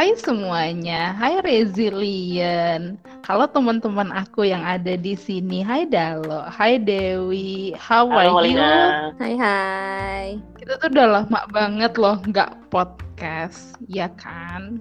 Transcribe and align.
Hai 0.00 0.16
semuanya, 0.16 1.12
hai 1.12 1.44
Resilient. 1.44 2.96
Kalau 3.20 3.44
teman-teman 3.44 4.08
aku 4.16 4.48
yang 4.48 4.64
ada 4.64 4.96
di 4.96 5.12
sini, 5.12 5.60
hai 5.60 5.84
Dalo, 5.84 6.48
hai 6.48 6.80
Dewi, 6.80 7.76
how 7.76 8.08
Halo, 8.08 8.16
are 8.16 8.24
you? 8.24 8.32
Molina. 8.32 8.72
Hai 9.20 9.34
hai. 9.36 10.26
Kita 10.56 10.80
tuh 10.80 10.88
udah 10.88 11.20
lama 11.20 11.40
banget 11.52 12.00
loh 12.00 12.16
nggak 12.16 12.72
podcast, 12.72 13.76
ya 13.92 14.08
kan? 14.16 14.80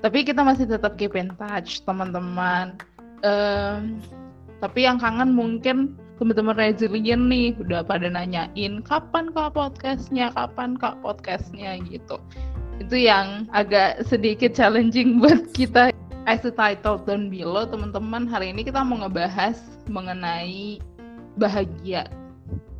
Tapi 0.00 0.24
kita 0.24 0.40
masih 0.40 0.64
tetap 0.64 0.96
keep 0.96 1.12
in 1.20 1.36
touch, 1.36 1.84
teman-teman. 1.84 2.80
Em, 3.28 4.00
tapi 4.64 4.88
yang 4.88 4.96
kangen 4.96 5.36
mungkin 5.36 6.00
teman-teman 6.16 6.56
resilient 6.56 7.28
nih 7.28 7.52
udah 7.60 7.84
pada 7.84 8.08
nanyain 8.08 8.80
kapan 8.88 9.28
kak 9.36 9.52
podcastnya, 9.52 10.32
kapan 10.32 10.80
kak 10.80 10.96
podcastnya 11.04 11.76
gitu. 11.84 12.16
Itu 12.80 12.96
yang 12.96 13.48
agak 13.52 14.04
sedikit 14.08 14.52
challenging 14.52 15.16
buat 15.20 15.52
kita. 15.52 15.92
As 16.26 16.42
the 16.42 16.50
title 16.50 16.98
down 16.98 17.30
below, 17.30 17.70
teman-teman 17.70 18.26
hari 18.26 18.50
ini 18.50 18.66
kita 18.66 18.82
mau 18.82 18.98
ngebahas 18.98 19.62
mengenai 19.86 20.82
bahagia 21.38 22.10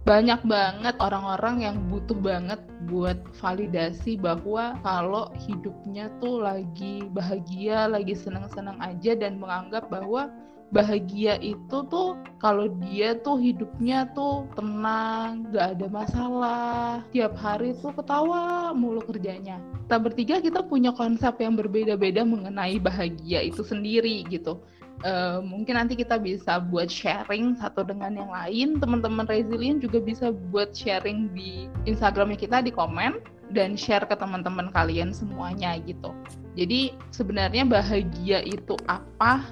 banyak 0.07 0.39
banget 0.47 0.95
orang-orang 1.03 1.67
yang 1.67 1.77
butuh 1.91 2.15
banget 2.15 2.63
buat 2.87 3.19
validasi 3.43 4.15
bahwa 4.15 4.79
kalau 4.87 5.35
hidupnya 5.35 6.07
tuh 6.23 6.47
lagi 6.47 7.11
bahagia, 7.11 7.91
lagi 7.91 8.15
senang-senang 8.15 8.79
aja 8.79 9.19
dan 9.19 9.43
menganggap 9.43 9.91
bahwa 9.91 10.31
bahagia 10.75 11.39
itu 11.39 11.87
tuh 11.87 12.19
kalau 12.43 12.67
dia 12.83 13.15
tuh 13.23 13.39
hidupnya 13.39 14.11
tuh 14.13 14.47
tenang, 14.59 15.47
gak 15.55 15.79
ada 15.79 15.87
masalah, 15.87 17.03
tiap 17.15 17.39
hari 17.39 17.73
tuh 17.79 17.95
ketawa 17.95 18.75
mulu 18.75 19.03
kerjanya. 19.07 19.63
Kita 19.87 19.97
bertiga 20.03 20.37
kita 20.43 20.61
punya 20.67 20.91
konsep 20.91 21.39
yang 21.39 21.55
berbeda-beda 21.55 22.27
mengenai 22.27 22.83
bahagia 22.83 23.47
itu 23.47 23.63
sendiri 23.63 24.27
gitu. 24.27 24.59
Eh, 25.05 25.39
mungkin 25.45 25.77
nanti 25.77 25.93
kita 25.93 26.17
bisa 26.17 26.57
buat 26.57 26.89
sharing 26.89 27.61
satu 27.61 27.85
dengan 27.85 28.17
yang 28.17 28.33
lain. 28.33 28.81
Teman-teman 28.81 29.29
resilient 29.29 29.85
juga 29.85 30.01
bisa 30.01 30.33
buat 30.33 30.73
sharing 30.73 31.31
di 31.37 31.69
Instagramnya 31.85 32.41
kita 32.41 32.65
di 32.65 32.73
komen 32.73 33.21
dan 33.53 33.77
share 33.77 34.09
ke 34.09 34.17
teman-teman 34.17 34.73
kalian 34.73 35.13
semuanya 35.13 35.77
gitu. 35.85 36.17
Jadi 36.57 36.97
sebenarnya 37.13 37.69
bahagia 37.69 38.41
itu 38.43 38.75
apa? 38.89 39.45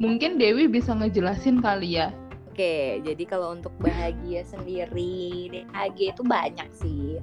Mungkin 0.00 0.40
Dewi 0.40 0.70
bisa 0.70 0.96
ngejelasin 0.96 1.60
kali 1.60 2.00
ya. 2.00 2.14
Oke, 2.52 3.00
jadi 3.00 3.24
kalau 3.24 3.56
untuk 3.56 3.72
bahagia 3.80 4.44
sendiri, 4.44 5.64
bahagia 5.72 6.12
itu 6.12 6.20
banyak 6.20 6.68
sih. 6.76 7.16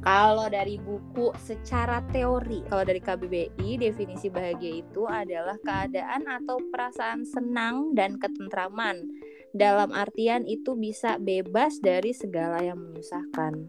Kalau 0.00 0.48
dari 0.48 0.80
buku 0.80 1.36
secara 1.36 2.00
teori, 2.08 2.64
kalau 2.64 2.88
dari 2.88 3.04
KBBI 3.04 3.76
definisi 3.76 4.32
bahagia 4.32 4.80
itu 4.80 5.04
adalah 5.04 5.60
keadaan 5.60 6.24
atau 6.24 6.56
perasaan 6.72 7.28
senang 7.28 7.92
dan 7.92 8.16
ketentraman. 8.16 9.04
Dalam 9.52 9.92
artian 9.92 10.48
itu 10.48 10.72
bisa 10.72 11.20
bebas 11.20 11.76
dari 11.84 12.16
segala 12.16 12.64
yang 12.64 12.80
menyusahkan. 12.80 13.68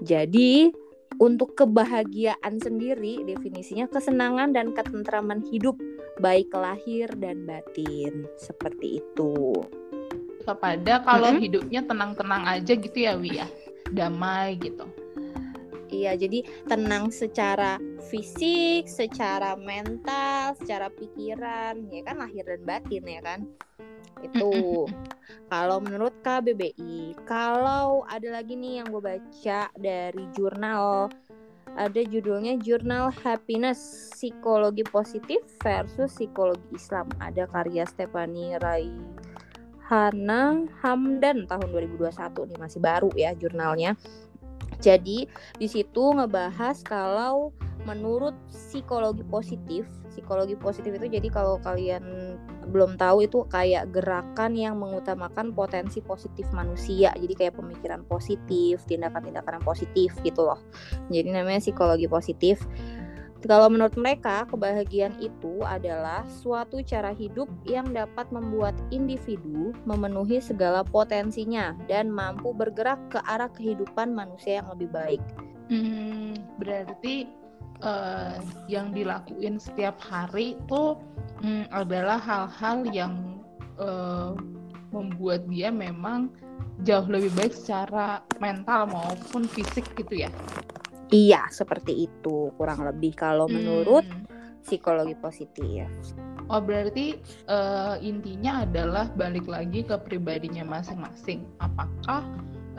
Jadi, 0.00 0.72
untuk 1.20 1.52
kebahagiaan 1.60 2.56
sendiri 2.56 3.20
definisinya 3.28 3.84
kesenangan 3.92 4.56
dan 4.56 4.72
ketentraman 4.72 5.44
hidup 5.52 5.76
baik 6.22 6.54
lahir 6.54 7.10
dan 7.18 7.42
batin. 7.42 8.30
Seperti 8.38 9.02
itu. 9.02 9.58
Kepada 10.46 11.02
kalau 11.02 11.34
Mm-mm. 11.34 11.42
hidupnya 11.42 11.82
tenang-tenang 11.82 12.46
aja 12.46 12.72
gitu 12.78 12.94
ya 12.94 13.18
Wi 13.18 13.42
ya. 13.42 13.46
Damai 13.90 14.54
gitu. 14.62 14.86
Iya, 15.92 16.16
jadi 16.16 16.40
tenang 16.64 17.12
secara 17.12 17.76
fisik, 18.08 18.88
secara 18.88 19.52
mental, 19.60 20.56
secara 20.56 20.88
pikiran, 20.88 21.84
ya 21.92 22.00
kan 22.08 22.16
lahir 22.16 22.48
dan 22.48 22.64
batin 22.64 23.04
ya 23.04 23.20
kan. 23.20 23.40
Itu 24.24 24.88
kalau 25.52 25.84
menurut 25.84 26.16
KBBI. 26.24 27.12
Kalau 27.28 28.08
ada 28.08 28.28
lagi 28.40 28.56
nih 28.56 28.80
yang 28.80 28.88
gue 28.88 29.04
baca 29.04 29.68
dari 29.76 30.24
jurnal 30.32 31.12
ada 31.76 32.00
judulnya 32.04 32.60
Jurnal 32.60 33.08
Happiness 33.24 34.12
Psikologi 34.12 34.84
Positif 34.84 35.40
versus 35.64 36.12
Psikologi 36.12 36.76
Islam. 36.76 37.08
Ada 37.16 37.48
karya 37.48 37.88
Stephanie 37.88 38.60
Raihana 38.60 40.68
Hamdan 40.84 41.48
tahun 41.48 41.68
2021 41.72 42.12
nih 42.52 42.58
masih 42.60 42.80
baru 42.84 43.08
ya 43.16 43.32
jurnalnya. 43.32 43.96
Jadi 44.82 45.30
di 45.56 45.68
situ 45.70 46.04
ngebahas 46.12 46.82
kalau 46.82 47.54
menurut 47.86 48.34
psikologi 48.50 49.22
positif, 49.26 49.86
psikologi 50.12 50.54
positif 50.60 50.92
itu 51.00 51.08
jadi 51.08 51.28
kalau 51.32 51.56
kalian 51.64 52.36
belum 52.68 53.00
tahu 53.00 53.26
itu 53.26 53.48
kayak 53.48 53.90
gerakan 53.90 54.54
yang 54.54 54.78
mengutamakan 54.78 55.50
potensi 55.56 56.04
positif 56.04 56.46
manusia. 56.52 57.10
Jadi 57.16 57.34
kayak 57.34 57.58
pemikiran 57.58 58.04
positif, 58.06 58.84
tindakan-tindakan 58.86 59.58
yang 59.60 59.66
positif 59.66 60.14
gitu 60.22 60.46
loh. 60.46 60.60
Jadi 61.08 61.28
namanya 61.32 61.58
psikologi 61.58 62.06
positif. 62.06 62.62
Kalau 63.42 63.66
menurut 63.66 63.98
mereka, 63.98 64.46
kebahagiaan 64.46 65.18
itu 65.18 65.66
adalah 65.66 66.22
suatu 66.30 66.78
cara 66.86 67.10
hidup 67.10 67.50
yang 67.66 67.90
dapat 67.90 68.30
membuat 68.30 68.78
individu 68.94 69.74
memenuhi 69.82 70.38
segala 70.38 70.86
potensinya 70.86 71.74
dan 71.90 72.06
mampu 72.06 72.54
bergerak 72.54 73.02
ke 73.10 73.18
arah 73.26 73.50
kehidupan 73.50 74.14
manusia 74.14 74.62
yang 74.62 74.70
lebih 74.70 74.94
baik. 74.94 75.22
Hmm, 75.66 76.38
berarti 76.62 77.41
eh, 77.82 78.34
yang 78.70 78.94
dilakuin 78.94 79.58
setiap 79.58 79.98
hari 80.00 80.56
itu 80.56 80.96
hmm, 81.42 81.68
adalah 81.74 82.18
hal-hal 82.18 82.86
yang 82.90 83.42
eh, 83.78 84.32
membuat 84.92 85.44
dia 85.48 85.72
memang 85.72 86.30
jauh 86.84 87.06
lebih 87.06 87.30
baik 87.38 87.54
secara 87.54 88.24
mental 88.42 88.90
maupun 88.90 89.46
fisik 89.46 89.86
gitu 89.94 90.26
ya. 90.26 90.30
Iya, 91.12 91.44
seperti 91.52 92.08
itu 92.08 92.48
kurang 92.56 92.88
lebih 92.88 93.12
kalau 93.12 93.44
menurut 93.44 94.04
Hmm. 94.08 94.24
psikologi 94.64 95.12
positif. 95.18 95.84
Oh 96.48 96.60
berarti 96.60 97.20
eh, 97.48 97.94
intinya 98.00 98.64
adalah 98.64 99.12
balik 99.12 99.44
lagi 99.44 99.84
ke 99.84 99.96
pribadinya 100.00 100.64
masing-masing. 100.64 101.44
Apakah 101.60 102.24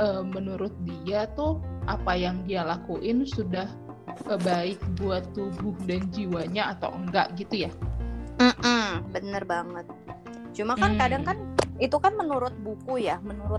eh, 0.02 0.24
menurut 0.26 0.74
dia 0.86 1.30
tuh 1.38 1.62
apa 1.86 2.16
yang 2.18 2.42
dia 2.48 2.64
lakuin 2.66 3.28
sudah 3.28 3.70
baik 4.44 4.80
buat 5.00 5.24
tubuh 5.34 5.76
dan 5.86 6.06
jiwanya 6.14 6.74
atau 6.78 6.94
enggak 6.94 7.34
gitu 7.38 7.68
ya? 7.68 7.72
Mm-mm, 8.40 9.14
bener 9.14 9.44
banget. 9.46 9.86
Cuma 10.54 10.78
kan 10.78 10.94
Hmm. 10.94 11.02
kadang 11.02 11.24
kan 11.26 11.38
itu 11.82 11.98
kan 11.98 12.14
menurut 12.14 12.54
buku 12.62 13.02
ya, 13.02 13.18
menurut 13.26 13.58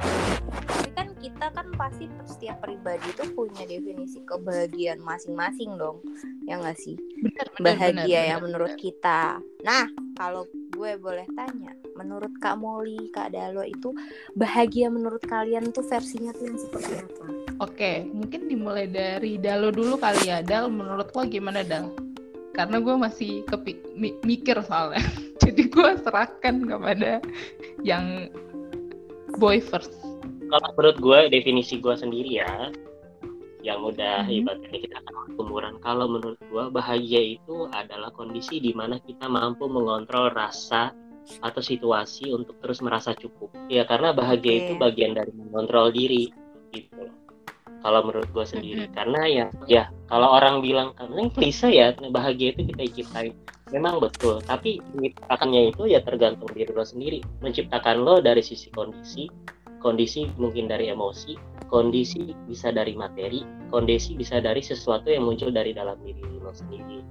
tapi 0.71 0.91
kan 0.95 1.11
kita 1.19 1.51
kan 1.51 1.67
pasti 1.75 2.07
setiap 2.23 2.63
pribadi 2.63 3.11
itu 3.11 3.27
punya 3.35 3.67
definisi 3.67 4.23
kebahagiaan 4.23 5.03
masing-masing 5.03 5.75
dong, 5.75 5.99
ya 6.47 6.63
nggak 6.63 6.79
sih? 6.79 6.95
Benar, 7.19 7.47
benar, 7.59 7.65
Bahagia 7.75 8.07
benar, 8.07 8.07
yang 8.07 8.41
benar, 8.41 8.47
menurut 8.47 8.73
benar. 8.73 8.83
kita. 8.83 9.21
Nah, 9.67 9.87
kalau 10.15 10.47
gue 10.47 10.93
boleh 10.95 11.27
tanya, 11.35 11.75
menurut 11.99 12.33
Kak 12.39 12.55
Molly, 12.55 13.11
Kak 13.11 13.35
Dalo 13.35 13.67
itu 13.67 13.91
bahagia 14.39 14.91
menurut 14.95 15.23
kalian 15.27 15.75
tuh 15.75 15.83
versinya 15.83 16.31
tuh 16.31 16.47
yang 16.47 16.59
seperti 16.59 16.95
apa? 16.95 17.44
Oke, 17.63 18.03
mungkin 18.11 18.51
dimulai 18.51 18.91
dari 18.91 19.39
Dalo 19.39 19.71
dulu 19.71 19.95
kali 19.95 20.27
ya. 20.27 20.43
Dal, 20.43 20.67
menurut 20.73 21.15
lo 21.15 21.23
gimana 21.27 21.63
Dal? 21.63 21.95
Karena 22.55 22.79
gue 22.83 22.95
masih 22.99 23.43
kepi- 23.47 23.95
mi- 23.95 24.19
mikir 24.27 24.59
soalnya. 24.67 24.99
Jadi 25.43 25.71
gue 25.71 25.91
serahkan 26.03 26.67
kepada 26.67 27.23
yang 27.83 28.31
boy 29.39 29.59
first. 29.63 29.95
Kalau 30.51 30.69
menurut 30.79 30.99
gue 30.99 31.19
definisi 31.31 31.79
gue 31.79 31.95
sendiri 31.95 32.43
ya, 32.43 32.71
yang 33.65 33.83
udah 33.83 34.27
Mhm. 34.29 34.35
ibaratnya 34.45 34.79
kita 34.79 34.99
kan 35.03 35.15
umuran. 35.35 35.75
Kalau 35.83 36.07
menurut 36.07 36.39
gue 36.39 36.65
bahagia 36.71 37.39
itu 37.39 37.67
adalah 37.73 38.11
kondisi 38.15 38.61
di 38.61 38.71
mana 38.77 38.99
kita 38.99 39.27
mampu 39.27 39.67
mengontrol 39.67 40.31
rasa 40.31 40.95
atau 41.41 41.63
situasi 41.65 42.29
untuk 42.31 42.61
terus 42.61 42.85
merasa 42.85 43.17
cukup. 43.17 43.51
Ya 43.73 43.89
karena 43.89 44.13
bahagia 44.13 44.53
Oke. 44.53 44.61
itu 44.69 44.73
bagian 44.77 45.17
dari 45.17 45.33
mengontrol 45.33 45.89
diri 45.91 46.29
gitu 46.71 46.93
loh. 46.99 47.15
Kalau 47.85 48.01
menurut 48.01 48.33
gue 48.33 48.47
sendiri, 48.49 48.89
Mhm. 48.89 48.95
karena 48.97 49.21
ya, 49.29 49.47
ya 49.69 49.85
kalau 50.09 50.33
orang 50.33 50.65
bilang 50.65 50.97
kan 50.97 51.13
ini 51.13 51.29
klise 51.29 51.69
ya 51.69 51.93
bahagia 52.09 52.57
itu 52.57 52.65
kita 52.73 52.83
ciptain. 52.97 53.37
Memang 53.69 54.01
betul, 54.01 54.41
tapi 54.41 54.81
menciptakannya 54.97 55.69
itu 55.69 55.85
ya 55.93 56.01
tergantung 56.01 56.49
diri 56.57 56.73
lo 56.73 56.81
sendiri. 56.81 57.21
Menciptakan 57.45 58.01
lo 58.01 58.25
dari 58.25 58.41
sisi 58.41 58.73
kondisi, 58.73 59.29
kondisi 59.85 60.33
mungkin 60.41 60.65
dari 60.65 60.89
emosi, 60.89 61.37
kondisi 61.69 62.33
bisa 62.49 62.73
dari 62.73 62.97
materi, 62.97 63.45
kondisi 63.69 64.17
bisa 64.17 64.41
dari 64.41 64.65
sesuatu 64.65 65.13
yang 65.13 65.29
muncul 65.29 65.53
dari 65.53 65.77
dalam 65.77 66.01
diri 66.01 66.25
lo 66.41 66.49
sendiri. 66.57 67.05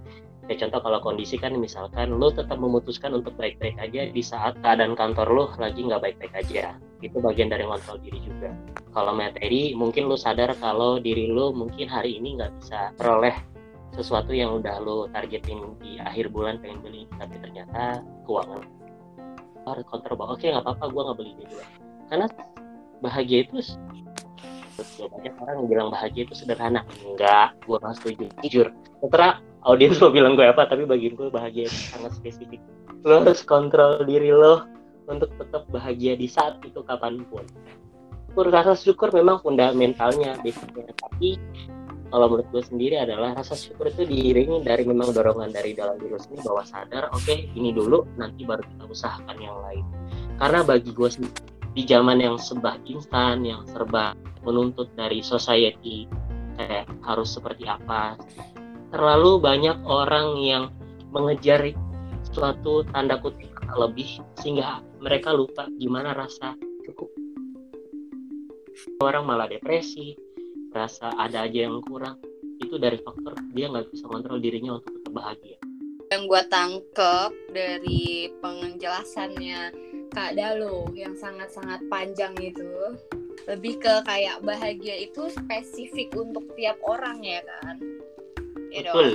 Kayak 0.44 0.68
contoh 0.68 0.82
kalau 0.90 1.00
kondisi 1.00 1.40
kan 1.40 1.56
misalkan 1.56 2.18
lo 2.18 2.34
tetap 2.34 2.60
memutuskan 2.60 3.16
untuk 3.16 3.38
baik-baik 3.40 3.80
aja 3.80 4.12
di 4.12 4.20
saat 4.26 4.60
keadaan 4.60 4.98
kantor 4.98 5.30
lo 5.32 5.46
lagi 5.56 5.86
nggak 5.86 6.02
baik-baik 6.02 6.34
aja. 6.34 6.76
Itu 7.00 7.22
bagian 7.22 7.54
dari 7.54 7.64
ngontrol 7.64 8.02
diri 8.02 8.20
juga. 8.26 8.52
Kalau 8.92 9.14
materi 9.16 9.78
mungkin 9.78 10.10
lo 10.10 10.18
sadar 10.18 10.58
kalau 10.58 11.00
diri 11.00 11.32
lo 11.32 11.56
mungkin 11.56 11.88
hari 11.88 12.20
ini 12.20 12.42
nggak 12.42 12.52
bisa 12.60 12.92
peroleh 13.00 13.54
sesuatu 13.94 14.34
yang 14.34 14.58
udah 14.58 14.82
lo 14.82 15.06
targetin 15.14 15.78
di 15.80 16.02
akhir 16.02 16.34
bulan 16.34 16.58
pengen 16.58 16.82
beli 16.82 17.06
tapi 17.22 17.38
ternyata 17.38 18.02
keuangan 18.26 18.66
harus 19.70 19.86
kontrol 19.86 20.18
bahwa 20.18 20.34
oke 20.34 20.44
nggak 20.44 20.66
apa-apa 20.66 20.86
gue 20.90 21.02
nggak 21.06 21.18
beli 21.22 21.32
ini 21.38 21.46
dulu 21.46 21.66
karena 22.08 22.28
bahagia 23.04 23.44
itu 23.44 23.76
betul 24.74 25.06
banyak 25.14 25.34
orang 25.38 25.70
bilang 25.70 25.90
bahagia 25.94 26.26
itu 26.26 26.34
sederhana. 26.34 26.82
Enggak 27.06 27.54
gue 27.68 27.78
nggak 27.78 27.96
setuju. 28.02 28.26
Jujur. 28.42 28.68
Setelah 29.04 29.44
audiens 29.68 30.00
lo 30.02 30.10
bilang 30.10 30.34
gue 30.34 30.48
apa 30.48 30.66
tapi 30.66 30.84
bagi 30.88 31.14
gue 31.14 31.30
bahagia 31.30 31.70
itu 31.70 31.80
sangat 31.94 32.12
spesifik. 32.18 32.60
Lo 33.06 33.22
harus 33.22 33.44
kontrol 33.46 34.02
diri 34.08 34.32
lo 34.34 34.66
untuk 35.06 35.30
tetap 35.36 35.68
bahagia 35.70 36.16
di 36.16 36.26
saat 36.26 36.58
itu 36.64 36.80
kapan 36.88 37.22
pun. 37.28 37.46
Rasa 38.34 38.74
syukur 38.74 39.14
memang 39.14 39.46
fundamentalnya 39.46 40.42
basicnya. 40.42 40.90
Tapi 40.98 41.38
kalau 42.10 42.30
menurut 42.30 42.48
gue 42.50 42.64
sendiri 42.66 42.98
adalah 42.98 43.38
rasa 43.38 43.54
syukur 43.54 43.90
itu 43.90 44.06
diiringi 44.06 44.62
dari 44.66 44.86
memang 44.86 45.14
dorongan 45.14 45.54
dari 45.54 45.74
dalam 45.78 45.98
diri 45.98 46.18
sendiri 46.18 46.46
bahwa 46.46 46.62
sadar 46.66 47.10
oke 47.10 47.26
okay, 47.26 47.50
ini 47.54 47.74
dulu 47.74 48.06
nanti 48.18 48.46
baru 48.46 48.62
kita 48.62 48.86
usahakan 48.90 49.38
yang 49.38 49.58
lain. 49.66 49.86
Karena 50.38 50.66
bagi 50.66 50.90
gue 50.94 51.10
di 51.74 51.84
zaman 51.90 52.22
yang 52.22 52.38
serba 52.38 52.78
instan 52.86 53.42
yang 53.42 53.66
serba 53.66 54.14
menuntut 54.46 54.94
dari 54.94 55.26
society 55.26 56.06
kayak 56.58 56.86
harus 57.02 57.34
seperti 57.34 57.66
apa. 57.66 58.18
Terlalu 58.94 59.42
banyak 59.42 59.78
orang 59.90 60.38
yang 60.38 60.70
mengejar 61.10 61.74
suatu 62.30 62.86
tanda 62.94 63.18
kutip 63.18 63.50
lebih 63.74 64.22
sehingga 64.38 64.86
mereka 65.02 65.34
lupa 65.34 65.66
gimana 65.82 66.14
rasa 66.14 66.54
cukup. 66.86 67.10
Orang 69.02 69.26
malah 69.26 69.50
depresi 69.50 70.14
rasa 70.74 71.10
ada 71.18 71.46
aja 71.46 71.66
yang 71.66 71.82
kurang. 71.82 72.22
Itu 72.62 72.78
dari 72.78 73.02
faktor 73.02 73.34
dia 73.54 73.70
nggak 73.70 73.90
bisa 73.90 74.06
kontrol 74.06 74.38
dirinya 74.38 74.78
untuk 74.78 74.94
tetap 74.94 75.14
bahagia. 75.14 75.58
Yang 76.14 76.24
gue 76.30 76.44
tangkep 76.54 77.32
dari 77.50 78.30
penjelasannya 78.38 79.93
Kak 80.14 80.38
Dalo 80.38 80.94
yang 80.94 81.18
sangat-sangat 81.18 81.82
panjang 81.90 82.38
itu 82.38 82.94
lebih 83.50 83.82
ke 83.82 83.94
kayak 84.06 84.40
bahagia 84.46 85.04
itu 85.04 85.28
spesifik 85.34 86.14
untuk 86.16 86.48
tiap 86.56 86.78
orang 86.86 87.20
ya 87.26 87.42
kan 87.44 87.76
you 88.72 88.86
know? 88.86 88.94
Betul. 88.94 89.10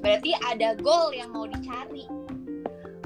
berarti 0.00 0.32
ada 0.46 0.78
goal 0.78 1.12
yang 1.12 1.34
mau 1.34 1.44
dicari 1.44 2.06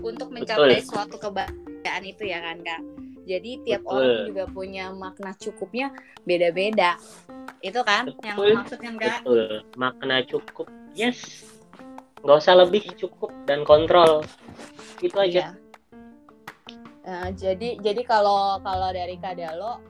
untuk 0.05 0.31
mencapai 0.31 0.85
Betul. 0.85 0.91
suatu 0.91 1.17
kebahagiaan 1.19 2.05
itu 2.05 2.23
ya 2.29 2.39
kan 2.45 2.61
kak 2.63 2.83
jadi 3.25 3.51
tiap 3.65 3.83
Betul. 3.83 3.97
orang 3.97 4.19
juga 4.29 4.45
punya 4.53 4.85
makna 4.93 5.33
cukupnya 5.41 5.91
beda-beda 6.29 7.01
itu 7.65 7.81
kan 7.83 8.13
Betul. 8.13 8.23
yang 8.23 8.39
maksudnya 8.63 8.91
enggak 8.95 9.19
Betul. 9.25 9.65
makna 9.75 10.17
cukup 10.29 10.69
yes 10.93 11.49
nggak 12.25 12.37
usah 12.41 12.57
lebih 12.63 12.85
cukup 13.01 13.33
dan 13.45 13.67
kontrol 13.67 14.23
itu 15.03 15.17
aja 15.19 15.51
iya. 15.51 15.64
Nah, 17.05 17.29
jadi 17.31 17.79
jadi 17.79 18.03
kalau 18.03 18.59
kalau 18.65 18.91
dari 18.91 19.21
Kadalo 19.21 19.81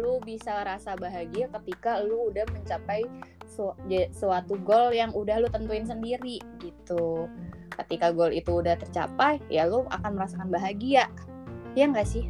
lu 0.00 0.16
bisa 0.24 0.64
rasa 0.64 0.96
bahagia 0.96 1.50
ketika 1.60 2.00
lu 2.00 2.32
udah 2.32 2.44
mencapai 2.56 3.04
su 3.44 3.68
suatu 4.12 4.56
goal 4.64 4.94
yang 4.96 5.12
udah 5.12 5.44
lu 5.44 5.48
tentuin 5.52 5.84
sendiri 5.84 6.40
gitu. 6.62 7.28
Ketika 7.76 8.10
goal 8.10 8.32
itu 8.34 8.58
udah 8.58 8.80
tercapai 8.80 9.38
ya 9.52 9.68
lu 9.68 9.84
akan 9.92 10.16
merasakan 10.16 10.48
bahagia. 10.48 11.06
Ya 11.76 11.84
enggak 11.84 12.08
sih? 12.08 12.26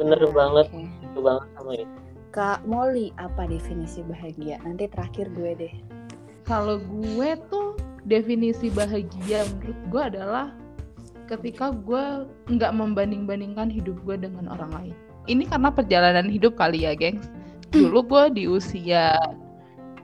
Bener 0.00 0.20
banget. 0.32 0.66
Itu 1.04 1.20
banget 1.20 1.46
sama 1.54 1.72
itu 1.76 1.98
Kak 2.28 2.60
Molly 2.68 3.08
apa 3.16 3.48
definisi 3.48 4.04
bahagia? 4.04 4.60
Nanti 4.60 4.84
terakhir 4.88 5.32
gue 5.32 5.52
deh. 5.56 5.74
Kalau 6.44 6.80
gue 6.80 7.30
tuh 7.48 7.76
definisi 8.04 8.68
bahagia 8.72 9.44
menurut 9.48 9.78
gue 9.88 10.02
adalah 10.16 10.46
ketika 11.28 11.70
gue 11.70 12.24
nggak 12.48 12.72
membanding-bandingkan 12.72 13.68
hidup 13.68 14.00
gue 14.08 14.16
dengan 14.16 14.48
orang 14.48 14.72
lain. 14.72 14.96
Ini 15.28 15.44
karena 15.44 15.68
perjalanan 15.68 16.26
hidup 16.32 16.56
kali 16.56 16.88
ya 16.88 16.96
gengs. 16.96 17.28
Dulu 17.68 18.00
gue 18.08 18.24
di 18.32 18.44
usia 18.48 19.12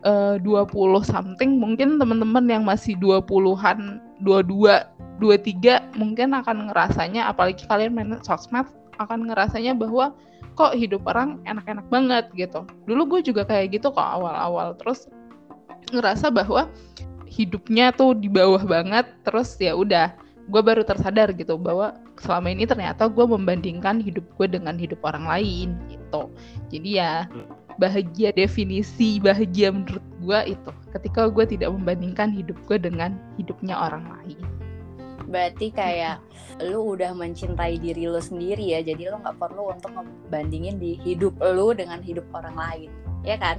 uh, 0.04 0.36
20 0.36 0.68
something 1.00 1.56
mungkin 1.56 1.96
teman-teman 1.96 2.44
yang 2.44 2.62
masih 2.68 2.94
20-an 3.00 4.04
22 4.20 4.92
23 5.22 5.96
mungkin 5.96 6.36
akan 6.36 6.68
ngerasanya 6.68 7.30
apalagi 7.32 7.64
kalian 7.70 7.96
main 7.96 8.18
sosmed 8.20 8.66
akan 9.00 9.30
ngerasanya 9.30 9.72
bahwa 9.72 10.12
kok 10.54 10.76
hidup 10.76 11.02
orang 11.08 11.40
enak-enak 11.48 11.86
banget 11.88 12.24
gitu. 12.36 12.62
Dulu 12.86 13.16
gue 13.16 13.32
juga 13.32 13.42
kayak 13.48 13.80
gitu 13.80 13.90
kok 13.90 14.04
awal-awal. 14.04 14.76
Terus 14.78 15.10
ngerasa 15.90 16.30
bahwa 16.30 16.70
hidupnya 17.34 17.90
tuh 17.90 18.14
di 18.14 18.30
bawah 18.30 18.62
banget 18.62 19.10
terus 19.26 19.58
ya 19.58 19.74
udah 19.74 20.14
gue 20.44 20.60
baru 20.60 20.84
tersadar 20.84 21.32
gitu 21.32 21.56
bahwa 21.56 21.96
selama 22.20 22.52
ini 22.52 22.68
ternyata 22.68 23.08
gue 23.08 23.24
membandingkan 23.24 24.00
hidup 24.00 24.24
gue 24.36 24.46
dengan 24.48 24.76
hidup 24.76 25.00
orang 25.00 25.24
lain 25.24 25.68
gitu. 25.88 26.28
Jadi 26.68 27.00
ya 27.00 27.24
bahagia 27.80 28.30
definisi 28.30 29.18
bahagia 29.18 29.74
menurut 29.74 30.04
gue 30.22 30.54
itu 30.54 30.70
ketika 30.94 31.26
gue 31.32 31.44
tidak 31.48 31.72
membandingkan 31.72 32.30
hidup 32.30 32.54
gue 32.68 32.76
dengan 32.76 33.16
hidupnya 33.40 33.74
orang 33.74 34.04
lain. 34.20 34.38
Berarti 35.24 35.72
kayak 35.72 36.20
lu 36.60 36.94
udah 36.94 37.16
mencintai 37.16 37.80
diri 37.80 38.04
lu 38.04 38.20
sendiri 38.20 38.76
ya 38.76 38.84
jadi 38.84 39.10
lu 39.10 39.24
nggak 39.24 39.40
perlu 39.40 39.72
untuk 39.72 39.90
ngebandingin 39.96 40.76
di 40.76 41.00
hidup 41.00 41.34
lu 41.40 41.72
dengan 41.72 42.04
hidup 42.04 42.28
orang 42.36 42.54
lain 42.54 42.90
ya 43.24 43.40
kan? 43.40 43.56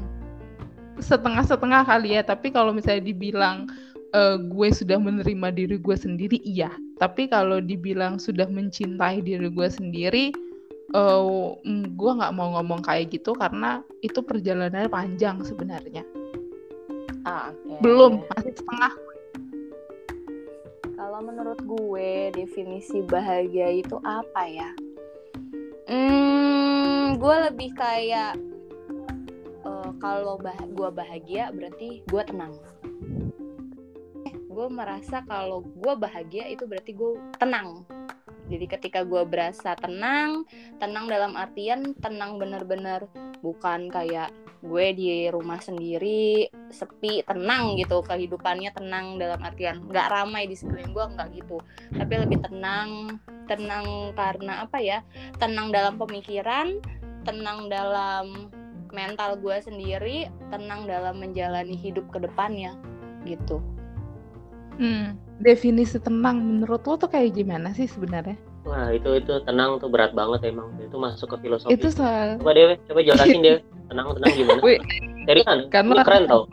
Setengah-setengah 1.01 1.81
kali 1.83 2.15
ya 2.15 2.21
tapi 2.21 2.53
kalau 2.53 2.71
misalnya 2.71 3.03
dibilang 3.03 3.67
uh, 4.15 4.39
gue 4.39 4.69
sudah 4.71 4.95
menerima 4.95 5.51
diri 5.51 5.75
gue 5.75 5.97
sendiri 5.99 6.39
iya 6.47 6.71
tapi 7.03 7.27
kalau 7.27 7.59
dibilang 7.59 8.15
sudah 8.15 8.47
mencintai 8.47 9.19
diri 9.19 9.51
gue 9.51 9.67
sendiri 9.67 10.31
uh, 10.95 11.53
gue 11.67 12.11
nggak 12.15 12.33
mau 12.33 12.55
ngomong 12.55 12.79
kayak 12.87 13.11
gitu 13.11 13.35
karena 13.35 13.83
itu 13.99 14.23
perjalanannya 14.23 14.87
panjang 14.87 15.43
sebenarnya 15.43 16.07
ah, 17.27 17.51
okay. 17.51 17.83
belum 17.83 18.23
masih 18.31 18.55
setengah 18.55 18.93
kalau 21.15 21.31
menurut 21.31 21.59
gue 21.63 22.33
definisi 22.35 22.99
bahagia 23.07 23.71
itu 23.71 23.95
apa 24.03 24.51
ya? 24.51 24.69
Hmm, 25.87 27.15
gue 27.15 27.35
lebih 27.51 27.71
kayak 27.71 28.35
uh, 29.63 29.95
kalau 30.03 30.35
bah 30.35 30.59
gue 30.59 30.89
bahagia 30.91 31.55
berarti 31.55 32.03
gue 32.09 32.23
tenang. 32.25 32.51
Gue 34.55 34.71
merasa 34.71 35.19
kalau 35.27 35.67
gue 35.67 35.93
bahagia 35.99 36.47
itu 36.47 36.63
berarti 36.63 36.95
gue 36.95 37.19
tenang. 37.35 37.83
Jadi 38.47 38.65
ketika 38.71 39.03
gue 39.03 39.27
berasa 39.27 39.75
tenang, 39.75 40.47
tenang 40.79 41.11
dalam 41.11 41.35
artian 41.35 41.91
tenang 41.99 42.39
bener-bener. 42.39 43.03
Bukan 43.43 43.91
kayak 43.91 44.31
gue 44.63 44.85
di 44.95 45.27
rumah 45.27 45.59
sendiri 45.59 46.47
sepi 46.71 47.27
tenang 47.27 47.75
gitu. 47.75 47.99
Kehidupannya 47.99 48.71
tenang 48.71 49.19
dalam 49.19 49.43
artian 49.43 49.83
nggak 49.91 50.07
ramai 50.07 50.47
di 50.47 50.55
sekeliling 50.55 50.95
gue 50.95 51.05
nggak 51.19 51.29
gitu. 51.35 51.59
Tapi 51.91 52.13
lebih 52.15 52.39
tenang 52.39 53.19
tenang 53.51 54.15
karena 54.15 54.63
apa 54.63 54.79
ya? 54.79 55.03
Tenang 55.35 55.75
dalam 55.75 55.99
pemikiran 55.99 56.79
tenang 57.27 57.67
dalam 57.67 58.47
mental 58.93 59.35
gue 59.41 59.57
sendiri 59.59 60.31
tenang 60.53 60.87
dalam 60.87 61.19
menjalani 61.19 61.75
hidup 61.75 62.07
ke 62.13 62.21
depannya 62.21 62.77
gitu 63.25 63.59
hmm, 64.79 65.05
definisi 65.41 65.97
tenang 65.99 66.39
menurut 66.39 66.83
lo 66.85 66.95
tuh 66.95 67.09
kayak 67.11 67.35
gimana 67.35 67.71
sih 67.75 67.87
sebenarnya 67.87 68.37
Wah 68.65 68.89
itu 68.89 69.21
itu 69.21 69.33
tenang 69.45 69.77
tuh 69.77 69.93
berat 69.93 70.17
banget 70.17 70.49
emang 70.49 70.73
itu 70.81 70.97
masuk 70.97 71.37
ke 71.37 71.45
filosofi. 71.45 71.77
Itu 71.77 71.93
soal. 71.93 72.41
Coba 72.41 72.57
deh, 72.57 72.81
coba 72.89 72.99
jelasin 73.05 73.45
deh 73.45 73.57
tenang 73.93 74.17
tenang 74.17 74.31
gimana? 74.33 74.59
Wih, 74.65 74.77
kan? 75.45 75.59
Kan 75.69 75.93
lo 75.93 76.01
keren 76.01 76.25
tau. 76.25 76.49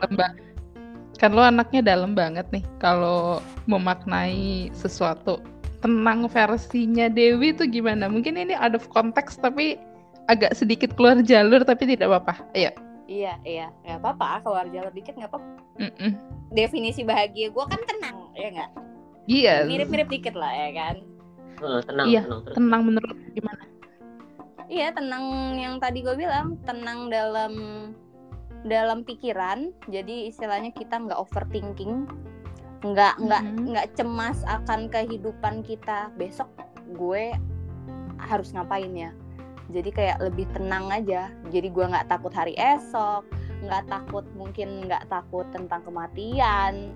Kan 1.17 1.31
lo 1.33 1.41
anaknya 1.41 1.81
dalam 1.81 2.13
banget 2.13 2.45
nih 2.53 2.61
kalau 2.77 3.41
memaknai 3.65 4.69
sesuatu. 4.77 5.41
Tenang 5.81 6.29
versinya 6.29 7.09
Dewi 7.09 7.49
tuh 7.57 7.65
gimana? 7.65 8.05
Mungkin 8.05 8.37
ini 8.37 8.53
out 8.53 8.77
of 8.77 8.85
konteks 8.93 9.41
tapi 9.41 9.81
agak 10.29 10.53
sedikit 10.53 10.93
keluar 10.93 11.17
jalur 11.25 11.65
tapi 11.65 11.89
tidak 11.89 12.13
apa-apa. 12.13 12.45
Ayo. 12.53 12.69
Iya, 13.03 13.35
iya, 13.43 13.67
nggak 13.83 13.99
apa-apa. 13.99 14.47
Keluar 14.47 14.65
jalur 14.71 14.93
dikit 14.95 15.13
nggak 15.19 15.31
apa-apa. 15.31 15.49
Mm 15.79 15.91
-mm. 15.99 16.11
Definisi 16.55 17.03
bahagia 17.03 17.51
gue 17.51 17.65
kan 17.67 17.81
tenang, 17.83 18.31
ya 18.37 18.47
nggak? 18.53 18.71
Iya. 19.27 19.53
Mirip-mirip 19.67 20.07
dikit 20.07 20.35
lah, 20.39 20.51
ya 20.51 20.69
kan? 20.71 20.95
tenang 21.87 22.07
iya, 22.09 22.21
tenang 22.25 22.41
tenang 22.53 22.81
menurut 22.83 23.17
gimana 23.31 23.63
iya 24.67 24.87
tenang 24.91 25.25
yang 25.59 25.75
tadi 25.79 26.03
gue 26.03 26.15
bilang 26.17 26.59
tenang 26.67 27.07
dalam 27.07 27.53
dalam 28.63 29.03
pikiran 29.03 29.71
jadi 29.91 30.31
istilahnya 30.31 30.71
kita 30.71 30.95
nggak 30.99 31.19
overthinking 31.19 32.07
nggak 32.83 33.15
nggak 33.19 33.43
mm-hmm. 33.43 33.65
nggak 33.71 33.87
cemas 33.95 34.43
akan 34.47 34.91
kehidupan 34.91 35.63
kita 35.63 36.11
besok 36.19 36.47
gue 36.95 37.31
harus 38.19 38.51
ngapain 38.55 38.91
ya 38.91 39.11
jadi 39.73 39.89
kayak 39.89 40.17
lebih 40.21 40.45
tenang 40.53 40.93
aja. 40.93 41.33
Jadi 41.49 41.67
gue 41.73 41.85
nggak 41.89 42.07
takut 42.13 42.29
hari 42.29 42.53
esok 42.53 43.25
nggak 43.63 43.87
takut 43.87 44.27
mungkin 44.35 44.85
nggak 44.85 45.07
takut 45.07 45.47
tentang 45.55 45.81
kematian. 45.87 46.93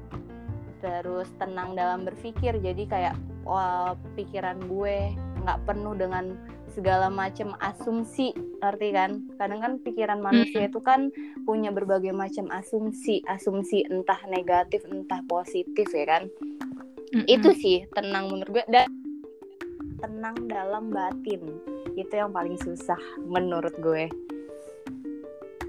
Terus 0.83 1.31
tenang 1.41 1.73
dalam 1.73 2.05
berpikir. 2.05 2.59
Jadi 2.61 2.85
kayak 2.85 3.17
pikiran 4.13 4.59
gue 4.67 5.15
nggak 5.41 5.63
penuh 5.63 5.95
dengan 5.95 6.35
segala 6.69 7.07
macam 7.07 7.55
asumsi. 7.63 8.35
Arti 8.59 8.89
kan? 8.91 9.25
Kadang 9.39 9.59
kan 9.63 9.73
pikiran 9.81 10.19
manusia 10.19 10.67
itu 10.67 10.83
kan 10.83 11.09
punya 11.47 11.71
berbagai 11.71 12.11
macam 12.11 12.51
asumsi. 12.51 13.23
Asumsi 13.25 13.87
entah 13.87 14.19
negatif 14.27 14.83
entah 14.85 15.23
positif 15.25 15.87
ya 15.95 16.05
kan? 16.05 16.27
Itu 17.25 17.55
sih 17.55 17.87
tenang 17.95 18.27
menurut 18.27 18.61
gue. 18.61 18.65
Dan 18.67 18.91
tenang 19.97 20.35
dalam 20.45 20.93
batin 20.93 21.57
itu 21.97 22.13
yang 22.13 22.29
paling 22.29 22.55
susah 22.61 22.99
menurut 23.25 23.73
gue. 23.81 24.05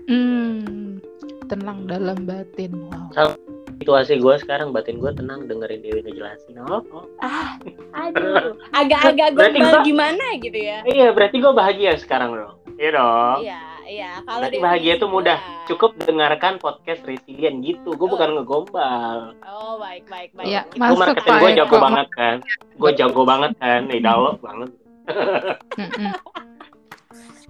Hmm, 0.08 1.00
tenang 1.48 1.88
dalam 1.88 2.28
batin. 2.28 2.88
Wow. 2.92 3.34
situasi 3.78 4.18
gue 4.18 4.34
sekarang 4.42 4.74
batin 4.74 4.98
gue 4.98 5.14
tenang 5.14 5.46
dengerin 5.46 5.78
Dewi 5.78 6.02
ngejelasin 6.02 6.58
oh, 6.66 6.82
oh. 6.90 7.06
ah 7.22 7.54
aduh. 8.10 8.58
Agak-agak 8.74 9.38
gombal 9.38 9.70
gua- 9.70 9.86
gimana 9.86 10.34
gitu 10.42 10.58
ya? 10.58 10.82
Iya 10.82 11.14
berarti 11.14 11.38
gue 11.38 11.52
bahagia 11.54 11.94
sekarang 11.94 12.34
dong 12.34 12.58
iya 12.78 12.90
dong. 12.94 13.38
Iya 13.42 13.60
iya. 13.90 14.10
Kalau 14.22 14.40
berarti 14.46 14.58
bahagia 14.62 14.92
itu 14.96 15.06
mudah. 15.10 15.38
Cukup 15.66 15.90
dengarkan 16.00 16.56
podcast 16.62 17.02
resilient 17.04 17.60
gitu. 17.66 17.92
Gue 17.98 18.08
bukan 18.08 18.38
ngegombal. 18.38 19.34
Oh 19.44 19.76
baik 19.82 20.06
baik 20.06 20.30
baik. 20.38 20.46
Ya, 20.46 20.62
gue 20.70 20.78
Masuk, 20.78 21.02
marketing 21.02 21.34
gue 21.42 21.50
jago 21.58 21.76
banget 21.82 22.08
kan. 22.14 22.36
Gue 22.78 22.90
jago 22.94 23.22
banget 23.26 23.52
kan. 23.58 23.80
Nih 23.90 24.00
dalam 24.00 24.38
banget. 24.38 24.70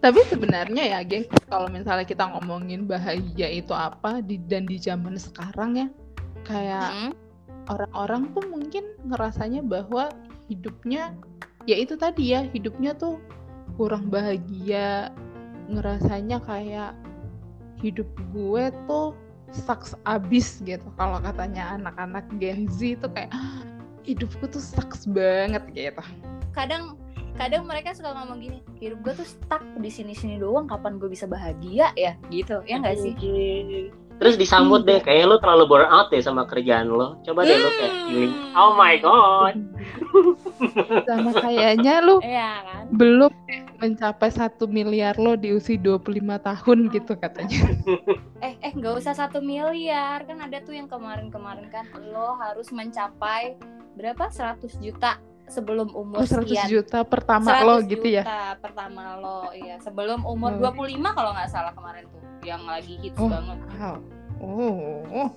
Tapi 0.04 0.20
sebenarnya 0.30 0.94
ya, 0.94 1.00
geng, 1.02 1.26
kalau 1.50 1.66
misalnya 1.66 2.06
kita 2.06 2.30
ngomongin 2.30 2.86
bahagia 2.86 3.50
itu 3.50 3.74
apa 3.74 4.22
di 4.22 4.38
dan 4.46 4.70
di 4.70 4.78
zaman 4.78 5.18
sekarang 5.18 5.74
ya, 5.74 5.88
kayak 6.46 6.94
orang-orang 7.68 8.30
tuh 8.32 8.44
mungkin 8.46 8.84
ngerasanya 9.10 9.60
bahwa 9.66 10.14
hidupnya 10.46 11.18
ya 11.66 11.76
itu 11.76 11.98
tadi 11.98 12.32
ya, 12.34 12.46
hidupnya 12.46 12.94
tuh 12.94 13.18
kurang 13.74 14.06
bahagia, 14.10 15.10
ngerasanya 15.70 16.38
kayak 16.46 16.94
hidup 17.82 18.06
gue 18.34 18.70
tuh 18.86 19.14
sucks 19.50 19.94
abis 20.06 20.62
gitu. 20.62 20.84
Kalau 20.98 21.18
katanya 21.22 21.74
anak-anak 21.78 22.26
Gen 22.38 22.66
Z 22.70 22.98
itu 22.98 23.06
kayak 23.10 23.30
"Ah, 23.32 23.62
hidupku 24.06 24.44
tuh 24.48 24.62
sucks 24.62 25.04
banget 25.08 25.62
gitu. 25.74 26.02
kadang 26.56 26.98
kadang 27.38 27.62
mereka 27.70 27.94
suka 27.94 28.10
ngomong 28.18 28.42
gini 28.42 28.58
hidup 28.82 28.98
gue 29.06 29.14
tuh 29.22 29.28
stuck 29.30 29.62
di 29.78 29.86
sini 29.86 30.10
sini 30.10 30.42
doang 30.42 30.66
kapan 30.66 30.98
gue 30.98 31.06
bisa 31.06 31.30
bahagia 31.30 31.94
ya? 31.94 32.18
Gitu 32.34 32.58
ya 32.66 32.82
nggak 32.82 32.98
sih? 32.98 33.14
Terus 34.18 34.34
disambut 34.34 34.82
deh 34.82 34.98
kayak 34.98 35.30
lu 35.30 35.38
terlalu 35.38 35.70
burn 35.70 35.86
out 35.86 36.10
deh 36.10 36.18
sama 36.18 36.42
kerjaan 36.42 36.90
lo. 36.90 37.22
Coba 37.22 37.46
deh 37.46 37.54
lu 37.54 37.70
kayak 37.78 37.94
feeling 38.10 38.34
oh 38.58 38.74
my 38.74 38.98
god. 38.98 39.54
Sama 41.06 41.30
kayaknya 41.38 42.02
lu 42.02 42.18
Iya 42.26 42.50
kan? 42.66 42.84
belum 42.98 43.30
mencapai 43.78 44.34
satu 44.34 44.66
miliar 44.66 45.14
lo 45.14 45.38
di 45.38 45.54
usia 45.54 45.78
25 45.78 46.18
tahun 46.42 46.78
gitu 46.90 47.12
katanya. 47.14 47.62
eh 48.46 48.58
eh 48.58 48.72
nggak 48.74 48.98
usah 48.98 49.14
satu 49.14 49.38
miliar. 49.38 50.26
Kan 50.26 50.42
ada 50.42 50.58
tuh 50.66 50.74
yang 50.74 50.90
kemarin-kemarin 50.90 51.70
kan 51.70 51.86
lo 52.10 52.34
harus 52.42 52.74
mencapai 52.74 53.54
berapa? 53.94 54.26
100 54.26 54.82
juta 54.82 55.22
sebelum 55.48 55.88
umur 55.90 56.16
Oh, 56.16 56.24
100 56.24 56.44
sekian 56.44 56.66
juta 56.68 56.98
pertama 57.02 57.50
lo 57.60 57.76
100 57.78 57.88
gitu 57.88 58.06
ya. 58.10 58.22
juta 58.22 58.40
pertama 58.58 59.02
lo 59.16 59.38
iya 59.50 59.76
sebelum 59.78 60.22
umur 60.22 60.54
Oh. 60.54 60.70
25 60.70 60.86
kalau 61.10 61.30
nggak 61.32 61.48
salah 61.48 61.72
kemarin 61.72 62.04
tuh 62.06 62.20
yang 62.42 62.62
lagi 62.62 62.94
hits 62.98 63.16
Oh. 63.16 63.26
banget 63.26 63.58
Wow. 63.74 63.98
Oh, 64.38 65.28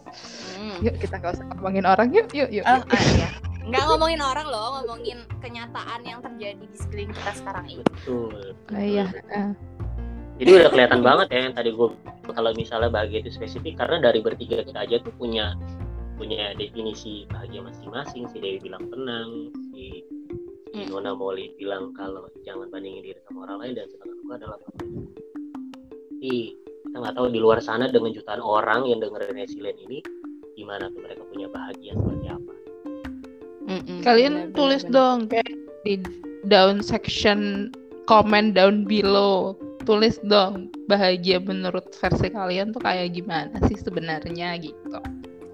Hmm. 0.53 0.77
yuk 0.79 0.93
kita 0.95 1.17
nggak 1.17 1.33
usah 1.33 1.45
ngomongin 1.49 1.83
orang 1.83 2.07
yuk, 2.11 2.29
yuk, 2.31 2.49
yuk. 2.49 2.61
Oh, 2.61 2.77
yuk. 2.77 2.85
ah, 2.87 3.01
iya. 3.11 3.29
nggak 3.63 3.83
ngomongin 3.83 4.21
orang 4.21 4.45
loh 4.45 4.67
ngomongin 4.77 5.17
kenyataan 5.37 6.01
yang 6.01 6.19
terjadi 6.19 6.61
di 6.61 6.75
sekeliling 6.75 7.09
kita 7.11 7.31
sekarang 7.33 7.65
ini 7.67 7.81
betul 7.83 8.53
Ah, 8.69 8.77
Iya. 8.77 9.05
ah. 9.31 9.51
jadi 10.37 10.49
udah 10.55 10.69
kelihatan 10.69 11.01
banget 11.01 11.27
ya 11.29 11.39
yang 11.45 11.55
tadi 11.55 11.69
gue 11.69 11.87
kalau 12.27 12.51
misalnya 12.51 12.89
bahagia 12.89 13.19
itu 13.19 13.31
spesifik 13.31 13.73
karena 13.75 13.97
dari 13.99 14.19
bertiga 14.19 14.61
kita 14.61 14.79
aja 14.79 14.95
tuh 14.99 15.13
punya 15.13 15.57
punya 16.13 16.53
definisi 16.53 17.25
bahagia 17.27 17.61
masing-masing 17.63 18.25
si 18.27 18.37
Dewi 18.37 18.61
bilang 18.61 18.85
tenang 18.87 19.49
si 19.81 20.05
si 20.77 20.81
Hmm. 20.85 20.93
Nona 20.93 21.17
Molly 21.17 21.57
bilang 21.57 21.91
kalau 21.97 22.29
jangan 22.45 22.69
bandingin 22.69 23.01
diri 23.01 23.19
sama 23.25 23.49
orang 23.49 23.57
lain 23.65 23.73
dan 23.81 23.85
sedangkan 23.89 24.17
gue 24.23 24.35
adalah 24.37 24.57
tapi 24.61 24.85
kita 26.85 26.95
nggak 27.01 27.15
tahu 27.17 27.27
di 27.33 27.39
luar 27.41 27.59
sana 27.59 27.89
dengan 27.89 28.13
jutaan 28.13 28.39
orang 28.39 28.85
yang 28.87 29.01
dengerin 29.01 29.35
resilient 29.41 29.79
ini 29.89 29.99
gimana 30.55 30.87
tuh 30.93 31.01
mereka 31.01 31.25
punya 31.27 31.47
bahagia 31.49 31.91
seperti 31.97 32.27
apa 32.29 32.53
Mm-mm, 33.67 33.99
Kalian 34.03 34.33
benar, 34.51 34.55
tulis 34.55 34.83
benar, 34.85 34.93
dong 34.93 35.17
kayak 35.27 35.49
di 35.83 35.93
down 36.47 36.79
section 36.83 37.71
comment 38.05 38.53
down 38.53 38.83
below. 38.85 39.57
Tulis 39.81 40.21
dong 40.29 40.69
bahagia 40.85 41.41
menurut 41.41 41.89
versi 41.97 42.29
kalian 42.29 42.69
tuh 42.69 42.83
kayak 42.85 43.17
gimana 43.17 43.57
sih 43.65 43.75
sebenarnya 43.79 44.61
gitu. 44.61 45.01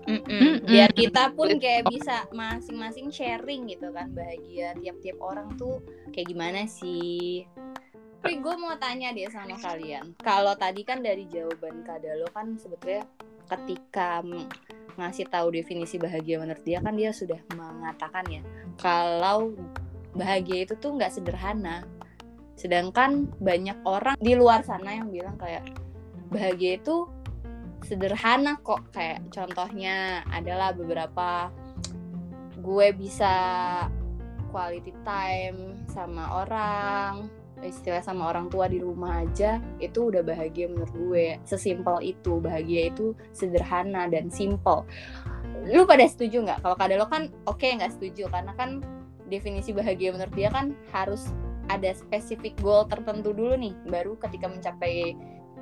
Mm-mm. 0.07 0.23
Mm-mm. 0.23 0.63
biar 0.63 0.89
kita 0.95 1.35
pun 1.35 1.59
kayak 1.59 1.91
bisa 1.91 2.23
masing-masing 2.31 3.11
sharing 3.11 3.67
gitu 3.67 3.91
kan 3.91 4.07
bahagia 4.15 4.71
tiap-tiap 4.79 5.19
orang 5.19 5.51
tuh 5.59 5.83
kayak 6.15 6.31
gimana 6.31 6.63
sih 6.63 7.43
tapi 8.23 8.39
gue 8.39 8.55
mau 8.55 8.75
tanya 8.79 9.11
deh 9.11 9.27
sama 9.27 9.59
kalian 9.59 10.15
kalau 10.23 10.55
tadi 10.55 10.87
kan 10.87 11.03
dari 11.03 11.27
jawaban 11.27 11.83
Kadalo 11.83 12.27
kan 12.31 12.55
sebetulnya 12.55 13.03
ketika 13.47 14.23
ngasih 14.97 15.29
tahu 15.29 15.53
definisi 15.53 16.01
bahagia 16.01 16.41
menurut 16.41 16.63
dia 16.65 16.81
kan 16.81 16.95
dia 16.97 17.13
sudah 17.13 17.37
mengatakan 17.53 18.25
ya 18.27 18.41
kalau 18.81 19.53
bahagia 20.17 20.65
itu 20.65 20.73
tuh 20.79 20.97
nggak 20.97 21.13
sederhana 21.13 21.85
sedangkan 22.57 23.29
banyak 23.37 23.77
orang 23.85 24.17
di 24.17 24.33
luar 24.33 24.65
sana 24.65 24.97
yang 24.97 25.13
bilang 25.13 25.37
kayak 25.37 25.61
bahagia 26.33 26.81
itu 26.81 27.07
sederhana 27.87 28.59
kok. 28.59 28.91
Kayak 28.91 29.31
contohnya 29.31 30.27
adalah 30.27 30.75
beberapa 30.75 31.47
gue 32.59 32.87
bisa 32.91 33.33
quality 34.51 34.91
time 35.07 35.87
sama 35.87 36.43
orang 36.43 37.31
istilah 37.65 38.05
sama 38.05 38.29
orang 38.29 38.53
tua 38.53 38.69
di 38.69 38.77
rumah 38.77 39.25
aja 39.25 39.57
itu 39.81 40.13
udah 40.13 40.21
bahagia 40.21 40.69
menurut 40.69 40.93
gue. 40.93 41.25
Sesimpel 41.47 42.13
itu 42.13 42.37
bahagia 42.37 42.93
itu 42.93 43.17
sederhana 43.33 44.05
dan 44.11 44.29
simple. 44.29 44.85
Lu 45.65 45.89
pada 45.89 46.05
setuju 46.05 46.45
nggak? 46.45 46.59
Kalau 46.61 46.75
kada 46.77 46.95
lo 46.99 47.07
kan 47.09 47.33
oke 47.49 47.65
nggak 47.65 47.97
setuju 47.97 48.29
karena 48.29 48.53
kan 48.53 48.83
definisi 49.27 49.73
bahagia 49.73 50.13
menurut 50.13 50.35
dia 50.37 50.53
kan 50.53 50.75
harus 50.93 51.33
ada 51.67 51.91
spesifik 51.91 52.55
goal 52.63 52.87
tertentu 52.87 53.35
dulu 53.35 53.59
nih 53.59 53.75
baru 53.91 54.15
ketika 54.15 54.47
mencapai 54.47 55.17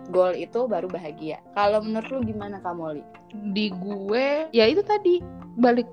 goal 0.09 0.33
itu 0.35 0.65
baru 0.69 0.89
bahagia. 0.89 1.41
Kalau 1.57 1.81
menurut 1.81 2.07
lu 2.11 2.19
gimana 2.25 2.61
Kamoli? 2.61 3.01
Di 3.53 3.71
gue 3.73 4.49
ya 4.53 4.65
itu 4.69 4.81
tadi 4.85 5.19
balik 5.57 5.89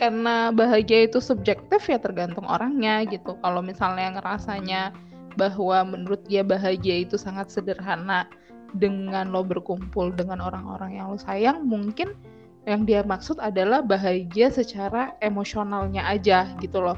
karena 0.00 0.48
bahagia 0.50 1.04
itu 1.04 1.20
subjektif 1.20 1.84
ya 1.86 2.00
tergantung 2.00 2.48
orangnya 2.48 3.04
gitu. 3.06 3.36
Kalau 3.44 3.60
misalnya 3.60 4.18
ngerasanya 4.18 4.92
bahwa 5.36 5.84
menurut 5.84 6.24
dia 6.28 6.44
bahagia 6.44 7.04
itu 7.04 7.16
sangat 7.16 7.48
sederhana 7.52 8.28
dengan 8.72 9.28
lo 9.28 9.44
berkumpul 9.44 10.12
dengan 10.16 10.40
orang-orang 10.40 10.96
yang 10.96 11.12
lo 11.12 11.20
sayang, 11.20 11.64
mungkin 11.68 12.16
yang 12.64 12.86
dia 12.88 13.02
maksud 13.04 13.36
adalah 13.42 13.82
bahagia 13.84 14.48
secara 14.48 15.12
emosionalnya 15.20 16.06
aja 16.08 16.48
gitu 16.62 16.80
loh. 16.80 16.96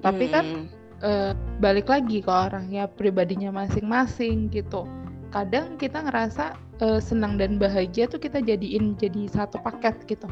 Tapi 0.00 0.32
kan 0.32 0.44
Hmm. 0.44 0.66
eh, 1.00 1.32
balik 1.60 1.88
lagi 1.88 2.20
ke 2.20 2.28
orangnya 2.28 2.88
pribadinya 2.88 3.52
masing-masing 3.52 4.48
gitu. 4.52 4.84
Kadang 5.30 5.78
kita 5.78 6.02
ngerasa 6.02 6.58
eh, 6.82 7.00
senang 7.00 7.38
dan 7.38 7.54
bahagia 7.56 8.10
tuh 8.10 8.18
kita 8.18 8.42
jadiin 8.42 8.98
jadi 8.98 9.30
satu 9.30 9.62
paket 9.62 9.94
gitu. 10.06 10.26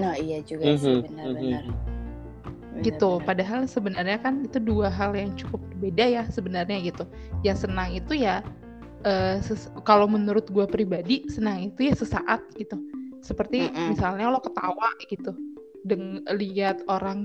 Nah 0.00 0.16
iya 0.16 0.40
juga 0.42 0.74
sih 0.74 0.90
Mhm, 0.90 1.06
benar-benar. 1.06 1.64
mhm. 1.66 2.82
gitu. 2.82 3.20
Benar-benar. 3.20 3.26
Padahal 3.26 3.60
sebenarnya 3.68 4.18
kan 4.18 4.42
itu 4.42 4.58
dua 4.58 4.88
hal 4.88 5.12
yang 5.14 5.30
cukup 5.36 5.60
berbeda 5.74 6.04
ya 6.06 6.22
sebenarnya 6.28 6.78
gitu. 6.82 7.04
Yang 7.46 7.68
senang 7.68 7.90
itu 7.94 8.12
ya 8.16 8.42
eh, 9.04 9.38
ses- 9.40 9.70
kalau 9.86 10.04
menurut 10.10 10.48
gue 10.50 10.66
pribadi 10.66 11.24
senang 11.30 11.70
itu 11.72 11.88
ya 11.88 11.94
sesaat 11.94 12.40
gitu. 12.58 12.76
Seperti 13.20 13.68
Mm-mm. 13.68 13.92
misalnya 13.92 14.32
lo 14.32 14.40
ketawa 14.40 14.88
gitu, 15.04 15.36
deng 15.84 16.24
lihat 16.32 16.80
orang 16.88 17.24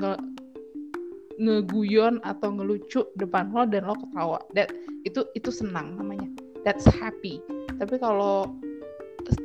ngeguyon 1.41 2.23
atau 2.23 2.55
ngelucu 2.55 3.03
depan 3.19 3.51
lo 3.51 3.67
dan 3.67 3.87
lo 3.87 3.95
ketawa. 3.95 4.39
That 4.55 4.71
itu 5.03 5.27
itu 5.35 5.49
senang 5.51 5.99
namanya. 5.99 6.27
That's 6.63 6.87
happy. 6.87 7.43
Tapi 7.77 7.95
kalau 7.99 8.55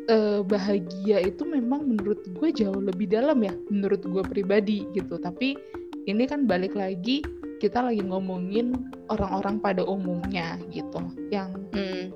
eh, 0.09 0.41
bahagia 0.45 1.25
itu 1.25 1.43
memang 1.45 1.89
menurut 1.89 2.21
gue 2.37 2.49
jauh 2.53 2.81
lebih 2.81 3.09
dalam 3.09 3.41
ya 3.41 3.55
menurut 3.73 4.05
gue 4.05 4.23
pribadi 4.25 4.85
gitu 4.93 5.17
tapi 5.17 5.57
ini 6.05 6.25
kan 6.29 6.45
balik 6.45 6.77
lagi 6.77 7.25
kita 7.61 7.85
lagi 7.85 8.01
ngomongin 8.01 8.73
orang-orang 9.13 9.61
pada 9.61 9.85
umumnya 9.85 10.57
gitu 10.73 11.01
yang 11.29 11.53
Hmm. 11.71 12.11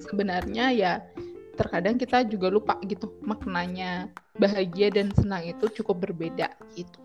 sebenarnya 0.00 0.72
ya 0.72 0.92
terkadang 1.58 1.98
kita 1.98 2.22
juga 2.24 2.48
lupa 2.48 2.78
gitu 2.86 3.10
maknanya 3.26 4.08
bahagia 4.38 4.94
dan 4.94 5.10
senang 5.12 5.44
itu 5.44 5.66
cukup 5.82 6.08
berbeda 6.08 6.54
gitu. 6.78 6.98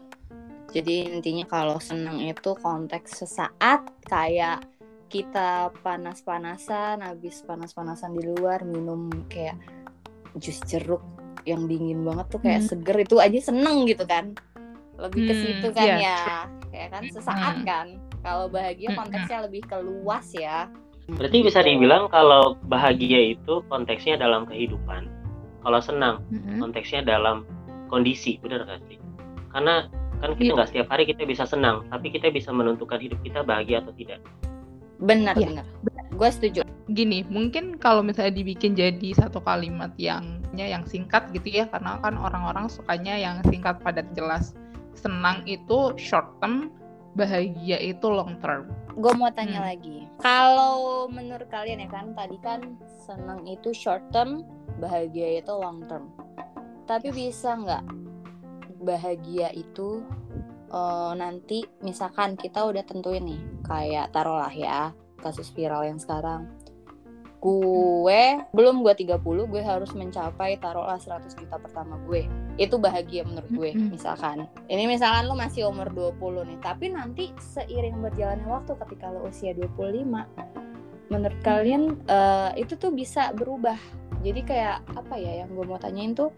Jadi 0.73 1.13
intinya 1.13 1.45
kalau 1.45 1.77
senang 1.77 2.17
itu 2.17 2.57
konteks 2.57 3.21
sesaat 3.21 3.85
kayak 4.09 4.65
kita 5.13 5.69
panas-panasan, 5.85 7.05
habis 7.05 7.45
panas-panasan 7.45 8.17
di 8.17 8.25
luar 8.25 8.65
minum 8.65 9.13
kayak 9.29 9.53
jus 10.41 10.57
jeruk 10.65 11.05
yang 11.45 11.69
dingin 11.69 12.01
banget 12.01 12.25
tuh 12.33 12.41
kayak 12.41 12.65
hmm. 12.65 12.69
seger 12.73 12.97
itu 12.97 13.15
aja 13.21 13.39
seneng 13.53 13.85
gitu 13.85 14.01
kan. 14.09 14.33
Lebih 14.97 15.21
ke 15.29 15.33
hmm, 15.37 15.43
situ 15.45 15.67
kan 15.77 15.85
yeah. 15.85 15.99
ya. 16.01 16.19
Kayak 16.73 16.89
kan 16.89 17.03
sesaat 17.13 17.55
hmm. 17.61 17.65
kan. 17.69 17.87
Kalau 18.25 18.45
bahagia 18.49 18.89
hmm, 18.89 18.97
konteksnya 18.97 19.37
hmm. 19.37 19.45
lebih 19.45 19.61
keluas 19.69 20.27
ya. 20.33 20.57
Berarti 21.05 21.37
bisa 21.45 21.59
dibilang 21.61 22.09
kalau 22.09 22.57
bahagia 22.65 23.37
itu 23.37 23.61
konteksnya 23.69 24.17
dalam 24.17 24.49
kehidupan. 24.49 25.05
Kalau 25.61 25.77
senang 25.77 26.25
hmm. 26.33 26.57
konteksnya 26.57 27.05
dalam 27.05 27.45
kondisi, 27.93 28.41
benar 28.41 28.65
gak 28.65 28.81
sih? 28.89 28.97
Karena 29.53 29.85
kan 30.23 30.39
kita 30.39 30.47
iya. 30.47 30.55
nggak 30.55 30.69
setiap 30.71 30.87
hari 30.87 31.03
kita 31.03 31.27
bisa 31.27 31.43
senang, 31.43 31.83
tapi 31.91 32.07
kita 32.07 32.31
bisa 32.31 32.55
menentukan 32.55 32.95
hidup 32.95 33.19
kita 33.27 33.43
bahagia 33.43 33.83
atau 33.83 33.91
tidak. 33.91 34.23
Benar, 35.03 35.35
ya. 35.35 35.51
benar. 35.51 35.65
Gue 36.15 36.29
setuju. 36.31 36.63
Gini, 36.87 37.27
mungkin 37.27 37.75
kalau 37.75 37.99
misalnya 37.99 38.31
dibikin 38.31 38.71
jadi 38.71 39.19
satu 39.19 39.43
kalimat 39.43 39.91
yang 39.99 40.39
yang 40.55 40.87
singkat 40.87 41.27
gitu 41.35 41.59
ya, 41.59 41.67
karena 41.67 41.99
kan 41.99 42.15
orang-orang 42.15 42.71
sukanya 42.71 43.19
yang 43.19 43.43
singkat 43.51 43.83
padat 43.83 44.07
jelas. 44.15 44.55
Senang 44.95 45.43
itu 45.43 45.91
short 45.99 46.39
term, 46.39 46.71
bahagia 47.19 47.83
itu 47.83 48.07
long 48.07 48.39
term. 48.39 48.71
Gue 48.95 49.11
mau 49.19 49.27
tanya 49.33 49.59
hmm. 49.59 49.67
lagi, 49.75 49.97
kalau 50.23 51.09
menurut 51.11 51.49
kalian 51.51 51.83
ya 51.83 51.89
kan 51.89 52.13
tadi 52.15 52.37
kan 52.39 52.77
senang 53.03 53.43
itu 53.43 53.75
short 53.75 54.05
term, 54.15 54.47
bahagia 54.79 55.43
itu 55.43 55.51
long 55.51 55.83
term. 55.89 56.13
Tapi 56.87 57.09
bisa 57.11 57.57
nggak 57.57 57.83
bahagia 58.83 59.49
itu 59.55 60.03
uh, 60.73 61.13
nanti 61.15 61.63
misalkan 61.85 62.35
kita 62.35 62.65
udah 62.65 62.83
tentuin 62.83 63.23
nih 63.23 63.41
kayak 63.63 64.11
taruhlah 64.11 64.51
ya 64.51 64.91
kasus 65.21 65.53
viral 65.53 65.87
yang 65.87 66.01
sekarang. 66.01 66.49
Gue 67.43 68.39
belum 68.55 68.87
gue 68.87 69.03
30 69.03 69.19
gue 69.23 69.63
harus 69.63 69.91
mencapai 69.91 70.55
taruhlah 70.63 70.95
100 70.95 71.27
juta 71.35 71.55
pertama 71.59 71.99
gue. 72.07 72.27
Itu 72.55 72.79
bahagia 72.79 73.23
menurut 73.27 73.51
gue 73.51 73.71
misalkan. 73.95 74.47
Ini 74.67 74.83
misalkan 74.87 75.27
lo 75.27 75.35
masih 75.35 75.67
umur 75.67 75.91
20 75.91 76.49
nih 76.49 76.59
tapi 76.59 76.91
nanti 76.91 77.31
seiring 77.39 77.99
berjalannya 77.99 78.47
waktu 78.47 78.75
ketika 78.87 79.11
lo 79.11 79.27
usia 79.27 79.55
25 79.55 80.63
menurut 81.11 81.39
kalian 81.45 81.99
uh, 82.07 82.55
itu 82.55 82.79
tuh 82.79 82.89
bisa 82.95 83.35
berubah. 83.35 83.77
Jadi 84.23 84.39
kayak 84.47 84.87
apa 84.95 85.19
ya 85.19 85.43
yang 85.43 85.51
gue 85.51 85.67
mau 85.67 85.75
tanyain 85.75 86.15
tuh 86.15 86.31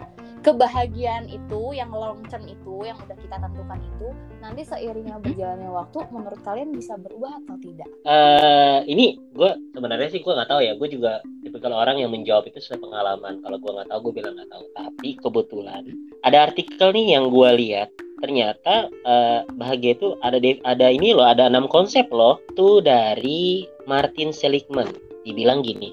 kebahagiaan 0.45 1.25
itu 1.25 1.73
yang 1.73 1.89
long 1.89 2.21
term 2.29 2.45
itu 2.45 2.85
yang 2.85 2.93
udah 3.01 3.17
kita 3.17 3.41
tentukan 3.41 3.81
itu 3.81 4.07
nanti 4.37 4.61
seiringnya 4.61 5.17
berjalannya 5.17 5.73
waktu 5.73 6.05
menurut 6.13 6.37
kalian 6.45 6.69
bisa 6.69 6.93
berubah 7.01 7.33
atau 7.41 7.57
tidak? 7.57 7.89
Uh, 8.05 8.85
ini 8.85 9.17
gue 9.33 9.51
sebenarnya 9.73 10.13
sih 10.13 10.21
gue 10.21 10.29
nggak 10.29 10.45
tahu 10.45 10.61
ya. 10.61 10.77
Gue 10.77 10.93
juga 10.93 11.25
kalau 11.57 11.81
orang 11.81 11.97
yang 11.97 12.13
menjawab 12.13 12.45
itu 12.45 12.61
sesuai 12.61 12.77
pengalaman. 12.77 13.41
Kalau 13.41 13.57
gue 13.57 13.71
nggak 13.73 13.89
tahu 13.89 13.99
gue 14.05 14.13
bilang 14.21 14.37
nggak 14.37 14.51
tahu. 14.53 14.63
Tapi 14.77 15.09
kebetulan 15.17 15.83
ada 16.21 16.37
artikel 16.45 16.87
nih 16.93 17.17
yang 17.17 17.33
gue 17.33 17.49
lihat 17.65 17.89
ternyata 18.21 18.89
uh, 19.03 19.43
bahagia 19.57 19.97
itu 19.97 20.13
ada 20.21 20.37
ada 20.61 20.87
ini 20.93 21.17
loh 21.17 21.25
ada 21.25 21.49
enam 21.49 21.65
konsep 21.65 22.05
loh 22.13 22.37
tuh 22.53 22.85
dari 22.85 23.65
Martin 23.89 24.29
Seligman. 24.29 24.93
Dibilang 25.25 25.65
gini 25.65 25.89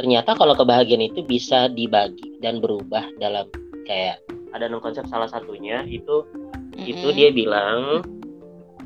ternyata 0.00 0.32
kalau 0.32 0.56
kebahagiaan 0.56 1.04
itu 1.04 1.20
bisa 1.20 1.68
dibagi 1.68 2.40
dan 2.40 2.64
berubah 2.64 3.04
dalam 3.20 3.44
kayak 3.90 4.22
ada 4.54 4.70
enam 4.70 4.78
konsep 4.78 5.02
salah 5.10 5.26
satunya 5.26 5.82
itu 5.90 6.22
mm-hmm. 6.30 6.86
itu 6.86 7.08
dia 7.10 7.34
bilang 7.34 8.06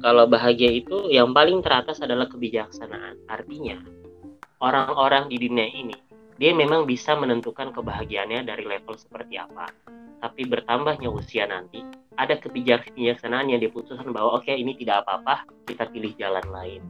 kalau 0.01 0.25
bahagia 0.25 0.73
itu 0.73 1.13
yang 1.13 1.37
paling 1.37 1.61
teratas 1.61 2.01
adalah 2.01 2.25
kebijaksanaan 2.25 3.21
artinya 3.29 3.77
orang-orang 4.65 5.29
di 5.29 5.37
dunia 5.45 5.69
ini 5.69 5.97
dia 6.41 6.57
memang 6.57 6.89
bisa 6.89 7.13
menentukan 7.13 7.77
kebahagiaannya 7.77 8.49
dari 8.49 8.65
level 8.65 8.97
seperti 8.97 9.37
apa 9.37 9.69
tapi 10.25 10.49
bertambahnya 10.49 11.13
usia 11.13 11.45
nanti 11.45 11.85
ada 12.17 12.41
kebijaksanaan 12.41 13.53
yang 13.53 13.61
diputuskan 13.61 14.09
bahwa 14.09 14.41
oke 14.41 14.49
okay, 14.49 14.57
ini 14.57 14.73
tidak 14.81 15.05
apa-apa 15.05 15.45
kita 15.69 15.85
pilih 15.93 16.17
jalan 16.17 16.47
lain 16.49 16.81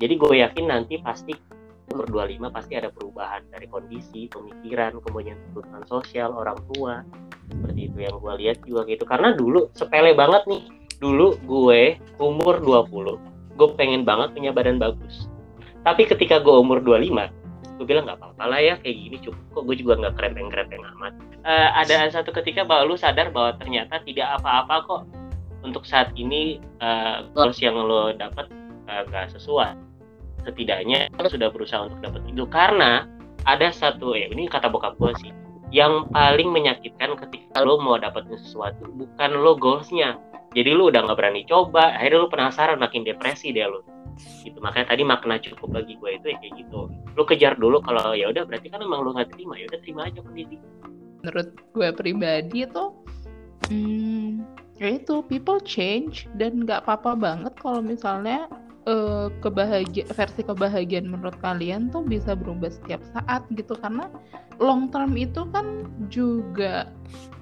jadi 0.00 0.16
gue 0.16 0.34
yakin 0.40 0.72
nanti 0.72 0.96
pasti 1.04 1.36
umur 1.88 2.06
25 2.28 2.52
pasti 2.52 2.72
ada 2.76 2.92
perubahan 2.92 3.42
dari 3.48 3.66
kondisi, 3.66 4.28
pemikiran, 4.28 5.00
kemudian 5.02 5.40
kebutuhan 5.50 5.84
sosial 5.88 6.36
orang 6.36 6.60
tua. 6.72 7.00
Seperti 7.48 7.80
itu 7.88 7.98
yang 8.04 8.16
gue 8.20 8.34
lihat 8.44 8.58
juga 8.64 8.84
gitu. 8.84 9.04
Karena 9.08 9.32
dulu 9.32 9.72
sepele 9.72 10.12
banget 10.12 10.44
nih. 10.46 10.62
Dulu 10.98 11.38
gue 11.46 11.94
umur 12.18 12.58
20, 12.58 13.54
gue 13.54 13.68
pengen 13.78 14.02
banget 14.02 14.34
punya 14.34 14.50
badan 14.50 14.82
bagus. 14.82 15.30
Tapi 15.86 16.10
ketika 16.10 16.42
gue 16.42 16.50
umur 16.50 16.82
25, 16.82 17.14
gue 17.78 17.86
bilang 17.86 18.10
nggak 18.10 18.18
apa-apa 18.18 18.44
lah 18.50 18.58
ya 18.58 18.74
kayak 18.82 18.98
gini 18.98 19.16
cukup 19.22 19.38
kok 19.54 19.62
gue 19.70 19.76
juga 19.78 19.94
nggak 20.02 20.14
krempeng-krempeng 20.18 20.82
amat. 20.98 21.14
Uh, 21.46 21.70
ada 21.78 22.10
satu 22.10 22.34
ketika 22.34 22.66
bahwa 22.66 22.90
lu 22.90 22.96
sadar 22.98 23.30
bahwa 23.30 23.54
ternyata 23.62 24.02
tidak 24.02 24.26
apa-apa 24.42 24.74
kok 24.82 25.02
untuk 25.62 25.86
saat 25.86 26.10
ini 26.18 26.58
uh, 26.82 27.22
goals 27.30 27.62
yang 27.62 27.78
lo 27.78 28.10
dapat 28.14 28.50
uh, 28.90 29.06
gak 29.06 29.30
sesuai 29.34 29.78
setidaknya 30.46 31.10
lo 31.18 31.28
sudah 31.30 31.50
berusaha 31.50 31.86
untuk 31.86 32.00
dapat 32.02 32.22
itu 32.30 32.44
karena 32.50 33.06
ada 33.46 33.70
satu 33.70 34.14
ya 34.14 34.30
ini 34.30 34.46
kata 34.50 34.70
bokap 34.70 34.98
gue 34.98 35.12
sih 35.22 35.30
yang 35.68 36.08
paling 36.08 36.48
menyakitkan 36.48 37.16
ketika 37.20 37.60
lo 37.60 37.76
mau 37.80 38.00
dapetin 38.00 38.40
sesuatu 38.40 38.88
bukan 38.96 39.30
lo 39.36 39.56
goalsnya. 39.56 40.16
Jadi 40.56 40.72
lo 40.72 40.88
udah 40.88 41.04
nggak 41.04 41.18
berani 41.20 41.44
coba 41.44 41.92
akhirnya 41.92 42.24
lo 42.24 42.28
penasaran 42.32 42.80
makin 42.80 43.04
depresi 43.04 43.52
deh 43.52 43.68
lo. 43.68 43.84
Gitu 44.18 44.56
makanya 44.64 44.96
tadi 44.96 45.02
makna 45.04 45.36
cukup 45.38 45.78
bagi 45.78 46.00
gue 46.00 46.16
itu 46.16 46.26
ya 46.32 46.36
kayak 46.40 46.54
gitu. 46.56 46.88
Lo 47.14 47.22
kejar 47.28 47.60
dulu 47.60 47.84
kalau 47.84 48.16
ya 48.16 48.32
udah 48.32 48.48
berarti 48.48 48.72
kan 48.72 48.80
emang 48.80 49.04
lo 49.04 49.12
nggak 49.12 49.28
terima 49.36 49.60
ya 49.60 49.68
udah 49.68 49.80
terima 49.84 50.00
aja 50.08 50.18
kondisi. 50.24 50.56
Menurut 51.20 51.48
gue 51.76 51.88
pribadi 51.92 52.64
itu 52.64 52.84
hmm, 53.68 54.28
ya 54.80 54.88
itu 54.96 55.20
people 55.28 55.60
change 55.60 56.24
dan 56.40 56.64
nggak 56.64 56.88
apa-apa 56.88 57.12
banget 57.12 57.52
kalau 57.60 57.84
misalnya 57.84 58.48
uh, 58.88 59.28
kebahagia 59.44 60.08
versi 60.16 60.40
kebahagiaan 60.40 61.06
menurut 61.06 61.36
kalian 61.44 61.92
tuh 61.92 62.02
bisa 62.02 62.32
berubah 62.32 62.72
setiap 62.72 63.04
saat 63.12 63.44
gitu. 63.52 63.76
Karena 63.76 64.08
long 64.58 64.88
term 64.88 65.14
itu 65.14 65.44
kan 65.52 65.84
juga 66.08 66.88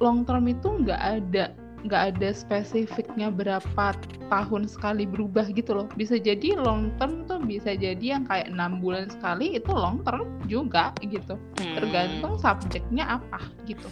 long 0.02 0.26
term 0.26 0.50
itu 0.50 0.66
nggak 0.82 1.00
ada 1.00 1.54
nggak 1.87 2.18
ada 2.18 2.35
spesifiknya 2.35 3.30
berapa 3.30 3.94
tahun 4.26 4.66
sekali 4.66 5.06
berubah 5.06 5.46
gitu 5.54 5.78
loh. 5.78 5.87
Bisa 5.94 6.18
jadi 6.18 6.59
long 6.59 6.90
term 6.98 7.22
tuh 7.30 7.38
bisa 7.38 7.78
jadi 7.78 8.18
yang 8.18 8.26
kayak 8.26 8.50
enam 8.50 8.82
bulan 8.82 9.06
sekali 9.06 9.54
itu 9.54 9.70
long 9.70 10.02
term 10.02 10.26
juga 10.50 10.90
gitu. 11.06 11.38
Hmm. 11.62 11.74
tergantung 11.78 12.35
subjeknya 12.42 13.22
apa 13.22 13.38
gitu. 13.70 13.87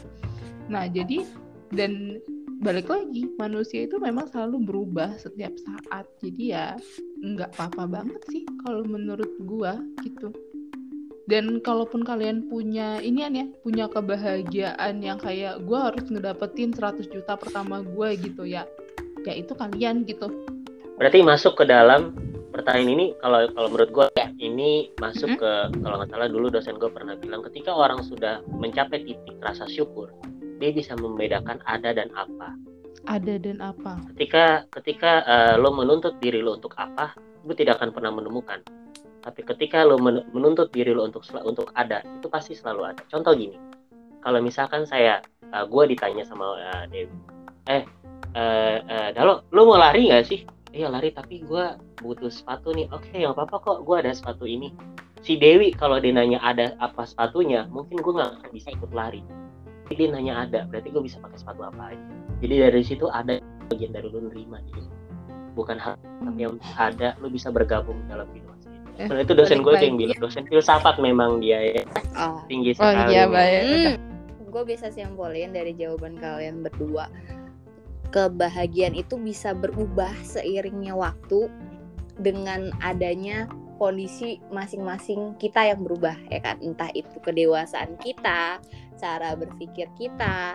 Nah 0.67 0.91
jadi 0.91 1.23
dan 1.71 2.19
balik 2.65 2.89
lagi 2.89 3.29
manusia 3.37 3.85
itu 3.85 4.01
memang 4.01 4.25
selalu 4.33 4.65
berubah 4.65 5.21
setiap 5.21 5.53
saat. 5.61 6.09
Jadi 6.25 6.57
ya 6.57 6.75
nggak 7.25 7.57
apa-apa 7.57 7.89
banget 7.89 8.21
sih 8.29 8.45
kalau 8.61 8.85
menurut 8.85 9.33
gua 9.49 9.81
gitu. 10.05 10.29
Dan 11.25 11.65
kalaupun 11.65 12.05
kalian 12.05 12.53
punya 12.53 13.01
ini 13.01 13.25
ya 13.25 13.49
punya 13.65 13.89
kebahagiaan 13.89 15.01
yang 15.01 15.17
kayak 15.17 15.65
gua 15.65 15.89
harus 15.89 16.05
ngedapetin 16.13 16.77
100 16.77 17.09
juta 17.09 17.41
pertama 17.41 17.81
gua 17.81 18.13
gitu 18.13 18.45
ya 18.45 18.69
ya 19.25 19.33
itu 19.33 19.57
kalian 19.57 20.05
gitu. 20.05 20.29
Berarti 21.01 21.25
masuk 21.25 21.57
ke 21.57 21.65
dalam 21.65 22.13
pertanyaan 22.55 22.91
ini 22.95 23.07
kalau 23.19 23.51
kalau 23.51 23.69
menurut 23.73 23.91
gue 23.91 24.07
ya 24.15 24.31
ini 24.39 24.95
masuk 25.03 25.35
hmm? 25.35 25.41
ke 25.43 25.53
kalau 25.83 25.99
nggak 25.99 26.11
salah 26.15 26.31
dulu 26.31 26.47
dosen 26.55 26.79
gue 26.79 26.87
pernah 26.87 27.19
bilang 27.19 27.43
ketika 27.51 27.75
orang 27.75 27.99
sudah 28.07 28.39
mencapai 28.47 29.03
titik 29.03 29.35
rasa 29.43 29.67
syukur 29.67 30.15
dia 30.63 30.71
bisa 30.71 30.95
membedakan 30.95 31.59
ada 31.67 31.91
dan 31.91 32.15
apa 32.15 32.55
ada 33.05 33.35
dan 33.37 33.61
apa? 33.61 34.01
Ketika 34.17 34.65
ketika 34.81 35.13
uh, 35.25 35.55
lo 35.61 35.73
menuntut 35.77 36.17
diri 36.21 36.41
lo 36.41 36.57
untuk 36.57 36.73
apa 36.81 37.13
lo 37.45 37.53
tidak 37.53 37.81
akan 37.81 37.93
pernah 37.93 38.13
menemukan. 38.13 38.61
Tapi 39.25 39.41
ketika 39.41 39.85
lo 39.85 39.97
menuntut 40.05 40.69
diri 40.73 40.93
lo 40.93 41.09
untuk 41.09 41.25
untuk 41.45 41.73
ada 41.77 42.05
itu 42.05 42.29
pasti 42.29 42.57
selalu 42.57 42.97
ada. 42.97 43.03
Contoh 43.09 43.33
gini 43.37 43.57
kalau 44.25 44.41
misalkan 44.41 44.89
saya 44.89 45.21
uh, 45.53 45.63
eh, 45.63 45.65
gue 45.69 45.85
ditanya 45.97 46.25
sama 46.25 46.57
uh, 46.57 46.85
Dewi 46.89 47.13
eh 47.69 47.85
uh, 48.37 48.79
uh, 49.13 49.41
lo 49.53 49.61
mau 49.65 49.77
lari 49.77 50.09
nggak 50.13 50.25
sih? 50.25 50.41
Iya 50.75 50.91
lari 50.91 51.15
tapi 51.15 51.45
gue 51.45 51.65
butuh 52.01 52.33
sepatu 52.33 52.73
nih. 52.73 52.89
Oke 52.91 53.13
okay, 53.13 53.25
nggak 53.25 53.37
apa-apa 53.37 53.57
kok 53.63 53.79
gue 53.85 53.97
ada 54.01 54.13
sepatu 54.13 54.49
ini. 54.49 54.73
Si 55.25 55.41
Dewi 55.41 55.73
kalau 55.73 55.97
dia 56.01 56.13
nanya 56.13 56.37
ada 56.45 56.77
apa 56.81 57.09
sepatunya 57.09 57.65
mungkin 57.73 58.01
gue 58.01 58.13
nggak 58.13 58.53
bisa 58.53 58.73
ikut 58.73 58.93
lari. 58.93 59.25
Dia 59.89 60.09
nanya 60.09 60.49
ada 60.49 60.65
berarti 60.65 60.89
gue 60.89 61.05
bisa 61.05 61.21
pakai 61.21 61.37
sepatu 61.41 61.65
apa 61.65 61.93
aja 61.93 62.24
jadi 62.43 62.71
dari 62.71 62.83
situ 62.83 63.07
ada 63.11 63.39
bagian 63.71 63.93
dari 63.95 64.09
lu 64.11 64.31
nerima 64.31 64.59
gitu 64.71 64.91
bukan 65.55 65.79
hal 65.79 65.95
yang 66.35 66.59
ada 66.75 67.15
lu 67.23 67.31
bisa 67.31 67.51
bergabung 67.55 67.99
dalam 68.11 68.27
situasi 68.35 68.75
itu 68.95 69.11
eh, 69.11 69.23
itu 69.27 69.33
dosen 69.35 69.61
gue 69.63 69.75
yang 69.75 69.99
bilang 69.99 70.19
dosen 70.23 70.47
filsafat 70.47 71.03
memang 71.03 71.43
dia 71.43 71.59
ya. 71.59 71.83
Oh. 72.15 72.39
tinggi 72.47 72.79
sekali 72.79 72.95
oh 72.95 73.11
iya 73.11 73.25
baik. 73.27 73.99
Hmm. 73.99 74.51
gue 74.55 74.63
bisa 74.71 74.87
simpulin 74.95 75.51
dari 75.51 75.75
jawaban 75.75 76.15
kalian 76.23 76.63
berdua. 76.63 77.11
Kebahagiaan 78.15 78.95
itu 78.95 79.19
bisa 79.19 79.51
berubah 79.51 80.15
seiringnya 80.23 80.95
waktu 80.95 81.51
dengan 82.23 82.71
adanya 82.79 83.51
kondisi 83.83 84.39
masing-masing 84.55 85.35
kita 85.43 85.75
yang 85.75 85.83
berubah 85.83 86.15
ya 86.31 86.39
kan? 86.39 86.63
Entah 86.63 86.95
itu 86.95 87.19
kedewasaan 87.19 87.99
kita 87.99 88.63
cara 88.95 89.35
berpikir 89.35 89.91
kita 89.99 90.55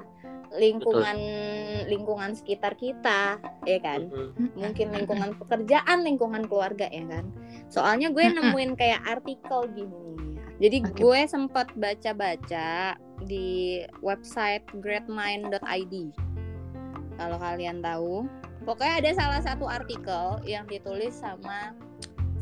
lingkungan 0.57 1.17
Betul. 1.17 1.87
lingkungan 1.89 2.31
sekitar 2.33 2.73
kita 2.79 3.37
ya 3.67 3.79
kan? 3.81 4.09
Mungkin 4.57 4.93
lingkungan 4.93 5.37
pekerjaan 5.37 6.01
lingkungan 6.01 6.49
keluarga 6.49 6.89
ya 6.89 7.05
kan? 7.05 7.29
Soalnya 7.69 8.09
gue 8.09 8.25
nemuin 8.25 8.73
kayak 8.73 9.05
artikel 9.05 9.69
gini. 9.73 10.37
Jadi 10.59 10.77
okay. 10.83 10.91
gue 10.99 11.19
sempat 11.29 11.71
baca-baca 11.79 12.99
di 13.23 13.79
website 14.03 14.65
greatmind.id 14.79 15.93
kalau 17.19 17.37
kalian 17.39 17.83
tahu. 17.83 18.27
Pokoknya 18.67 18.95
ada 19.01 19.11
salah 19.15 19.41
satu 19.41 19.65
artikel 19.65 20.43
yang 20.43 20.67
ditulis 20.67 21.15
sama 21.15 21.73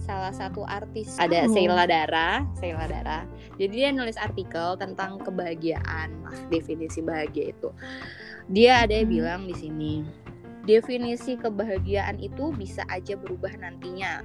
salah 0.08 0.32
satu 0.32 0.64
artis 0.64 1.20
ada 1.20 1.44
oh. 1.44 1.52
Sheila 1.52 1.84
Dara 1.84 2.48
Sheila 2.58 2.88
Dara. 2.88 3.28
Jadi 3.60 3.74
dia 3.76 3.92
nulis 3.92 4.16
artikel 4.16 4.80
tentang 4.80 5.20
kebahagiaan. 5.20 6.24
Lah 6.24 6.40
definisi 6.48 7.04
bahagia 7.04 7.52
itu. 7.52 7.70
Dia 8.48 8.88
ada 8.88 8.96
yang 8.96 9.12
hmm. 9.12 9.18
bilang 9.20 9.42
di 9.44 9.56
sini 9.60 9.94
definisi 10.68 11.40
kebahagiaan 11.40 12.20
itu 12.20 12.52
bisa 12.56 12.88
aja 12.88 13.20
berubah 13.20 13.52
nantinya. 13.60 14.24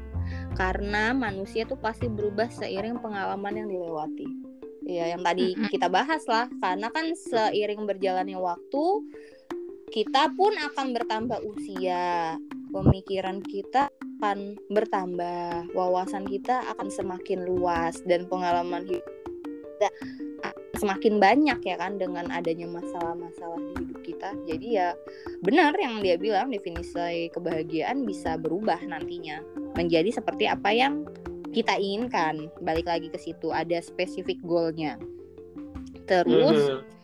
Karena 0.55 1.11
manusia 1.11 1.67
tuh 1.67 1.79
pasti 1.79 2.07
berubah 2.07 2.51
seiring 2.51 3.03
pengalaman 3.03 3.63
yang 3.63 3.69
dilewati. 3.71 4.27
Ya 4.87 5.15
yang 5.15 5.27
tadi 5.27 5.59
kita 5.71 5.91
bahas 5.91 6.23
lah. 6.31 6.47
Karena 6.63 6.91
kan 6.95 7.11
seiring 7.15 7.87
berjalannya 7.91 8.39
waktu 8.39 8.85
kita 9.93 10.33
pun 10.39 10.57
akan 10.57 10.87
bertambah 10.97 11.39
usia 11.45 12.39
pemikiran 12.73 13.45
kita 13.45 13.93
akan 14.19 14.57
bertambah, 14.73 15.71
wawasan 15.77 16.25
kita 16.27 16.65
akan 16.75 16.89
semakin 16.89 17.45
luas 17.45 18.01
dan 18.09 18.25
pengalaman 18.27 18.89
hidup 18.89 19.05
kita 19.07 19.89
semakin 20.83 21.23
banyak 21.23 21.63
ya 21.63 21.79
kan 21.79 21.95
dengan 21.95 22.27
adanya 22.35 22.67
masalah-masalah 22.67 23.63
di 23.63 23.73
hidup 23.87 24.01
kita. 24.03 24.35
Jadi 24.51 24.67
ya 24.83 24.99
benar 25.47 25.71
yang 25.79 26.03
dia 26.03 26.19
bilang 26.19 26.51
definisi 26.51 27.31
kebahagiaan 27.31 28.03
bisa 28.03 28.35
berubah 28.35 28.83
nantinya 28.83 29.39
menjadi 29.79 30.11
seperti 30.11 30.51
apa 30.51 30.75
yang 30.75 31.07
kita 31.55 31.79
inginkan. 31.79 32.51
Balik 32.67 32.91
lagi 32.91 33.07
ke 33.15 33.19
situ 33.21 33.55
ada 33.55 33.79
spesifik 33.79 34.43
goalnya. 34.43 34.99
Terus 36.11 36.59
mm 36.59 36.83
-hmm 36.83 37.02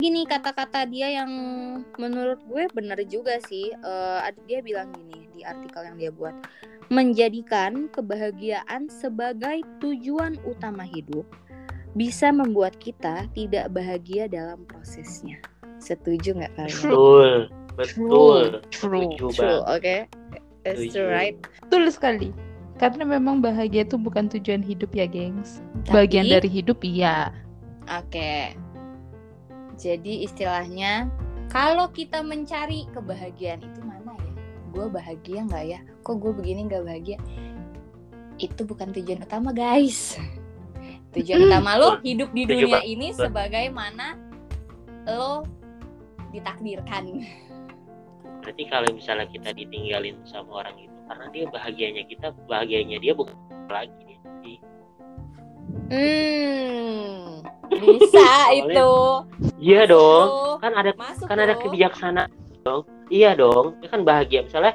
gini 0.00 0.24
kata-kata 0.24 0.88
dia 0.88 1.12
yang 1.12 1.30
menurut 2.00 2.40
gue 2.48 2.64
bener 2.72 2.96
juga 3.04 3.36
sih. 3.44 3.68
Uh, 3.84 4.24
dia 4.48 4.64
bilang 4.64 4.88
gini 4.96 5.28
di 5.36 5.44
artikel 5.44 5.84
yang 5.84 5.96
dia 6.00 6.10
buat. 6.10 6.32
Menjadikan 6.90 7.86
kebahagiaan 7.92 8.90
sebagai 8.90 9.62
tujuan 9.78 10.40
utama 10.42 10.82
hidup 10.82 11.22
bisa 11.94 12.32
membuat 12.34 12.74
kita 12.80 13.28
tidak 13.36 13.70
bahagia 13.70 14.26
dalam 14.26 14.64
prosesnya. 14.66 15.38
Setuju 15.78 16.34
nggak 16.34 16.52
kalian? 16.56 16.80
Betul 16.80 17.30
betul. 17.78 18.44
True 18.74 19.06
true, 19.14 19.32
true. 19.32 19.62
oke 19.64 19.78
okay. 19.78 20.10
that's 20.66 20.90
true. 20.90 21.06
right. 21.06 21.36
Betul 21.68 21.86
sekali. 21.92 22.34
Karena 22.80 23.04
memang 23.04 23.44
bahagia 23.44 23.84
itu 23.84 24.00
bukan 24.00 24.32
tujuan 24.32 24.64
hidup 24.64 24.90
ya 24.96 25.04
gengs. 25.04 25.60
Tapi, 25.84 26.08
bagian 26.08 26.26
dari 26.32 26.48
hidup 26.48 26.80
iya. 26.80 27.28
Oke. 27.86 28.08
okay 28.08 28.69
jadi 29.80 30.28
istilahnya 30.28 31.08
kalau 31.48 31.88
kita 31.88 32.20
mencari 32.20 32.84
kebahagiaan 32.92 33.64
itu 33.64 33.80
mana 33.80 34.12
ya? 34.20 34.32
Gue 34.70 34.86
bahagia 34.92 35.40
nggak 35.48 35.64
ya? 35.66 35.80
Kok 36.04 36.16
gue 36.20 36.32
begini 36.36 36.68
nggak 36.68 36.84
bahagia? 36.84 37.16
Itu 38.36 38.68
bukan 38.68 38.92
tujuan 38.92 39.24
utama 39.24 39.50
guys. 39.56 40.20
Tujuan 41.16 41.48
utama 41.48 41.74
lo 41.80 41.98
hidup 42.04 42.30
di 42.30 42.44
dunia 42.46 42.84
ini 42.84 43.10
sebagaimana 43.16 44.14
lo 45.08 45.42
ditakdirkan. 46.30 47.24
Berarti 48.44 48.64
kalau 48.70 48.88
misalnya 48.94 49.26
kita 49.26 49.50
ditinggalin 49.56 50.20
sama 50.28 50.62
orang 50.62 50.76
itu 50.76 50.96
karena 51.10 51.26
dia 51.34 51.44
bahagianya 51.50 52.04
kita, 52.06 52.30
bahagianya 52.46 53.02
dia 53.02 53.12
bukan 53.16 53.34
lagi 53.66 54.10
Hmm, 55.90 57.29
bisa 57.78 58.28
itu. 58.60 58.92
Iya 59.60 59.86
dong. 59.86 60.58
Kan 60.58 60.72
ada 60.74 60.90
Masuk 60.96 61.26
kan 61.30 61.38
ada 61.38 61.54
kebijaksanaan 61.56 62.30
dong. 62.66 62.82
Iya 63.08 63.38
dong. 63.38 63.78
Dia 63.80 63.88
kan 63.88 64.02
bahagia 64.02 64.44
misalnya 64.46 64.74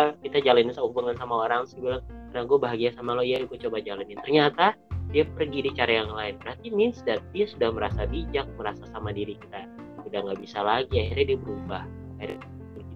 eh, 0.00 0.12
kita 0.24 0.42
jalanin 0.42 0.74
hubungan 0.76 1.14
sama 1.16 1.46
orang 1.46 1.68
sih 1.68 1.78
bilang, 1.78 2.02
"Karena 2.32 2.44
gue 2.48 2.58
bahagia 2.58 2.90
sama 2.96 3.16
lo 3.16 3.22
ya, 3.24 3.42
gue 3.44 3.58
coba 3.58 3.78
jalanin." 3.80 4.18
Ternyata 4.24 4.74
dia 5.12 5.24
pergi 5.28 5.68
dicari 5.68 6.00
yang 6.00 6.12
lain. 6.12 6.40
Berarti 6.40 6.72
means 6.72 7.04
that 7.04 7.20
dia 7.36 7.44
sudah 7.44 7.68
merasa 7.70 8.08
bijak, 8.08 8.48
merasa 8.56 8.88
sama 8.88 9.12
diri 9.12 9.36
kita. 9.36 9.68
Udah 10.08 10.18
nggak 10.24 10.40
bisa 10.40 10.64
lagi, 10.64 10.96
akhirnya 10.98 11.36
dia 11.36 11.38
berubah. 11.38 11.84
Akhirnya 12.18 12.38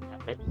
kita 0.01 0.17
berarti 0.25 0.45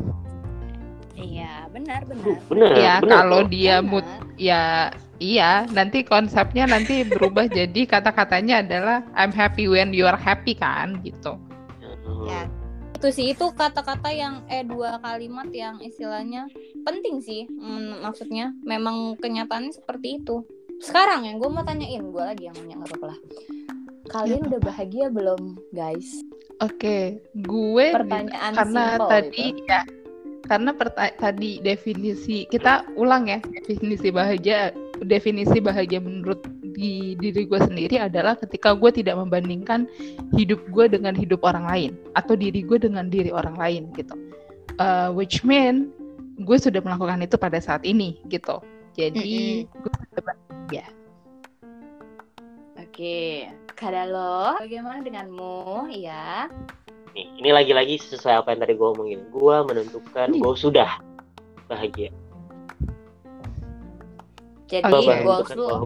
Iya, 1.16 1.72
benar 1.72 2.04
benar. 2.04 2.38
Benar. 2.52 2.72
Ya, 2.76 2.94
kalau 3.00 3.42
dia 3.48 3.80
mood 3.80 4.06
ya 4.36 4.92
Iya, 5.16 5.64
nanti 5.72 6.04
konsepnya 6.04 6.68
nanti 6.68 7.08
berubah 7.08 7.48
jadi 7.48 7.88
kata-katanya 7.88 8.60
adalah 8.60 9.00
I'm 9.16 9.32
happy 9.32 9.72
when 9.72 9.96
you 9.96 10.04
are 10.04 10.20
happy 10.20 10.60
kan 10.60 11.00
gitu. 11.08 11.40
Ya, 12.28 12.52
itu 13.00 13.08
sih 13.16 13.32
itu 13.32 13.48
kata-kata 13.56 14.12
yang 14.12 14.44
eh 14.52 14.68
dua 14.68 15.00
kalimat 15.00 15.48
yang 15.56 15.80
istilahnya 15.80 16.52
penting 16.84 17.24
sih 17.24 17.48
mm, 17.48 18.04
maksudnya 18.04 18.52
memang 18.68 19.16
kenyataannya 19.16 19.72
seperti 19.72 20.20
itu. 20.20 20.44
Sekarang 20.84 21.24
yang 21.24 21.40
gue 21.40 21.48
mau 21.48 21.64
tanyain 21.64 22.04
gue 22.04 22.24
lagi 22.24 22.52
yang 22.52 22.56
nanya 22.60 22.84
nggak 22.84 23.00
lah. 23.00 23.20
Kalian 24.12 24.44
ya. 24.44 24.48
udah 24.52 24.60
bahagia 24.68 25.08
belum 25.16 25.56
guys? 25.72 26.20
Oke, 26.60 26.76
okay. 26.76 27.04
gue 27.40 27.86
pertanyaan 27.96 28.52
karena 28.52 28.84
tadi 29.00 29.48
gitu. 29.56 29.64
ya 29.64 29.82
karena 30.46 30.72
tadi 31.18 31.60
definisi 31.60 32.46
kita 32.48 32.86
ulang 32.96 33.28
ya 33.28 33.40
definisi 33.66 34.14
bahagia 34.14 34.72
definisi 35.04 35.58
bahagia 35.60 36.00
menurut 36.00 36.46
di 36.76 37.18
diri 37.18 37.48
gue 37.50 37.60
sendiri 37.60 37.98
adalah 37.98 38.38
ketika 38.38 38.76
gue 38.78 38.92
tidak 38.94 39.18
membandingkan 39.18 39.90
hidup 40.38 40.62
gue 40.70 40.86
dengan 40.92 41.16
hidup 41.18 41.42
orang 41.42 41.66
lain 41.66 41.92
atau 42.14 42.38
diri 42.38 42.62
gue 42.62 42.78
dengan 42.78 43.10
diri 43.10 43.34
orang 43.34 43.58
lain 43.58 43.90
gitu 43.98 44.14
uh, 44.78 45.10
which 45.12 45.42
mean 45.42 45.90
gue 46.44 46.58
sudah 46.60 46.84
melakukan 46.84 47.24
itu 47.24 47.36
pada 47.40 47.58
saat 47.58 47.82
ini 47.88 48.20
gitu 48.28 48.62
jadi 48.94 49.66
mm 49.66 49.72
-hmm. 49.72 49.82
gue 49.82 49.92
sudah 49.92 50.24
bahagia 50.24 50.86
oke 52.80 52.92
okay. 53.82 54.06
lo 54.08 54.60
bagaimana 54.62 55.00
denganmu 55.04 55.90
ya 55.96 56.52
nih. 57.16 57.28
Ini 57.40 57.50
lagi-lagi 57.56 57.96
sesuai 57.98 58.44
apa 58.44 58.52
yang 58.52 58.62
tadi 58.62 58.74
gue 58.76 58.88
omongin. 58.92 59.20
Gue 59.32 59.56
menentukan 59.64 60.36
gue 60.36 60.56
sudah 60.60 61.00
bahagia. 61.72 62.12
Jadi 64.68 64.92
gue 64.92 65.36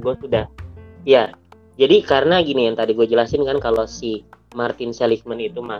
gue 0.01 0.15
sudah. 0.25 0.45
Ya 1.05 1.31
jadi 1.79 2.03
karena 2.03 2.43
gini 2.43 2.67
yang 2.67 2.75
tadi 2.75 2.91
gue 2.91 3.07
jelasin 3.07 3.47
kan 3.47 3.61
kalau 3.63 3.87
si 3.87 4.25
Martin 4.57 4.91
Seligman 4.91 5.39
itu 5.39 5.61
uh, 5.61 5.79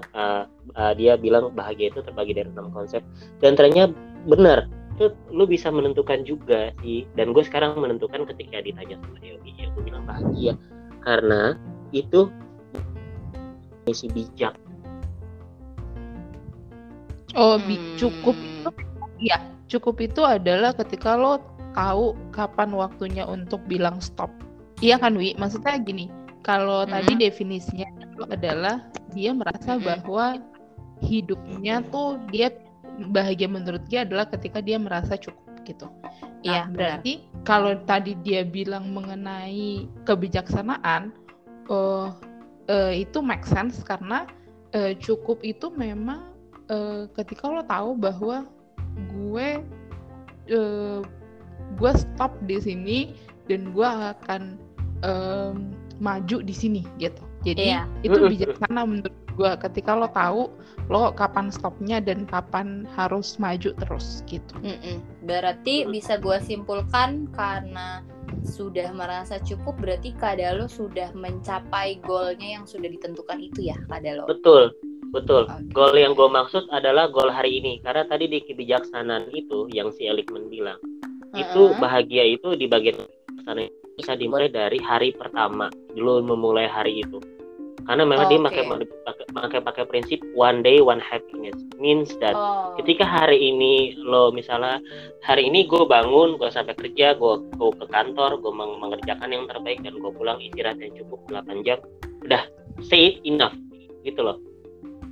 uh, 0.77 0.93
dia 0.93 1.17
bilang 1.17 1.51
bahagia 1.57 1.89
itu 1.89 2.05
terbagi 2.05 2.37
dari 2.37 2.47
enam 2.53 2.69
konsep 2.69 3.01
dan 3.41 3.57
ternyata 3.57 3.91
benar. 4.29 4.69
Itu 4.95 5.15
lu 5.31 5.47
bisa 5.47 5.71
menentukan 5.73 6.23
juga 6.23 6.71
sih. 6.85 7.03
Dan 7.17 7.33
gue 7.33 7.41
sekarang 7.41 7.75
menentukan 7.81 8.29
ketika 8.29 8.61
ditanya 8.61 9.01
sama 9.01 9.17
dia 9.19 9.35
ya 9.59 9.67
gue 9.73 9.83
bilang 9.83 10.07
bahagia 10.07 10.53
karena 11.03 11.57
itu 11.91 12.29
misi 13.89 14.07
bijak 14.13 14.53
Oh, 17.37 17.61
hmm. 17.61 17.97
cukup 17.99 18.33
itu 18.33 18.69
ya, 19.21 19.37
cukup 19.69 20.01
itu 20.01 20.21
adalah 20.25 20.73
ketika 20.73 21.13
lo 21.13 21.37
tahu 21.77 22.17
kapan 22.33 22.73
waktunya 22.73 23.23
untuk 23.27 23.61
bilang 23.69 24.01
stop. 24.01 24.33
Iya 24.81 24.97
kan, 24.97 25.13
Wi? 25.13 25.37
Maksudnya 25.37 25.77
gini, 25.77 26.09
kalau 26.41 26.87
hmm. 26.87 26.91
tadi 26.93 27.11
definisinya 27.19 27.87
itu 28.01 28.23
adalah 28.25 28.81
dia 29.13 29.35
merasa 29.35 29.77
hmm. 29.77 29.83
bahwa 29.85 30.25
hidupnya 30.99 31.85
tuh 31.93 32.17
dia 32.33 32.51
bahagia 33.13 33.47
menurut 33.47 33.83
dia 33.87 34.03
adalah 34.03 34.27
ketika 34.27 34.59
dia 34.59 34.75
merasa 34.81 35.15
cukup 35.15 35.45
gitu. 35.63 35.87
Iya, 36.41 36.65
nah, 36.65 36.73
berarti 36.73 37.13
kalau 37.45 37.77
tadi 37.85 38.17
dia 38.25 38.43
bilang 38.47 38.91
mengenai 38.91 39.85
kebijaksanaan, 40.07 41.13
uh, 41.69 42.11
uh, 42.67 42.93
itu 42.93 43.19
make 43.21 43.45
sense 43.45 43.79
karena 43.85 44.25
uh, 44.73 44.91
cukup 44.97 45.39
itu 45.43 45.69
memang 45.71 46.28
uh, 46.69 47.05
ketika 47.17 47.49
lo 47.49 47.61
tahu 47.65 47.97
bahwa 47.97 48.45
gue 49.13 49.47
uh, 50.53 51.01
gue 51.77 51.91
stop 51.93 52.33
di 52.49 52.57
sini 52.57 52.99
dan 53.45 53.73
gue 53.73 53.85
akan 53.85 54.57
um, 55.05 55.73
maju 55.99 56.39
di 56.41 56.55
sini 56.55 56.81
gitu 56.97 57.21
Jadi 57.39 57.71
Iya. 57.71 57.87
itu 58.03 58.19
bijaksana 58.19 58.83
menurut 58.83 59.15
gua 59.39 59.55
ketika 59.55 59.95
lo 59.95 60.11
tahu 60.11 60.51
lo 60.91 61.15
kapan 61.15 61.47
stopnya 61.47 62.03
dan 62.03 62.27
kapan 62.27 62.83
harus 62.99 63.39
maju 63.39 63.71
terus 63.79 64.19
gitu. 64.27 64.51
Mm-mm. 64.59 64.99
Berarti 65.23 65.87
bisa 65.87 66.19
gue 66.19 66.35
simpulkan 66.43 67.31
karena 67.31 68.03
sudah 68.43 68.91
merasa 68.91 69.39
cukup 69.39 69.79
berarti 69.79 70.11
keadaan 70.19 70.59
lo 70.59 70.67
sudah 70.67 71.15
mencapai 71.15 72.03
goalnya 72.03 72.59
yang 72.59 72.65
sudah 72.67 72.91
ditentukan 72.91 73.39
itu 73.39 73.71
ya 73.71 73.77
keadaan 73.87 74.19
lo. 74.19 74.25
betul 74.27 74.75
betul 75.09 75.49
Oke. 75.49 75.73
goal 75.73 75.93
yang 75.95 76.13
gue 76.13 76.29
maksud 76.29 76.69
adalah 76.69 77.09
goal 77.09 77.29
hari 77.29 77.57
ini 77.57 77.81
karena 77.81 78.05
tadi 78.05 78.29
di 78.29 78.39
kebijaksanaan 78.43 79.29
itu 79.33 79.65
yang 79.73 79.89
si 79.93 80.05
Elikman 80.05 80.47
bilang 80.47 80.77
itu 81.33 81.61
Heeh. 81.69 81.77
bahagia 81.77 82.23
itu 82.25 82.53
di 82.53 82.65
bagian 82.65 82.97
sana 83.45 83.65
bisa 83.97 84.15
dimulai 84.15 84.47
dari 84.47 84.79
hari 84.79 85.11
pertama 85.11 85.67
dulu 85.91 86.23
memulai 86.23 86.69
hari 86.69 87.01
itu 87.01 87.19
karena 87.87 88.05
memang 88.05 88.29
dia 88.29 88.37
Oke. 88.37 88.45
pakai 88.53 88.63
pakai 89.01 89.25
pakai 89.33 89.59
pakai 89.65 89.83
prinsip 89.89 90.19
one 90.37 90.61
day 90.61 90.77
one 90.77 91.01
happiness 91.01 91.57
means 91.81 92.11
that 92.21 92.37
Oh. 92.37 92.77
ketika 92.77 93.01
hari 93.01 93.49
ini 93.49 93.97
lo 93.97 94.29
misalnya 94.29 94.77
hari 95.25 95.49
ini 95.49 95.65
gue 95.65 95.83
bangun 95.83 96.37
gue 96.37 96.49
sampai 96.53 96.77
kerja 96.77 97.17
gue 97.17 97.33
go 97.57 97.73
ke 97.73 97.85
kantor 97.89 98.37
gue 98.37 98.53
meng- 98.53 98.77
mengerjakan 98.77 99.33
yang 99.33 99.49
terbaik 99.49 99.81
dan 99.81 99.97
gue 99.97 100.11
pulang 100.13 100.37
istirahat 100.37 100.77
yang 100.77 100.93
cukup 100.95 101.17
8 101.33 101.65
jam 101.65 101.79
udah 102.21 102.45
say 102.85 103.15
it 103.15 103.25
enough 103.25 103.55
gitu 104.05 104.21
loh 104.21 104.37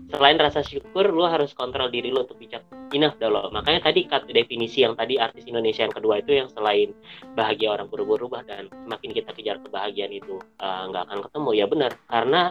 selain 0.08 0.39
rasa 0.39 0.63
syukur 0.63 1.12
lo 1.12 1.28
harus 1.28 1.52
kontrol 1.52 1.91
diri 1.91 2.08
lo 2.12 2.24
untuk 2.24 2.39
bijak. 2.39 2.63
Enough 2.96 3.20
dah 3.20 3.28
lo. 3.28 3.52
Makanya 3.52 3.91
tadi 3.91 4.08
kat 4.08 4.24
definisi 4.32 4.88
yang 4.88 4.96
tadi 4.96 5.20
artis 5.20 5.43
Indonesia 5.43 5.84
yang 5.84 5.96
kedua 5.96 6.24
itu 6.24 6.32
yang 6.32 6.48
selain 6.48 6.96
bahagia 7.36 7.76
orang 7.76 7.91
berubah-ubah 7.91 8.48
dan 8.48 8.72
semakin 8.72 9.10
kita 9.12 9.30
kejar 9.36 9.58
kebahagiaan 9.60 10.15
itu 10.15 10.39
eh, 10.39 10.82
nggak 10.88 11.04
akan 11.12 11.20
ketemu. 11.28 11.50
Ya 11.56 11.65
benar. 11.67 11.91
Karena 12.08 12.41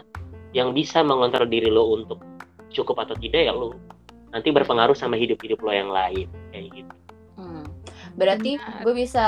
yang 0.52 0.76
bisa 0.76 1.00
mengontrol 1.00 1.48
diri 1.48 1.72
lo 1.72 1.96
untuk 1.96 2.20
cukup 2.68 3.08
atau 3.08 3.16
tidak 3.16 3.48
ya 3.48 3.54
lo 3.56 3.72
nanti 4.34 4.52
berpengaruh 4.52 4.92
sama 4.92 5.16
hidup-hidup 5.16 5.56
lo 5.64 5.72
yang 5.72 5.88
lain. 5.88 6.28
Kayak 6.52 6.84
gitu. 6.84 6.94
Hmm. 7.40 7.64
Berarti 8.20 8.60
gue 8.84 8.94
bisa 8.94 9.26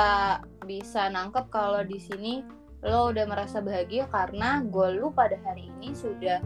bisa 0.69 1.09
nangkep 1.09 1.49
kalau 1.49 1.81
di 1.81 1.97
sini 1.97 2.45
lo 2.85 3.11
udah 3.11 3.25
merasa 3.25 3.59
bahagia 3.59 4.07
karena 4.13 4.63
goal 4.69 5.01
lu 5.01 5.09
pada 5.11 5.35
hari 5.43 5.73
ini 5.81 5.97
sudah 5.97 6.39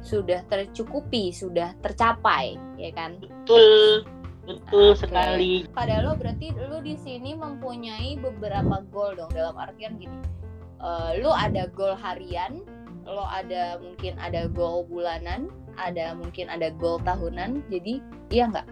sudah 0.00 0.40
tercukupi, 0.48 1.28
sudah 1.30 1.76
tercapai, 1.84 2.56
ya 2.80 2.90
kan? 2.96 3.20
betul 3.20 4.04
betul 4.48 4.96
Oke. 4.96 5.04
sekali 5.06 5.52
Pada 5.70 6.02
lo 6.02 6.16
berarti 6.16 6.50
lo 6.56 6.80
di 6.82 6.96
sini 6.98 7.36
mempunyai 7.36 8.18
beberapa 8.18 8.82
goal 8.90 9.14
dong 9.14 9.30
dalam 9.30 9.54
artian 9.54 10.00
gini. 10.00 10.18
eh, 10.80 11.10
lo 11.20 11.30
ada 11.36 11.68
goal 11.70 11.92
harian, 11.94 12.64
lo 13.04 13.28
ada 13.28 13.76
mungkin 13.78 14.16
ada 14.16 14.48
goal 14.48 14.88
bulanan, 14.88 15.52
ada 15.76 16.16
mungkin 16.16 16.48
ada 16.48 16.72
goal 16.80 16.96
tahunan. 17.04 17.60
Jadi 17.68 18.00
iya 18.32 18.48
nggak? 18.48 18.66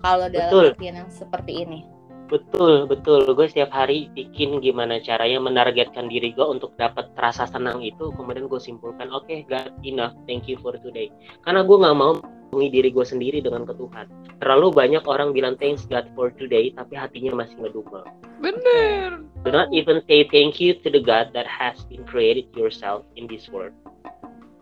Kalau 0.00 0.26
dalam 0.32 0.48
Betul. 0.48 0.66
artian 0.72 0.96
yang 1.04 1.10
seperti 1.12 1.52
ini. 1.68 1.84
Betul 2.30 2.86
betul. 2.86 3.26
Gue 3.34 3.50
setiap 3.50 3.74
hari 3.74 4.08
bikin 4.14 4.62
gimana 4.62 5.02
caranya 5.02 5.42
menargetkan 5.42 6.06
diri 6.06 6.30
gue 6.30 6.46
untuk 6.46 6.72
dapat 6.78 7.10
rasa 7.18 7.44
senang 7.50 7.82
itu 7.82 8.14
kemudian 8.14 8.46
gue 8.46 8.60
simpulkan 8.62 9.10
oke 9.10 9.34
God 9.50 9.74
enough. 9.82 10.14
Thank 10.30 10.46
you 10.46 10.56
for 10.62 10.78
today. 10.78 11.10
Karena 11.42 11.66
gue 11.66 11.76
nggak 11.76 11.96
mau 11.98 12.16
memenuhi 12.50 12.68
diri 12.70 12.88
gue 12.94 13.06
sendiri 13.06 13.38
dengan 13.42 13.62
ke 13.62 13.74
Tuhan 13.74 14.06
terlalu 14.42 14.72
banyak 14.74 15.04
orang 15.06 15.30
bilang 15.30 15.54
thanks 15.60 15.86
God 15.86 16.08
for 16.18 16.34
today 16.34 16.72
tapi 16.74 16.96
hatinya 16.96 17.44
masih 17.44 17.54
ngedumel. 17.60 18.06
Bener. 18.40 19.20
do 19.44 19.52
not 19.52 19.68
even 19.70 20.00
say 20.08 20.24
thank 20.32 20.56
you 20.56 20.72
to 20.80 20.88
the 20.88 20.98
God 20.98 21.30
that 21.36 21.44
has 21.44 21.84
been 21.92 22.02
created 22.08 22.48
yourself 22.56 23.04
in 23.14 23.28
this 23.28 23.46
world. 23.52 23.76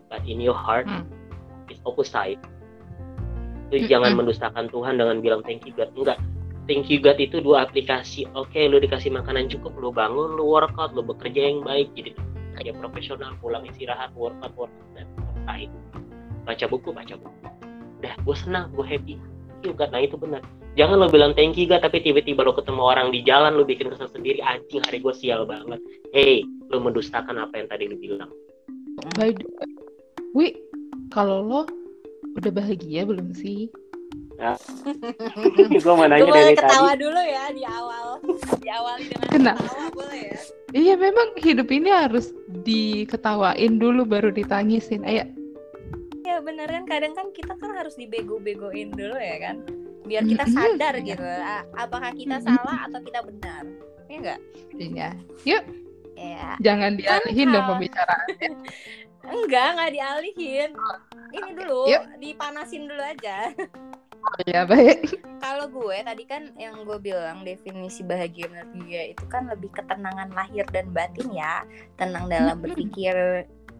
But 0.09 0.25
in 0.25 0.41
your 0.41 0.57
heart 0.57 0.89
Hmm. 0.89 1.05
is 1.69 1.77
opposite. 1.85 2.41
Mm-mm. 3.69 3.85
jangan 3.85 4.17
mendustakan 4.17 4.65
Tuhan 4.73 4.97
dengan 4.97 5.21
bilang 5.21 5.41
thank 5.45 5.61
you 5.65 5.73
God. 5.77 5.93
Enggak 5.93 6.17
thank 6.69 6.85
you 6.93 7.01
God 7.01 7.17
itu 7.17 7.41
dua 7.41 7.65
aplikasi. 7.65 8.29
Oke 8.37 8.69
lu 8.69 8.77
dikasih 8.77 9.09
makanan 9.09 9.49
cukup 9.49 9.73
lu 9.81 9.89
bangun 9.89 10.37
lu 10.37 10.45
workout 10.45 10.93
lu 10.93 11.01
bekerja 11.01 11.49
yang 11.49 11.65
baik. 11.65 11.89
Jadi 11.97 12.13
kerja 12.53 12.71
profesional 12.77 13.33
pulang 13.41 13.65
istirahat 13.65 14.13
workout 14.13 14.53
workout 14.53 14.89
dan 14.93 15.09
selesai 15.17 15.65
baca 16.45 16.65
buku 16.69 16.89
baca 16.93 17.13
buku. 17.17 17.47
Udah 17.99 18.13
gue 18.21 18.35
senang 18.37 18.69
gue 18.77 18.85
happy. 18.85 19.17
Thank 19.59 19.65
you 19.65 19.73
God. 19.73 19.89
Nah 19.89 20.05
itu 20.05 20.15
benar. 20.15 20.45
Jangan 20.77 21.01
lo 21.01 21.09
bilang 21.09 21.33
thank 21.33 21.57
you 21.57 21.65
God 21.65 21.81
tapi 21.81 22.05
tiba-tiba 22.05 22.45
lo 22.45 22.53
ketemu 22.53 22.81
orang 22.85 23.09
di 23.09 23.25
jalan 23.25 23.57
lo 23.57 23.65
bikin 23.65 23.89
kesel 23.89 24.07
sendiri 24.07 24.37
anjing 24.45 24.85
hari 24.85 25.01
gue 25.01 25.13
sial 25.17 25.49
banget. 25.49 25.81
Hey 26.13 26.45
lo 26.69 26.77
mendustakan 26.77 27.41
apa 27.41 27.57
yang 27.57 27.67
tadi 27.67 27.89
lo 27.89 27.97
bilang. 27.97 28.29
By 29.17 29.33
the 29.33 29.47
way, 30.37 30.53
kalau 31.09 31.41
lo 31.41 31.61
udah 32.37 32.51
bahagia 32.53 33.07
belum 33.09 33.33
sih? 33.33 33.71
gue 35.83 35.93
mau 35.93 36.05
nanya 36.05 36.23
boleh 36.23 36.43
dari 36.45 36.55
ketawa 36.55 36.89
tadi 36.89 37.01
dulu 37.01 37.21
ya 37.21 37.45
di 37.51 37.63
awal. 37.63 38.07
Diawali 38.57 39.05
dengan 39.05 39.27
Kenapa? 39.29 39.61
ketawa 39.61 39.87
boleh 39.91 40.19
ya. 40.23 40.39
Iya 40.69 40.93
memang 40.95 41.27
hidup 41.35 41.67
ini 41.67 41.89
harus 41.89 42.31
diketawain 42.61 43.73
dulu 43.75 44.01
baru 44.03 44.29
ditangisin. 44.29 45.03
Ayo, 45.03 45.27
Ya 46.21 46.37
bener 46.39 46.69
kan 46.69 46.85
kadang 46.85 47.13
kan 47.13 47.27
kita 47.31 47.53
kan 47.53 47.73
harus 47.73 47.93
dibego-begoin 47.93 48.91
dulu 48.91 49.17
ya 49.17 49.37
kan. 49.41 49.65
Biar 50.05 50.23
kita 50.23 50.45
sadar 50.47 50.95
gitu. 51.01 51.19
a- 51.21 51.65
Apakah 51.75 52.13
kita 52.13 52.37
Mm-mm. 52.37 52.47
salah 52.47 52.85
atau 52.85 52.99
kita 53.01 53.19
benar. 53.21 53.63
Ya 54.05 54.15
enggak? 54.15 54.39
iya. 54.73 55.09
Yuk, 55.43 55.63
Ya. 56.15 56.55
jangan 56.59 56.95
dialihin 56.95 57.47
dong 57.49 57.65
pembicaraan. 57.67 58.27
Enggak, 59.21 59.75
enggak 59.75 59.91
dialihin. 59.93 60.69
Ini 61.29 61.49
dulu, 61.53 61.85
Yuk. 61.87 62.03
dipanasin 62.17 62.87
dulu 62.87 62.99
aja. 62.99 63.51
Ya 64.47 64.63
baik. 64.65 65.19
Kalau 65.39 65.71
gue 65.71 65.97
tadi 66.03 66.23
kan 66.27 66.51
yang 66.59 66.83
gue 66.83 66.99
bilang 66.99 67.47
definisi 67.47 68.03
bahagia 68.03 68.51
menurut 68.51 68.71
dia 68.85 69.03
itu 69.15 69.23
kan 69.31 69.47
lebih 69.47 69.71
ketenangan 69.71 70.29
lahir 70.35 70.67
dan 70.71 70.91
batin 70.91 71.31
ya. 71.31 71.63
Tenang 71.95 72.27
dalam 72.27 72.59
Mm-mm. 72.59 72.63
berpikir, 72.67 73.15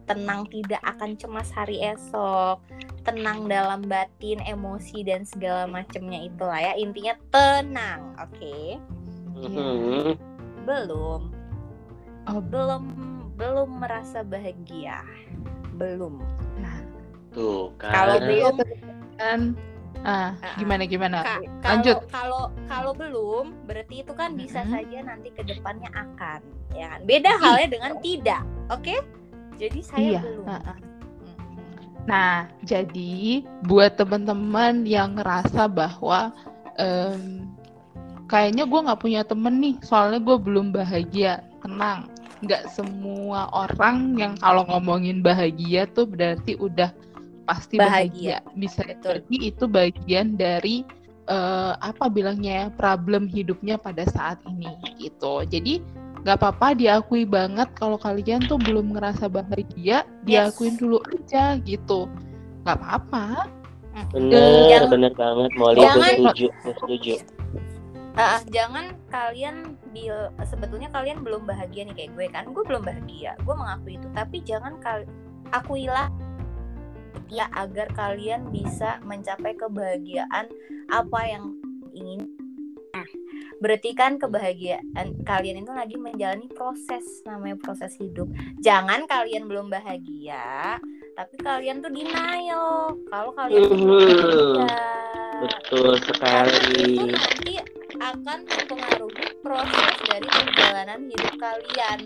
tenang 0.08 0.48
tidak 0.48 0.80
akan 0.82 1.16
cemas 1.20 1.52
hari 1.52 1.84
esok, 1.84 2.58
tenang 3.04 3.46
dalam 3.46 3.84
batin, 3.84 4.40
emosi 4.42 5.04
dan 5.04 5.28
segala 5.28 5.68
macamnya 5.68 6.24
itulah 6.24 6.58
ya. 6.58 6.72
Intinya 6.80 7.14
tenang, 7.28 8.00
oke? 8.18 8.80
Mhm. 9.36 10.16
Belum, 10.64 11.32
Oh, 12.28 12.38
belum, 12.38 12.84
belum 13.40 13.80
merasa 13.80 14.20
bahagia, 14.20 15.00
belum. 15.76 16.20
tuh 17.32 17.72
kan 17.78 17.90
Kalau 17.94 18.16
belum 18.20 18.56
kan. 19.16 19.40
Ah, 20.00 20.32
Ah, 20.40 20.56
gimana 20.56 20.84
gimana? 20.84 21.20
Ka- 21.20 21.44
lanjut. 21.66 21.96
kalau 22.08 22.48
kalau 22.64 22.92
belum 22.92 23.52
berarti 23.64 24.00
itu 24.00 24.12
kan 24.12 24.32
bisa 24.32 24.62
Mm-mm. 24.62 24.72
saja 24.72 24.98
nanti 25.04 25.28
ke 25.28 25.42
depannya 25.42 25.92
akan 25.92 26.40
ya 26.72 26.86
kan 26.88 27.00
beda 27.04 27.30
halnya 27.36 27.68
dengan 27.68 27.92
tidak 28.00 28.42
oke 28.68 28.96
jadi 29.56 29.80
saya 29.82 30.00
Iya. 30.00 30.20
belum 30.22 30.46
ah. 30.46 30.56
Mm-mm. 30.56 30.78
Nah, 32.00 32.36
jadi 32.64 33.44
buat 33.62 33.94
teman-teman 33.94 34.82
yang 34.82 35.14
ngerasa 35.14 35.68
bahwa 35.68 36.32
em, 36.74 37.44
kayaknya 38.24 38.64
gue 38.64 38.80
nggak 38.80 38.98
punya 38.98 39.20
temen 39.20 39.60
nih, 39.60 39.76
soalnya 39.84 40.16
gue 40.16 40.36
belum 40.38 40.72
bahagia. 40.72 41.44
Tenang, 41.60 42.08
nggak 42.40 42.72
semua 42.72 43.52
orang 43.52 44.16
yang 44.16 44.32
kalau 44.38 44.64
ngomongin 44.64 45.20
bahagia 45.20 45.84
tuh 45.86 46.08
berarti 46.08 46.56
udah 46.56 46.88
pasti 47.50 47.74
Bahagia. 47.74 48.38
bahagia. 48.38 48.54
Bisa 48.54 48.86
Betul. 48.86 49.26
jadi 49.26 49.36
itu 49.44 49.64
bagian 49.66 50.26
dari 50.32 50.76
eh, 51.26 51.72
apa 51.76 52.06
bilangnya 52.06 52.52
ya, 52.56 52.66
problem 52.72 53.26
hidupnya 53.26 53.74
pada 53.74 54.06
saat 54.06 54.38
ini 54.46 54.70
gitu. 54.96 55.42
Jadi 55.44 55.78
nggak 56.20 56.36
apa-apa 56.36 56.74
diakui 56.74 57.22
banget 57.22 57.70
kalau 57.72 57.96
kalian 57.96 58.42
tuh 58.44 58.58
belum 58.58 58.92
ngerasa 58.92 59.26
bahagia, 59.26 60.02
Yes. 60.22 60.54
diakuin 60.54 60.74
dulu 60.76 60.98
aja 61.06 61.58
gitu. 61.60 62.06
Nggak 62.62 62.76
apa-apa. 62.78 63.26
bener 64.10 64.70
Jangan- 64.70 64.90
bener 64.90 65.12
banget 65.12 65.50
Molly 65.54 65.76
gue 65.76 65.82
jangan- 65.82 66.08
setuju 66.08 66.46
gue 66.56 66.74
setuju 66.78 67.14
Ah, 68.12 68.40
jangan 68.48 68.84
kalian 69.06 69.56
bil 69.90 70.14
sebetulnya 70.42 70.90
kalian 70.90 71.22
belum 71.22 71.42
bahagia 71.44 71.86
nih 71.86 71.94
kayak 71.94 72.10
gue 72.14 72.26
kan 72.28 72.44
gue 72.48 72.64
belum 72.64 72.82
bahagia 72.82 73.34
gue 73.38 73.50
mengakui 73.50 73.98
itu 73.98 74.08
tapi 74.10 74.42
jangan 74.42 74.78
kal 74.78 75.06
akuilah 75.50 76.06
ya 77.30 77.46
agar 77.54 77.90
kalian 77.94 78.50
bisa 78.50 78.98
mencapai 79.06 79.54
kebahagiaan 79.54 80.50
apa 80.90 81.20
yang 81.26 81.54
ingin. 81.94 82.26
Nah, 82.90 83.06
berarti 83.62 83.94
kan 83.94 84.18
kebahagiaan 84.18 85.22
kalian 85.22 85.62
itu 85.62 85.72
lagi 85.72 85.96
menjalani 85.96 86.50
proses 86.50 87.04
namanya 87.22 87.56
proses 87.62 87.94
hidup. 87.98 88.26
Jangan 88.58 89.06
kalian 89.06 89.46
belum 89.46 89.70
bahagia 89.70 90.78
tapi 91.20 91.36
kalian 91.44 91.84
tuh 91.84 91.92
denial. 91.92 92.96
Kalau 93.12 93.30
kalian 93.36 93.60
bahagia 93.68 94.80
betul 95.40 95.96
karena 96.00 96.00
itu 96.00 96.04
sekali. 96.04 96.84
nanti 97.12 97.54
akan 98.00 98.38
mempengaruhi 98.44 99.26
proses 99.44 99.96
dari 100.08 100.28
perjalanan 100.28 101.00
hidup 101.08 101.32
kalian. 101.36 101.98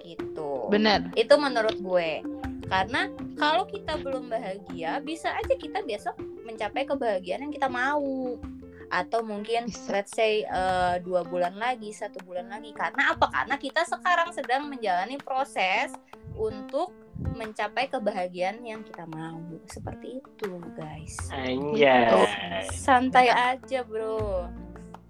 Gitu. 0.00 0.52
Bener. 0.72 1.06
itu 1.14 1.34
menurut 1.38 1.76
gue 1.78 2.24
karena 2.70 3.10
kalau 3.34 3.66
kita 3.66 3.98
belum 3.98 4.30
bahagia 4.30 5.02
bisa 5.02 5.34
aja 5.34 5.54
kita 5.58 5.82
besok 5.82 6.14
mencapai 6.46 6.86
kebahagiaan 6.86 7.50
yang 7.50 7.54
kita 7.54 7.66
mau 7.66 8.38
atau 8.90 9.22
mungkin 9.22 9.70
Bisa. 9.70 9.90
let's 9.90 10.14
say 10.14 10.46
eh, 10.46 10.94
dua 11.02 11.26
bulan 11.26 11.58
lagi 11.58 11.90
satu 11.90 12.22
bulan 12.22 12.50
lagi 12.50 12.70
karena 12.74 13.14
apa 13.14 13.26
karena 13.30 13.54
kita 13.58 13.82
sekarang 13.86 14.30
sedang 14.34 14.66
menjalani 14.70 15.18
proses 15.18 15.94
untuk 16.38 16.94
mencapai 17.20 17.86
kebahagiaan 17.90 18.64
yang 18.64 18.80
kita 18.86 19.04
mau 19.10 19.38
seperti 19.68 20.22
itu 20.22 20.50
guys 20.78 21.14
Anjay. 21.30 22.66
santai 22.70 23.28
aja 23.30 23.82
bro 23.84 24.46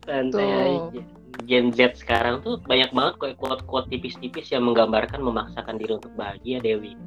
Santai 0.05 0.43
Tuh. 0.43 0.91
aja. 0.91 1.03
Gen 1.47 1.73
Z 1.73 2.03
sekarang 2.05 2.43
tuh 2.45 2.61
banyak 2.67 2.91
banget 2.93 3.15
kok 3.17 3.33
quote-quote 3.41 3.89
tipis-tipis 3.89 4.51
yang 4.53 4.67
menggambarkan 4.67 5.23
memaksakan 5.23 5.79
diri 5.81 5.97
untuk 5.97 6.13
bahagia 6.19 6.61
Dewi. 6.61 6.99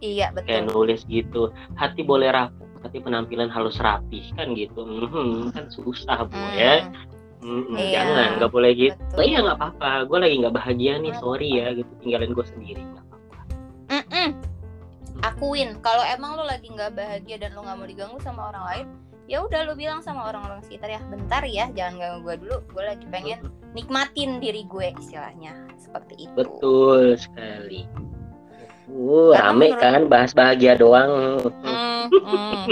Iya 0.00 0.26
Kayak 0.32 0.68
betul 0.68 0.74
nulis 0.76 1.00
gitu, 1.06 1.42
hati 1.74 2.00
boleh 2.02 2.28
rapuh, 2.30 2.68
tapi 2.80 3.00
penampilan 3.00 3.48
harus 3.48 3.76
rapih 3.76 4.24
kan 4.34 4.52
gitu. 4.52 4.82
Mhm, 4.84 5.52
kan 5.52 5.64
susah 5.68 6.24
bu 6.24 6.36
Hmm, 6.36 6.54
ya. 6.54 6.74
Mhm, 7.40 7.72
Iya, 7.72 7.92
Jangan, 7.96 8.28
nggak 8.36 8.52
boleh 8.52 8.70
gitu. 8.76 8.96
betul. 9.00 9.16
Oh 9.16 9.24
iya 9.24 9.38
nggak 9.40 9.56
apa-apa, 9.56 9.90
gue 10.04 10.18
lagi 10.20 10.34
nggak 10.44 10.54
bahagia 10.54 10.92
nih, 11.00 11.12
sorry 11.16 11.48
ya 11.56 11.66
gitu, 11.72 11.88
tinggalin 12.04 12.36
gue 12.36 12.46
sendiri. 12.46 12.82
nggak 12.84 13.04
apa-apa. 13.08 13.38
Mm-mm. 13.90 14.28
akuin 15.20 15.76
kalau 15.84 16.00
emang 16.06 16.32
lo 16.32 16.48
lagi 16.48 16.64
nggak 16.64 16.96
bahagia 16.96 17.36
dan 17.36 17.52
lo 17.52 17.60
nggak 17.60 17.76
mau 17.76 17.84
diganggu 17.84 18.16
sama 18.24 18.48
orang 18.48 18.64
lain 18.72 18.86
ya 19.28 19.44
udah 19.44 19.68
lo 19.68 19.76
bilang 19.76 20.00
sama 20.00 20.32
orang-orang 20.32 20.64
sekitar 20.64 20.88
ya 20.88 21.00
bentar 21.12 21.44
ya 21.44 21.68
jangan 21.70 22.00
ganggu 22.00 22.18
gue 22.24 22.36
dulu 22.40 22.56
gue 22.72 22.84
lagi 22.88 23.04
pengen 23.12 23.38
nikmatin 23.76 24.40
diri 24.40 24.64
gue 24.64 24.96
istilahnya 24.96 25.52
seperti 25.76 26.24
itu 26.24 26.32
Betul 26.34 27.20
sekali. 27.20 27.84
Uh, 28.90 29.30
Karena 29.30 29.46
rame 29.46 29.66
menurut- 29.66 29.80
kan 29.80 30.00
bahas 30.06 30.32
bahagia 30.32 30.74
doang. 30.74 31.12
Mm, 31.62 32.04
mm. 32.10 32.64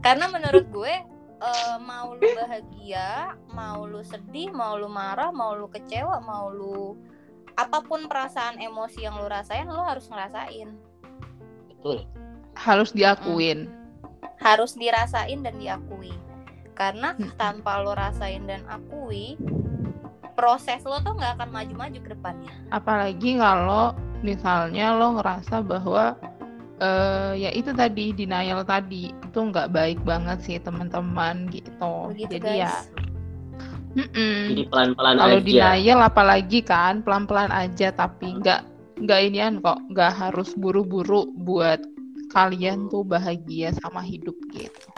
karena 0.00 0.26
menurut 0.26 0.64
gue 0.68 0.94
eh, 1.38 1.76
mau 1.78 2.14
lu 2.14 2.24
bahagia 2.34 3.08
mau 3.50 3.84
lu 3.84 4.00
sedih 4.00 4.48
mau 4.48 4.74
lu 4.74 4.88
marah 4.88 5.28
mau 5.28 5.52
lu 5.52 5.68
kecewa 5.68 6.18
mau 6.18 6.48
lu 6.48 6.96
apa 7.54 7.82
pun 7.82 8.06
perasaan 8.06 8.56
emosi 8.56 9.02
yang 9.02 9.18
lu 9.18 9.26
rasain 9.26 9.66
lo 9.66 9.82
harus 9.82 10.06
ngerasain 10.06 10.72
Betul. 11.68 12.06
harus 12.56 12.90
diakuin 12.90 13.68
harus 14.38 14.72
dirasain 14.72 15.42
dan 15.42 15.58
diakui 15.58 16.14
karena 16.72 17.12
Hmm. 17.12 17.34
tanpa 17.34 17.82
lo 17.82 17.92
rasain 17.92 18.46
dan 18.46 18.62
akui 18.66 19.34
proses 20.32 20.80
lo 20.82 21.02
tuh 21.02 21.12
nggak 21.12 21.34
akan 21.36 21.50
maju-maju 21.50 21.98
ke 21.98 22.08
depannya 22.14 22.52
apalagi 22.70 23.36
kalau 23.36 23.92
misalnya 24.22 24.94
lo 24.96 25.18
ngerasa 25.20 25.62
bahwa 25.62 26.18
eh 26.78 27.32
ya 27.42 27.50
itu 27.50 27.74
tadi 27.74 28.14
denial 28.14 28.62
tadi 28.62 29.10
itu 29.10 29.38
nggak 29.38 29.74
baik 29.74 29.98
banget 30.06 30.38
sih 30.46 30.56
teman-teman 30.62 31.50
gitu 31.50 32.14
begitu 32.14 32.38
jadi 32.38 32.66
ya 32.66 32.70
guys 32.70 32.76
mm-mm. 33.98 34.38
Jadi 34.54 34.62
pelan-pelan 34.70 35.16
kalau 35.18 35.38
aja. 35.42 35.46
denial 35.46 36.00
apalagi 36.06 36.60
kan 36.62 37.02
pelan-pelan 37.02 37.50
aja 37.50 37.90
tapi 37.90 38.38
nggak 38.38 38.62
nggak 39.02 39.20
inian 39.26 39.58
kok 39.58 39.78
nggak 39.90 40.12
harus 40.14 40.54
buru-buru 40.54 41.26
buat 41.42 41.82
kalian 42.30 42.86
tuh 42.92 43.02
bahagia 43.02 43.74
sama 43.82 44.04
hidup 44.04 44.36
gitu 44.54 44.88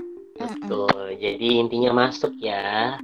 Betul. 0.40 1.20
Jadi 1.20 1.61
intinya 1.61 2.09
masuk 2.09 2.33
ya. 2.40 2.96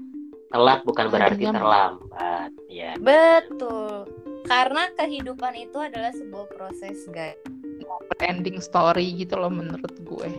Telat 0.56 0.80
bukan 0.88 1.04
berarti 1.12 1.44
terlambat 1.44 2.50
ya. 2.72 2.96
betul 2.96 4.08
karena 4.48 4.88
kehidupan 4.96 5.52
itu 5.58 5.76
adalah 5.76 6.10
sebuah 6.16 6.46
proses 6.56 7.04
guys 7.12 7.36
ending 8.24 8.56
story 8.58 9.12
gitu 9.12 9.36
loh 9.36 9.52
menurut 9.52 9.92
gue 10.00 10.30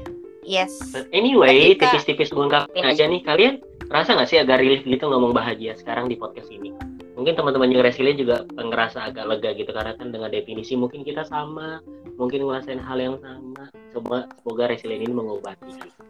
yes 0.42 0.74
But 0.90 1.12
anyway, 1.12 1.76
Ketika- 1.76 1.92
tipis-tipis 1.94 2.32
ungkapin 2.32 2.82
aja 2.82 3.04
nih. 3.04 3.20
Kalian 3.20 3.60
merasa 3.92 4.16
nggak 4.16 4.30
sih 4.32 4.40
agak 4.40 4.64
relief 4.64 4.88
gitu 4.88 5.04
ngomong 5.06 5.36
bahagia 5.36 5.76
sekarang 5.76 6.08
di 6.08 6.16
podcast 6.16 6.48
ini? 6.48 6.72
Mungkin 7.20 7.36
teman-teman 7.36 7.68
yang 7.68 7.84
resilient 7.84 8.16
juga 8.16 8.48
ngerasa 8.56 9.12
agak 9.12 9.28
lega 9.28 9.52
gitu 9.60 9.76
karena 9.76 9.92
kan 10.00 10.16
dengan 10.16 10.32
definisi 10.32 10.80
mungkin 10.80 11.04
kita 11.04 11.28
sama, 11.28 11.84
mungkin 12.16 12.48
ngerasain 12.48 12.80
hal 12.80 12.96
yang 12.96 13.20
sama. 13.20 13.68
Coba 13.92 14.32
semoga 14.40 14.72
resilient 14.72 15.04
ini 15.04 15.12
mengobati 15.12 15.68
gitu. 15.68 16.02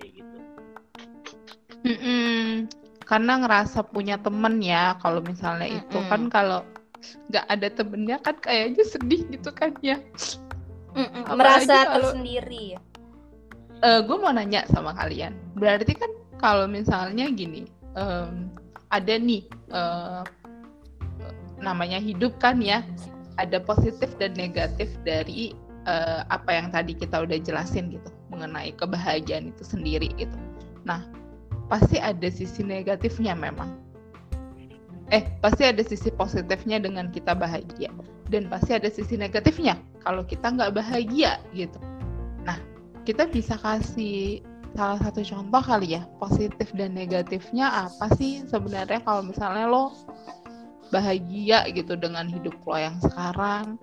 Kayak 0.00 0.10
gitu. 0.24 0.36
Mm-mm. 1.84 2.70
Karena 3.12 3.44
ngerasa 3.44 3.84
punya 3.92 4.16
temen 4.16 4.64
ya, 4.64 4.96
kalau 5.04 5.20
misalnya 5.20 5.68
itu 5.68 6.00
Mm-mm. 6.00 6.08
kan 6.08 6.22
kalau 6.32 6.60
nggak 7.28 7.44
ada 7.44 7.68
temennya 7.68 8.16
kan 8.24 8.40
kayaknya 8.40 8.88
sedih 8.88 9.20
gitu 9.28 9.52
kan 9.52 9.76
ya. 9.84 10.00
Mm-mm, 10.96 11.28
Apalagi 11.28 11.68
merasa 11.68 11.76
kalau- 11.92 12.16
tersendiri 12.16 12.80
Eh 13.82 13.98
gue 14.06 14.14
mau 14.14 14.30
nanya 14.30 14.62
sama 14.70 14.94
kalian, 14.94 15.34
berarti 15.58 15.98
kan 15.98 16.06
kalau 16.38 16.70
misalnya 16.70 17.26
gini, 17.34 17.66
em, 17.98 18.46
ada 18.94 19.14
nih 19.18 19.42
eh, 19.74 20.22
namanya 21.58 21.98
hidup 21.98 22.38
kan 22.38 22.62
ya, 22.62 22.80
ada 23.42 23.58
positif 23.58 24.14
dan 24.22 24.38
negatif 24.38 24.86
dari 25.02 25.50
eh, 25.84 26.20
apa 26.30 26.50
yang 26.54 26.70
tadi 26.70 26.94
kita 26.94 27.26
udah 27.26 27.34
jelasin 27.42 27.90
gitu 27.90 28.08
mengenai 28.30 28.70
kebahagiaan 28.78 29.50
itu 29.50 29.66
sendiri 29.66 30.14
gitu. 30.14 30.38
Nah, 30.86 31.02
pasti 31.72 31.96
ada 31.96 32.28
sisi 32.28 32.60
negatifnya 32.60 33.32
memang. 33.32 33.80
Eh, 35.08 35.24
pasti 35.40 35.64
ada 35.64 35.80
sisi 35.80 36.12
positifnya 36.12 36.76
dengan 36.76 37.08
kita 37.08 37.32
bahagia 37.32 37.88
dan 38.28 38.52
pasti 38.52 38.76
ada 38.76 38.92
sisi 38.92 39.16
negatifnya 39.16 39.80
kalau 40.04 40.20
kita 40.20 40.52
nggak 40.52 40.76
bahagia 40.76 41.40
gitu. 41.56 41.80
Nah, 42.44 42.60
kita 43.08 43.24
bisa 43.28 43.56
kasih 43.56 44.44
salah 44.76 45.00
satu 45.00 45.20
contoh 45.24 45.60
kali 45.64 46.00
ya 46.00 46.08
positif 46.16 46.72
dan 46.76 46.96
negatifnya 46.96 47.88
apa 47.88 48.08
sih 48.16 48.40
sebenarnya 48.48 49.04
kalau 49.04 49.20
misalnya 49.20 49.68
lo 49.68 49.92
bahagia 50.88 51.68
gitu 51.72 51.92
dengan 51.96 52.24
hidup 52.28 52.56
lo 52.64 52.76
yang 52.80 52.96
sekarang 53.04 53.76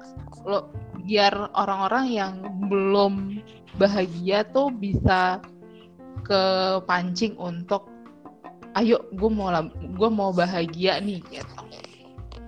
lo 0.49 0.73
biar 1.05 1.33
orang-orang 1.53 2.05
yang 2.09 2.33
belum 2.69 3.37
bahagia 3.77 4.45
tuh 4.49 4.73
bisa 4.73 5.37
kepancing 6.29 7.33
untuk 7.41 7.89
ayo 8.77 9.01
gue 9.17 9.29
mau 9.33 9.49
gue 9.73 10.09
mau 10.13 10.29
bahagia 10.29 11.01
nih 11.01 11.25
gitu. 11.33 11.57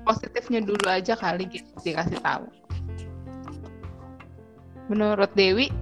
Positifnya 0.06 0.62
dulu 0.62 0.86
aja 0.86 1.18
kali 1.18 1.50
gitu 1.50 1.70
dikasih 1.82 2.22
tahu. 2.22 2.46
Menurut 4.86 5.34
Dewi? 5.34 5.74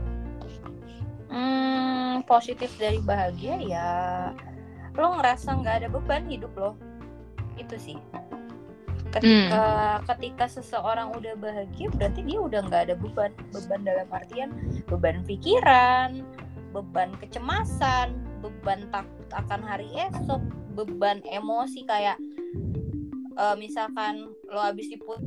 Hmm, 1.28 2.24
positif 2.24 2.72
dari 2.80 3.04
bahagia 3.04 3.60
ya 3.60 3.90
lo 4.98 5.16
ngerasa 5.16 5.56
nggak 5.60 5.76
ada 5.84 5.88
beban 5.92 6.24
hidup 6.32 6.52
lo. 6.56 6.72
Itu 7.60 7.76
sih. 7.76 8.00
Ketika 9.10 10.06
ketika 10.06 10.46
seseorang 10.46 11.18
udah 11.18 11.34
bahagia 11.34 11.90
berarti 11.90 12.22
dia 12.24 12.40
udah 12.40 12.62
nggak 12.64 12.82
ada 12.92 12.96
beban. 12.96 13.32
Beban 13.52 13.82
dalam 13.84 14.08
artian 14.14 14.54
beban 14.88 15.26
pikiran 15.26 16.24
beban 16.70 17.14
kecemasan 17.18 18.14
beban 18.40 18.88
takut 18.94 19.30
akan 19.34 19.62
hari 19.66 19.90
esok 19.98 20.42
beban 20.78 21.20
emosi 21.28 21.84
kayak 21.84 22.18
eh, 23.36 23.56
misalkan 23.58 24.32
lo 24.48 24.60
habis 24.62 24.88
diput 24.90 25.20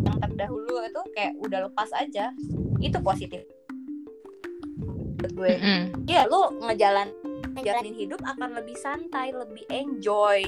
yang 0.00 0.18
terdahulu 0.18 0.82
itu 0.84 1.02
kayak 1.14 1.34
udah 1.38 1.68
lepas 1.68 1.90
aja 1.96 2.32
itu 2.80 2.98
positif. 3.04 3.44
Menurut 5.20 5.32
gue. 5.36 5.52
Mm-mm. 5.60 5.82
ya 6.08 6.24
lu 6.24 6.48
ngejalan 6.64 7.12
ngejalanin 7.52 7.92
hidup 7.92 8.20
akan 8.24 8.56
lebih 8.56 8.76
santai 8.80 9.36
lebih 9.36 9.68
enjoy. 9.68 10.40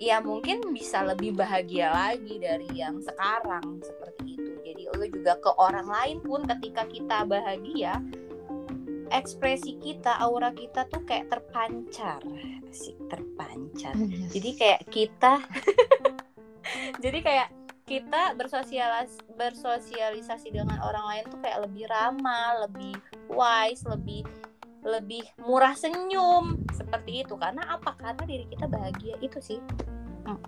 Ya 0.00 0.18
mungkin 0.18 0.72
bisa 0.72 1.04
lebih 1.04 1.36
bahagia 1.36 1.92
lagi 1.92 2.40
dari 2.40 2.66
yang 2.72 2.98
sekarang 3.04 3.84
seperti 3.84 4.39
itu 4.39 4.39
lu 4.96 5.06
juga 5.10 5.38
ke 5.38 5.50
orang 5.58 5.86
lain 5.86 6.18
pun 6.22 6.42
ketika 6.46 6.86
kita 6.88 7.18
bahagia 7.26 8.00
ekspresi 9.10 9.78
kita 9.82 10.18
aura 10.22 10.54
kita 10.54 10.86
tuh 10.86 11.02
kayak 11.02 11.30
terpancar 11.30 12.22
asik 12.70 12.96
terpancar 13.10 13.94
jadi 14.34 14.50
kayak 14.54 14.82
kita 14.88 15.42
jadi 17.02 17.18
kayak 17.20 17.48
kita 17.90 18.38
bersosialis 18.38 19.18
bersosialisasi 19.34 20.54
dengan 20.54 20.78
orang 20.78 21.04
lain 21.10 21.24
tuh 21.26 21.42
kayak 21.42 21.66
lebih 21.66 21.90
ramah, 21.90 22.62
lebih 22.62 22.94
wise, 23.26 23.82
lebih 23.82 24.22
lebih 24.86 25.26
murah 25.42 25.74
senyum 25.74 26.62
seperti 26.70 27.26
itu 27.26 27.34
karena 27.34 27.66
apa? 27.66 27.98
Karena 27.98 28.22
diri 28.22 28.46
kita 28.46 28.70
bahagia 28.70 29.18
itu 29.18 29.42
sih 29.42 29.58
Hmm. 30.20 30.38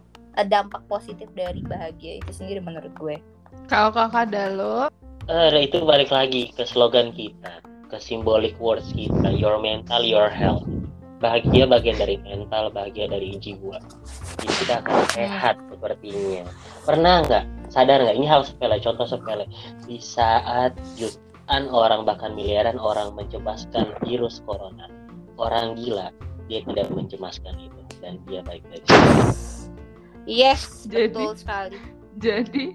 dampak 0.48 0.84
positif 0.88 1.28
dari 1.36 1.60
bahagia 1.64 2.20
itu 2.22 2.32
sendiri 2.32 2.60
menurut 2.62 2.92
gue. 2.96 3.16
Kalau 3.72 3.88
kakak 3.88 4.28
Dalo? 4.28 4.92
Eh, 5.32 5.64
itu 5.64 5.80
balik 5.88 6.12
lagi 6.12 6.52
ke 6.52 6.68
slogan 6.68 7.08
kita, 7.16 7.64
ke 7.88 7.96
symbolic 7.96 8.52
words 8.60 8.92
kita, 8.92 9.32
your 9.32 9.56
mental, 9.56 10.04
your 10.04 10.28
health. 10.28 10.68
bahagia 11.22 11.70
bagian 11.70 11.94
dari 12.02 12.18
mental 12.26 12.66
bahagia 12.74 13.06
dari 13.06 13.38
jiwa. 13.38 13.78
Jadi 14.42 14.54
kita 14.58 14.82
akan 14.82 15.06
sehat 15.14 15.54
sepertinya. 15.70 16.42
Pernah 16.82 17.22
nggak? 17.22 17.44
Sadar 17.70 18.02
nggak? 18.02 18.18
Ini 18.18 18.26
hal 18.26 18.42
sepele 18.42 18.82
contoh 18.82 19.06
sepele. 19.06 19.46
Di 19.86 20.02
saat 20.02 20.74
jutaan 20.98 21.70
orang 21.70 22.02
bahkan 22.02 22.34
miliaran 22.34 22.74
orang 22.74 23.14
mencemaskan 23.14 23.94
virus 24.02 24.42
corona 24.42 24.90
orang 25.38 25.78
gila 25.78 26.10
dia 26.50 26.66
tidak 26.66 26.90
mencemaskan 26.90 27.54
itu. 27.54 27.80
Dan 28.02 28.18
dia 28.26 28.42
baik-baik 28.42 28.82
Yes, 30.26 30.90
Jadi- 30.90 31.14
betul 31.14 31.38
sekali. 31.38 31.78
Jadi 32.18 32.74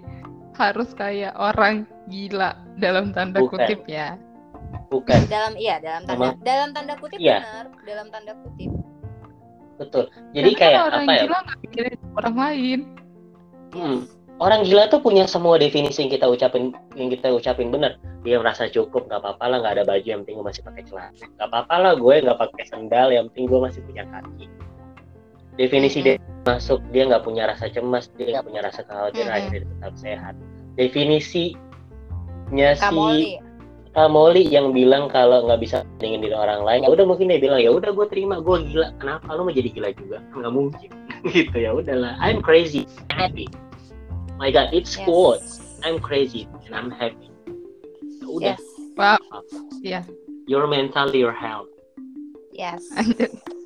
harus 0.58 0.90
kayak 0.92 1.32
orang 1.34 1.86
gila 2.06 2.52
dalam 2.76 3.10
tanda 3.10 3.38
Bukan. 3.38 3.56
kutip 3.56 3.80
ya. 3.86 4.18
bukan 4.88 5.20
Dalam 5.26 5.54
iya, 5.54 5.78
dalam 5.78 6.02
tanda 6.04 6.28
Emang? 6.28 6.36
dalam 6.42 6.68
tanda 6.72 6.94
kutip 6.96 7.16
Iya. 7.16 7.40
benar, 7.40 7.66
dalam 7.84 8.06
tanda 8.10 8.32
kutip. 8.36 8.70
betul 9.78 10.04
jadi 10.32 10.50
Karena 10.50 10.60
kayak 10.60 10.80
orang 10.82 11.00
apa 11.00 11.12
ya 11.12 11.22
gila 11.22 11.38
nggak 11.38 11.58
mikirin 11.62 11.96
orang 12.12 12.34
lain. 12.36 12.78
Hmm. 13.70 13.98
orang 14.38 14.60
gila 14.62 14.84
tuh 14.86 14.98
punya 14.98 15.24
semua 15.24 15.54
definisi 15.56 15.98
yang 16.00 16.10
kita 16.10 16.26
ucapin 16.26 16.64
yang 16.94 17.08
kita 17.08 17.28
ucapin 17.28 17.68
bener 17.68 17.94
dia 18.22 18.38
merasa 18.38 18.66
cukup 18.66 19.06
nggak 19.06 19.18
apa-apa 19.18 19.44
lah 19.46 19.56
nggak 19.60 19.74
ada 19.76 19.84
baju 19.84 20.02
yang 20.04 20.20
penting 20.22 20.36
gue 20.36 20.46
masih 20.46 20.62
pakai 20.62 20.82
celana 20.82 21.14
nggak 21.14 21.48
apa-apa 21.48 21.74
lah 21.76 21.92
gue 21.94 22.14
nggak 22.18 22.38
pakai 22.38 22.64
sendal 22.66 23.08
yang 23.08 23.26
penting 23.30 23.44
gue 23.46 23.60
masih 23.60 23.80
punya 23.82 24.02
kaki 24.08 24.44
definisi 25.58 25.98
dia 26.00 26.16
masuk 26.46 26.80
dia 26.94 27.04
nggak 27.04 27.26
punya 27.26 27.50
rasa 27.50 27.68
cemas 27.68 28.08
dia 28.16 28.38
nggak 28.38 28.46
punya 28.46 28.60
rasa 28.64 28.80
kekhawatiran 28.86 29.26
Mm-mm. 29.26 29.38
akhirnya 29.42 29.60
dia 29.60 29.70
tetap 29.74 29.94
sehat 29.98 30.34
definisinya 30.78 32.70
si 32.72 32.80
Kamoli. 32.80 33.24
Kamoli 33.92 34.46
yang 34.46 34.70
bilang 34.70 35.10
kalau 35.10 35.42
nggak 35.50 35.58
bisa 35.58 35.82
bandingin 35.98 36.22
diri 36.30 36.36
orang 36.38 36.62
lain 36.62 36.86
ya 36.86 36.90
udah 36.94 37.04
mungkin 37.04 37.26
dia 37.28 37.42
bilang 37.42 37.58
ya 37.58 37.74
udah 37.74 37.90
gue 37.90 38.06
terima 38.06 38.38
gue 38.38 38.56
gila 38.70 38.94
kenapa 39.02 39.26
lu 39.34 39.42
mau 39.44 39.52
jadi 39.52 39.68
gila 39.74 39.90
juga 39.98 40.22
nggak 40.38 40.52
mungkin 40.54 40.90
gitu 41.34 41.56
ya 41.58 41.74
udahlah 41.74 42.14
I'm 42.22 42.38
crazy 42.38 42.86
I'm 43.10 43.18
happy 43.18 43.46
my 44.38 44.54
god 44.54 44.70
it's 44.70 44.94
Yes. 44.94 45.02
quotes 45.02 45.58
I'm 45.82 45.98
crazy 45.98 46.46
and 46.64 46.72
I'm 46.78 46.94
happy 46.94 47.26
ya 48.22 48.26
udah 48.30 48.54
Yes. 48.54 48.62
Wow. 48.94 49.18
Iya. 49.82 50.02
your 50.46 50.70
mental 50.70 51.10
your 51.10 51.34
health 51.34 51.66
Yes. 52.54 52.86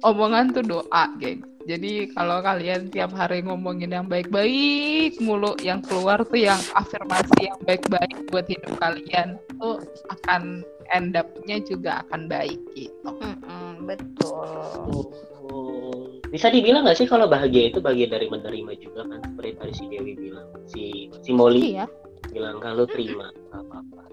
Omongan 0.00 0.56
tuh 0.56 0.64
doa, 0.64 1.04
geng. 1.20 1.44
Jadi 1.68 2.08
kalau 2.16 2.40
kalian 2.40 2.88
tiap 2.88 3.12
hari 3.12 3.44
ngomongin 3.44 3.92
yang 3.92 4.08
baik-baik 4.08 5.20
mulu, 5.20 5.52
yang 5.60 5.84
keluar 5.84 6.24
tuh 6.24 6.40
yang 6.40 6.58
afirmasi 6.72 7.52
yang 7.52 7.60
baik-baik 7.68 8.16
buat 8.32 8.48
hidup 8.48 8.80
kalian, 8.80 9.36
tuh 9.60 9.84
akan 10.08 10.64
end 10.96 11.20
up-nya 11.20 11.60
juga 11.60 12.00
akan 12.08 12.32
baik 12.32 12.58
gitu. 12.72 13.12
Mm-mm, 13.12 13.84
betul. 13.84 15.04
Oh, 15.50 16.20
bisa 16.30 16.46
dibilang 16.48 16.86
nggak 16.86 16.96
sih 16.96 17.10
kalau 17.10 17.26
bahagia 17.26 17.68
itu 17.68 17.82
bagian 17.82 18.14
dari 18.14 18.30
menerima 18.30 18.72
juga 18.78 19.02
kan 19.02 19.20
seperti 19.20 19.50
tadi 19.58 19.72
si 19.74 19.84
Dewi 19.90 20.12
bilang 20.14 20.48
si 20.70 20.84
si 21.26 21.30
Molly 21.34 21.74
Iya, 21.74 21.86
bilang 22.30 22.62
kalau 22.62 22.86
terima 22.86 23.34
apa-apa 23.50 24.06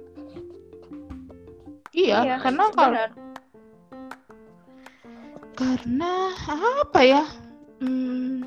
iya, 1.93 2.41
karena 2.41 2.65
kalau 2.73 2.93
benar. 2.93 3.09
Karena 5.57 6.31
apa 6.85 7.01
ya? 7.01 7.25
Hmm, 7.81 8.45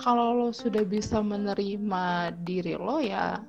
kalau 0.00 0.36
lo 0.36 0.48
sudah 0.52 0.84
bisa 0.84 1.20
menerima 1.20 2.32
diri 2.44 2.76
lo 2.76 3.00
ya 3.00 3.40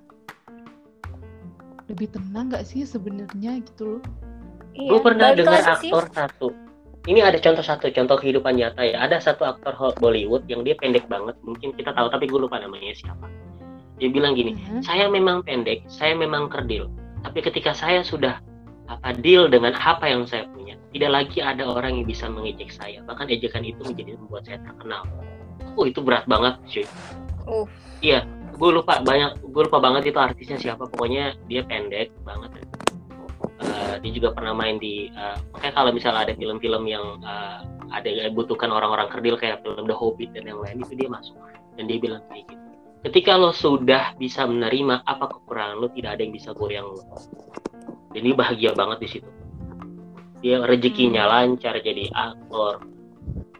lebih 1.85 2.09
tenang 2.11 2.49
gak 2.49 2.65
sih 2.65 2.81
sebenarnya 2.83 3.61
gitu 3.61 3.99
loh? 3.99 4.03
Iya, 4.75 4.89
gue 4.91 4.99
pernah 4.99 5.27
dengar 5.31 5.63
sih. 5.79 5.91
aktor 5.91 6.05
satu 6.11 6.47
ini 7.05 7.21
ada 7.21 7.37
contoh 7.39 7.63
satu 7.63 7.87
contoh 7.93 8.17
kehidupan 8.19 8.57
nyata 8.59 8.81
ya 8.83 8.97
ada 9.07 9.21
satu 9.21 9.45
aktor 9.45 9.71
Bollywood 10.01 10.43
yang 10.51 10.65
dia 10.67 10.75
pendek 10.75 11.05
banget 11.07 11.37
mungkin 11.45 11.71
kita 11.77 11.93
tahu 11.95 12.09
tapi 12.11 12.25
gue 12.27 12.39
lupa 12.41 12.59
namanya 12.59 12.91
siapa 12.97 13.29
dia 14.01 14.11
bilang 14.11 14.35
gini 14.35 14.57
Mhm. 14.57 14.83
saya 14.83 15.07
memang 15.07 15.45
pendek 15.45 15.87
saya 15.87 16.17
memang 16.17 16.51
kerdil 16.51 16.91
tapi 17.23 17.39
ketika 17.39 17.71
saya 17.71 18.03
sudah 18.03 18.41
apa 18.85 19.17
deal 19.17 19.49
dengan 19.49 19.73
apa 19.73 20.05
yang 20.05 20.25
saya 20.29 20.45
punya. 20.53 20.77
Tidak 20.93 21.11
lagi 21.11 21.41
ada 21.41 21.65
orang 21.65 22.01
yang 22.01 22.07
bisa 22.07 22.29
mengejek 22.29 22.69
saya. 22.71 23.01
Bahkan 23.03 23.27
ejekan 23.33 23.65
itu 23.65 23.81
menjadi 23.81 24.15
membuat 24.15 24.45
saya 24.45 24.61
terkenal. 24.61 25.03
Oh 25.75 25.85
itu 25.89 25.99
berat 25.99 26.23
banget 26.29 26.55
cuy. 26.69 26.85
Uh. 27.45 27.67
iya 28.01 28.25
gue 28.55 28.69
lupa 28.73 28.97
banyak 29.05 29.37
gue 29.37 29.63
lupa 29.67 29.79
banget 29.81 30.13
itu 30.13 30.19
artisnya 30.21 30.57
siapa. 30.61 30.87
Pokoknya 30.87 31.35
dia 31.49 31.65
pendek 31.65 32.13
banget. 32.23 32.63
Eh, 33.55 33.95
dia 34.03 34.11
juga 34.11 34.35
pernah 34.35 34.53
main 34.55 34.77
di 34.77 35.09
makanya 35.51 35.73
kalau 35.73 35.91
misalnya 35.91 36.21
ada 36.29 36.33
film-film 36.37 36.83
yang 36.87 37.19
eh, 37.25 37.59
ada 37.91 38.07
yang 38.09 38.33
butuhkan 38.33 38.69
orang-orang 38.71 39.09
kerdil 39.11 39.35
kayak 39.35 39.61
film 39.65 39.85
The 39.85 39.95
Hobbit 39.95 40.33
dan 40.37 40.47
yang 40.47 40.61
lain 40.61 40.85
itu 40.85 40.93
dia 40.95 41.09
masuk. 41.09 41.35
Dan 41.75 41.91
dia 41.91 41.99
bilang 41.99 42.23
kayak 42.31 42.47
gitu. 42.47 42.63
Ketika 43.05 43.37
lo 43.37 43.53
sudah 43.53 44.17
bisa 44.17 44.49
menerima 44.49 45.05
apa 45.05 45.29
kekurangan 45.29 45.77
lo 45.77 45.93
tidak 45.93 46.17
ada 46.17 46.21
yang 46.25 46.33
bisa 46.33 46.49
goyang 46.57 46.89
lo 46.89 47.03
dan 48.15 48.23
dia 48.23 48.35
bahagia 48.35 48.71
banget 48.71 48.97
di 49.03 49.09
situ. 49.19 49.29
Dia 50.39 50.63
rezekinya 50.63 51.27
lancar 51.27 51.75
jadi 51.83 52.07
aktor. 52.15 52.79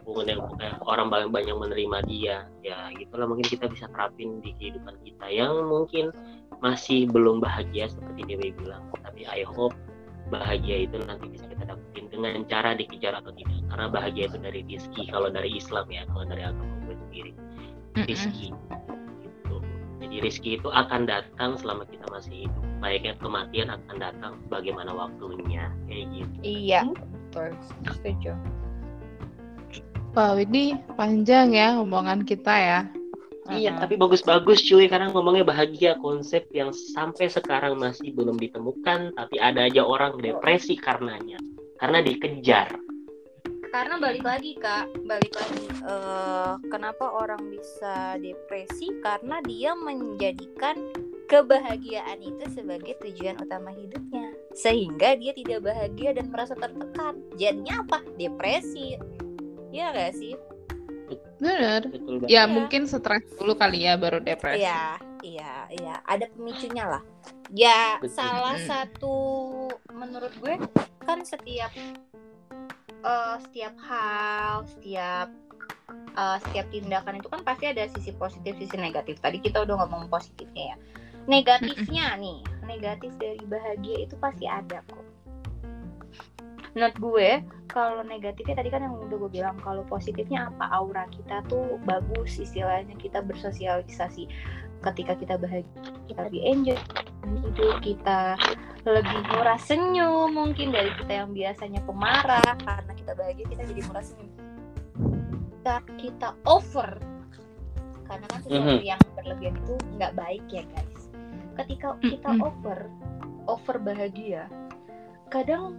Kemudian 0.00 0.40
orang 0.80 1.12
banyak 1.12 1.28
banyak 1.28 1.56
menerima 1.60 1.98
dia. 2.08 2.36
Ya 2.64 2.88
gitulah 2.96 3.28
mungkin 3.28 3.44
kita 3.44 3.68
bisa 3.68 3.84
terapin 3.92 4.40
di 4.40 4.56
kehidupan 4.56 4.96
kita 5.04 5.28
yang 5.28 5.68
mungkin 5.68 6.08
masih 6.64 7.04
belum 7.12 7.44
bahagia 7.44 7.92
seperti 7.92 8.24
Dewi 8.24 8.56
bilang. 8.56 8.88
Tapi 9.04 9.28
I 9.28 9.44
hope 9.44 9.76
bahagia 10.32 10.88
itu 10.88 10.96
nanti 11.04 11.28
bisa 11.28 11.44
kita 11.52 11.68
dapetin 11.68 12.08
dengan 12.08 12.40
cara 12.48 12.72
dikejar 12.72 13.12
atau 13.20 13.34
tidak. 13.36 13.60
Karena 13.68 13.86
bahagia 13.92 14.24
itu 14.32 14.38
dari 14.40 14.64
rizki 14.64 15.02
kalau 15.12 15.28
dari 15.28 15.52
Islam 15.52 15.84
ya 15.92 16.08
kalau 16.08 16.24
dari 16.24 16.42
agama 16.48 16.74
gue 16.88 16.96
sendiri. 16.96 17.32
Rizki 18.08 18.56
gitu. 18.56 18.95
Rizki 20.20 20.56
itu 20.60 20.68
akan 20.70 21.08
datang 21.08 21.58
selama 21.58 21.84
kita 21.88 22.06
masih 22.12 22.46
hidup 22.46 22.64
baiknya 22.80 23.14
kematian 23.18 23.68
akan 23.72 23.96
datang 23.96 24.32
bagaimana 24.52 24.92
waktunya 24.92 25.72
kayak 25.88 26.06
gitu 26.12 26.36
Iya, 26.44 26.80
betul. 27.32 27.50
Setuju. 27.88 28.32
Wow, 30.16 30.40
ini 30.40 30.80
panjang 30.96 31.52
ya 31.52 31.76
omongan 31.76 32.24
kita 32.24 32.54
ya. 32.56 32.80
Iya, 33.46 33.76
Uh-uh. 33.76 33.80
tapi 33.84 33.94
bagus-bagus 34.00 34.64
cuy 34.66 34.90
karena 34.90 35.12
ngomongnya 35.12 35.46
bahagia 35.46 35.94
konsep 36.02 36.48
yang 36.50 36.74
sampai 36.74 37.30
sekarang 37.30 37.78
masih 37.78 38.10
belum 38.10 38.40
ditemukan 38.42 39.14
tapi 39.14 39.36
ada 39.38 39.70
aja 39.70 39.86
orang 39.86 40.18
depresi 40.18 40.74
karenanya 40.74 41.38
karena 41.78 42.02
dikejar. 42.02 42.74
Karena 43.68 43.94
balik 43.96 44.24
lagi 44.24 44.52
kak, 44.56 44.86
balik 45.04 45.32
lagi. 45.32 45.64
eh, 45.86 46.52
kenapa 46.66 47.06
orang 47.12 47.46
bisa 47.46 48.18
depresi? 48.18 48.90
Karena 48.98 49.38
dia 49.40 49.70
menjadikan 49.72 50.74
kebahagiaan 51.26 52.18
itu 52.18 52.42
sebagai 52.50 52.98
tujuan 53.00 53.38
utama 53.38 53.70
hidupnya, 53.70 54.30
sehingga 54.52 55.14
dia 55.14 55.30
tidak 55.30 55.62
bahagia 55.62 56.10
dan 56.10 56.26
merasa 56.28 56.54
tertekan. 56.54 57.18
Jadinya 57.34 57.82
apa? 57.82 57.98
Depresi. 58.14 58.98
Iya 59.70 59.86
gak 59.92 60.14
sih? 60.14 60.34
Banget. 61.36 61.92
Ya 62.26 62.42
Iya. 62.42 62.42
mungkin 62.48 62.88
stres 62.88 63.22
dulu 63.36 63.54
kali 63.54 63.84
ya 63.84 63.94
baru 63.94 64.18
depresi. 64.18 64.64
Iya, 64.64 64.96
iya, 65.20 65.52
iya. 65.70 65.94
Ada 66.02 66.26
pemicunya 66.32 66.84
lah. 66.88 67.02
Ya, 67.52 68.02
Betul. 68.02 68.10
salah 68.10 68.56
Mm. 68.56 68.66
satu 68.66 69.16
menurut 69.92 70.32
gue 70.40 70.54
kan 70.98 71.22
setiap 71.22 71.70
eh, 73.06 73.36
setiap 73.46 73.74
hal, 73.86 74.66
setiap 74.66 75.28
eh, 76.18 76.38
setiap 76.42 76.66
tindakan 76.74 77.22
itu 77.22 77.28
kan 77.30 77.40
pasti 77.46 77.70
ada 77.70 77.86
sisi 77.94 78.10
positif, 78.18 78.58
sisi 78.58 78.76
negatif. 78.76 79.22
Tadi 79.22 79.38
kita 79.38 79.62
udah 79.62 79.86
ngomong 79.86 80.10
positifnya 80.10 80.74
ya. 80.74 80.76
Negatifnya 81.26 82.14
nih, 82.18 82.38
negatif 82.66 83.10
dari 83.18 83.42
bahagia 83.46 84.06
itu 84.06 84.14
pasti 84.18 84.46
ada 84.46 84.82
kok. 84.86 85.06
Menurut 86.76 86.96
gue, 87.00 87.30
kalau 87.72 88.04
negatifnya 88.04 88.60
tadi 88.60 88.68
kan 88.68 88.84
yang 88.84 88.94
udah 88.94 89.16
gue 89.16 89.32
bilang, 89.32 89.56
kalau 89.64 89.82
positifnya 89.88 90.52
apa 90.52 90.70
aura 90.76 91.08
kita 91.08 91.40
tuh 91.48 91.80
bagus, 91.88 92.36
istilahnya 92.36 92.94
kita 93.00 93.24
bersosialisasi. 93.24 94.28
Ketika 94.84 95.16
kita 95.16 95.40
bahagia, 95.40 95.66
kita 96.04 96.20
lebih 96.28 96.42
enjoy 96.46 96.78
hidup 97.26 97.76
kita 97.82 98.38
lebih 98.86 99.18
murah 99.34 99.58
senyum 99.58 100.30
mungkin 100.30 100.70
dari 100.70 100.94
kita 100.94 101.26
yang 101.26 101.30
biasanya 101.34 101.82
pemarah 101.82 102.54
karena 102.62 102.92
kita 103.06 103.14
bahagia 103.14 103.46
kita 103.46 103.62
jadi 103.70 103.80
murah 103.86 104.02
senyum 104.02 104.30
kita, 105.62 105.76
kita 105.94 106.28
over. 106.42 106.90
Karena 108.06 108.26
kan 108.30 108.38
sesuatu 108.42 108.82
Mhm. 108.82 108.86
yang 108.86 109.02
berlebihan 109.14 109.54
itu 109.62 109.74
nggak 109.94 110.12
baik 110.18 110.44
ya 110.50 110.62
guys. 110.74 111.02
Ketika 111.54 111.94
kita 112.02 112.30
Mhm. 112.34 112.42
over 112.42 112.78
over 113.46 113.76
bahagia 113.78 114.50
kadang 115.30 115.78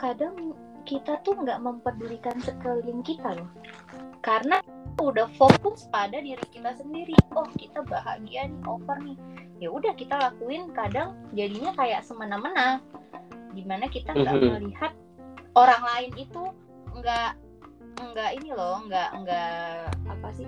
kadang 0.00 0.56
kita 0.88 1.20
tuh 1.20 1.36
nggak 1.36 1.60
mempedulikan 1.60 2.36
sekeliling 2.40 3.04
kita 3.04 3.36
loh. 3.36 3.48
Karena 4.24 4.60
udah 4.96 5.28
fokus 5.36 5.84
pada 5.92 6.16
diri 6.16 6.44
kita 6.48 6.76
sendiri. 6.80 7.12
Oh 7.36 7.48
kita 7.60 7.84
bahagia 7.84 8.48
nih 8.48 8.60
over 8.64 8.96
nih. 9.04 9.20
Ya 9.60 9.68
udah 9.68 9.92
kita 9.96 10.16
lakuin 10.16 10.72
kadang 10.72 11.12
jadinya 11.36 11.76
kayak 11.76 12.04
semena-mena. 12.04 12.80
Di 13.52 13.64
mana 13.68 13.84
kita 13.88 14.16
nggak 14.16 14.36
Mhm. 14.36 14.48
melihat 14.48 14.92
orang 15.58 15.82
lain 15.82 16.12
itu 16.14 16.42
nggak 16.94 17.30
nggak 17.98 18.30
ini 18.38 18.54
loh 18.54 18.78
nggak 18.86 19.08
nggak 19.26 19.90
apa 20.06 20.28
sih 20.38 20.46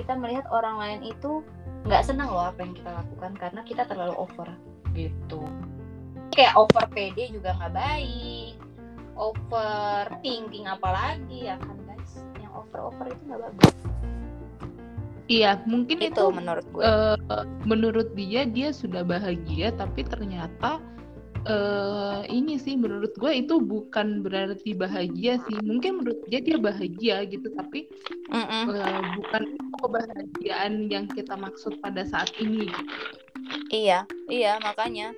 kita 0.00 0.16
melihat 0.16 0.48
orang 0.48 0.80
lain 0.80 1.00
itu 1.04 1.44
nggak 1.84 2.02
senang 2.02 2.32
loh 2.32 2.48
apa 2.48 2.64
yang 2.64 2.74
kita 2.74 2.90
lakukan 2.90 3.32
karena 3.36 3.60
kita 3.62 3.82
terlalu 3.86 4.14
over 4.16 4.48
gitu. 4.96 5.44
Kayak 6.34 6.56
over 6.58 6.84
PD 6.90 7.30
juga 7.36 7.54
nggak 7.56 7.74
baik 7.76 8.56
over 9.16 10.04
thinking 10.20 10.68
apalagi 10.68 11.48
ya 11.48 11.56
kan 11.62 11.76
guys. 11.88 12.12
Yang 12.40 12.52
over 12.52 12.78
over 12.92 13.06
itu 13.08 13.22
nggak 13.28 13.40
bagus. 13.46 13.74
Iya, 15.26 15.58
mungkin 15.66 15.98
itu 16.06 16.14
itu 16.14 16.24
menurut 16.30 16.66
gue. 16.70 16.82
eh, 16.86 17.18
menurut 17.66 18.08
dia 18.14 18.46
dia 18.46 18.70
sudah 18.70 19.02
bahagia 19.02 19.74
tapi 19.74 20.06
ternyata 20.06 20.78
eh 21.46 22.20
ini 22.34 22.58
sih 22.58 22.74
menurut 22.74 23.14
gue 23.14 23.32
itu 23.38 23.62
bukan 23.62 24.22
berarti 24.26 24.74
bahagia 24.74 25.38
sih. 25.46 25.58
Mungkin 25.62 26.02
menurut 26.02 26.20
dia 26.26 26.42
dia 26.42 26.58
bahagia 26.58 27.22
gitu 27.30 27.46
tapi 27.54 27.86
Mm-mm. 28.34 28.64
eh, 28.74 29.00
bukan 29.14 29.42
kebahagiaan 29.78 30.90
yang 30.90 31.06
kita 31.06 31.38
maksud 31.38 31.78
pada 31.78 32.02
saat 32.02 32.30
ini. 32.42 32.66
Iya 33.70 34.06
iya 34.26 34.58
makanya. 34.58 35.14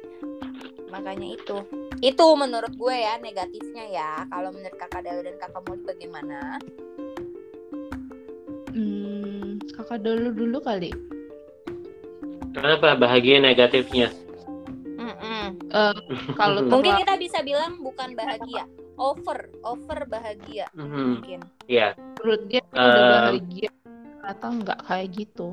Makanya 0.92 1.28
itu. 1.32 1.56
Itu 2.04 2.24
menurut 2.36 2.72
gue 2.76 2.94
ya 2.94 3.16
negatifnya 3.18 3.84
ya. 3.88 4.12
Kalau 4.28 4.52
menurut 4.52 4.76
kakak 4.76 5.02
Dalu 5.04 5.20
dan 5.32 5.36
kakak 5.40 5.62
Moli 5.64 5.82
bagaimana? 5.84 6.38
Hmm, 8.76 9.58
kakak 9.74 10.04
dulu 10.04 10.28
dulu 10.36 10.58
kali. 10.60 10.92
Kenapa 12.52 12.94
bahagia 12.98 13.40
negatifnya? 13.40 14.10
Eh, 15.78 15.94
kalau 16.34 16.60
mungkin 16.72 16.98
kita 16.98 17.14
bisa 17.14 17.38
bilang 17.46 17.78
bukan 17.78 18.18
bahagia. 18.18 18.66
Over 18.98 19.46
over 19.62 20.10
bahagia 20.10 20.66
Hmm, 20.74 21.22
mungkin. 21.22 21.46
Ya, 21.70 21.94
menurut 22.18 22.42
dia 22.50 22.62
udah 22.74 22.82
Eh, 22.82 23.10
bahagia. 23.14 23.70
Ternyata 24.18 24.46
nggak 24.60 24.80
kayak 24.90 25.08
gitu. 25.14 25.48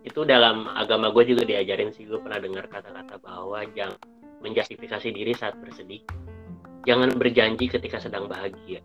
Itu 0.00 0.24
dalam 0.24 0.64
agama 0.72 1.12
gue 1.12 1.28
juga 1.28 1.44
diajarin 1.44 1.92
sih. 1.92 2.08
Gue 2.08 2.16
pernah 2.18 2.40
dengar 2.40 2.64
kata-kata 2.72 3.20
bahwa 3.20 3.60
jangan 3.76 4.00
menjustifikasi 4.40 5.08
diri 5.12 5.36
saat 5.36 5.60
bersedih. 5.60 6.00
Jangan 6.88 7.12
berjanji 7.20 7.68
ketika 7.68 8.00
sedang 8.00 8.24
bahagia. 8.24 8.80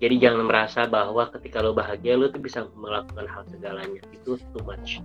Jadi 0.00 0.16
jangan 0.16 0.46
merasa 0.46 0.86
bahwa 0.86 1.28
ketika 1.34 1.60
lo 1.60 1.74
bahagia 1.76 2.16
lo 2.16 2.30
tuh 2.30 2.40
bisa 2.40 2.64
melakukan 2.72 3.26
hal 3.26 3.42
segalanya. 3.50 4.00
Itu 4.14 4.38
too 4.54 4.62
much. 4.62 5.02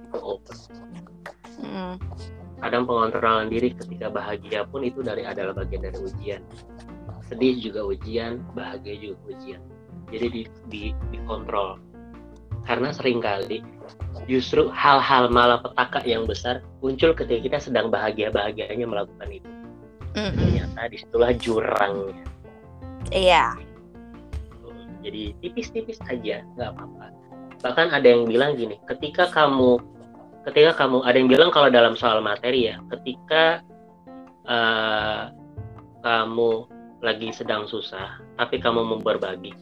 Itu 0.00 0.18
over. 0.18 0.56
Mm. 1.62 1.94
Kadang 2.62 2.86
pengontrolan 2.86 3.50
diri 3.50 3.74
ketika 3.74 4.06
bahagia 4.06 4.62
pun 4.70 4.86
itu 4.86 5.02
dari 5.02 5.26
adalah 5.26 5.52
bagian 5.52 5.82
dari 5.82 5.98
ujian. 5.98 6.40
Sedih 7.26 7.58
juga 7.58 7.82
ujian 7.82 8.38
bahagia 8.54 8.94
juga 9.02 9.18
ujian. 9.34 9.60
Jadi 10.14 10.26
di, 10.30 10.42
di 10.70 10.82
dikontrol. 11.10 11.82
Karena 12.62 12.94
sering 12.94 13.18
kali 13.18 13.66
justru 14.30 14.70
hal-hal 14.70 15.26
malapetaka 15.34 16.06
yang 16.06 16.22
besar 16.30 16.62
muncul 16.78 17.10
ketika 17.10 17.40
kita 17.42 17.58
sedang 17.58 17.90
bahagia-bahagianya 17.90 18.86
melakukan 18.86 19.28
itu. 19.28 19.50
Mm-mm. 20.12 20.36
ternyata 20.36 20.92
di 20.92 20.96
situlah 21.00 21.32
jurangnya. 21.40 22.24
Iya. 23.10 23.56
Jadi 25.02 25.34
tipis-tipis 25.42 25.98
aja 26.06 26.46
nggak 26.54 26.70
apa-apa. 26.78 27.06
Bahkan 27.64 27.86
ada 27.90 28.06
yang 28.06 28.28
bilang 28.28 28.54
gini 28.54 28.78
ketika 28.86 29.26
kamu 29.32 29.80
ketika 30.50 30.84
kamu 30.84 31.06
ada 31.06 31.16
yang 31.16 31.30
bilang 31.30 31.50
kalau 31.54 31.68
dalam 31.70 31.94
soal 31.94 32.18
materi 32.18 32.72
ya 32.72 32.76
ketika 32.90 33.62
eh, 34.46 35.22
kamu 36.02 36.50
lagi 37.02 37.28
sedang 37.34 37.66
susah 37.66 38.18
tapi 38.38 38.58
kamu 38.62 38.82
mau 38.82 38.98
berbagi 39.02 39.54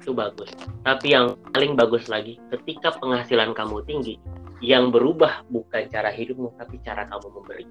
itu 0.00 0.16
bagus. 0.16 0.48
Tapi 0.80 1.12
yang 1.12 1.36
paling 1.52 1.76
bagus 1.76 2.08
lagi 2.08 2.40
ketika 2.48 2.96
penghasilan 2.96 3.52
kamu 3.52 3.84
tinggi 3.84 4.16
yang 4.64 4.88
berubah 4.88 5.44
bukan 5.52 5.92
cara 5.92 6.08
hidupmu 6.08 6.56
tapi 6.56 6.80
cara 6.80 7.04
kamu 7.04 7.28
memberi. 7.36 7.66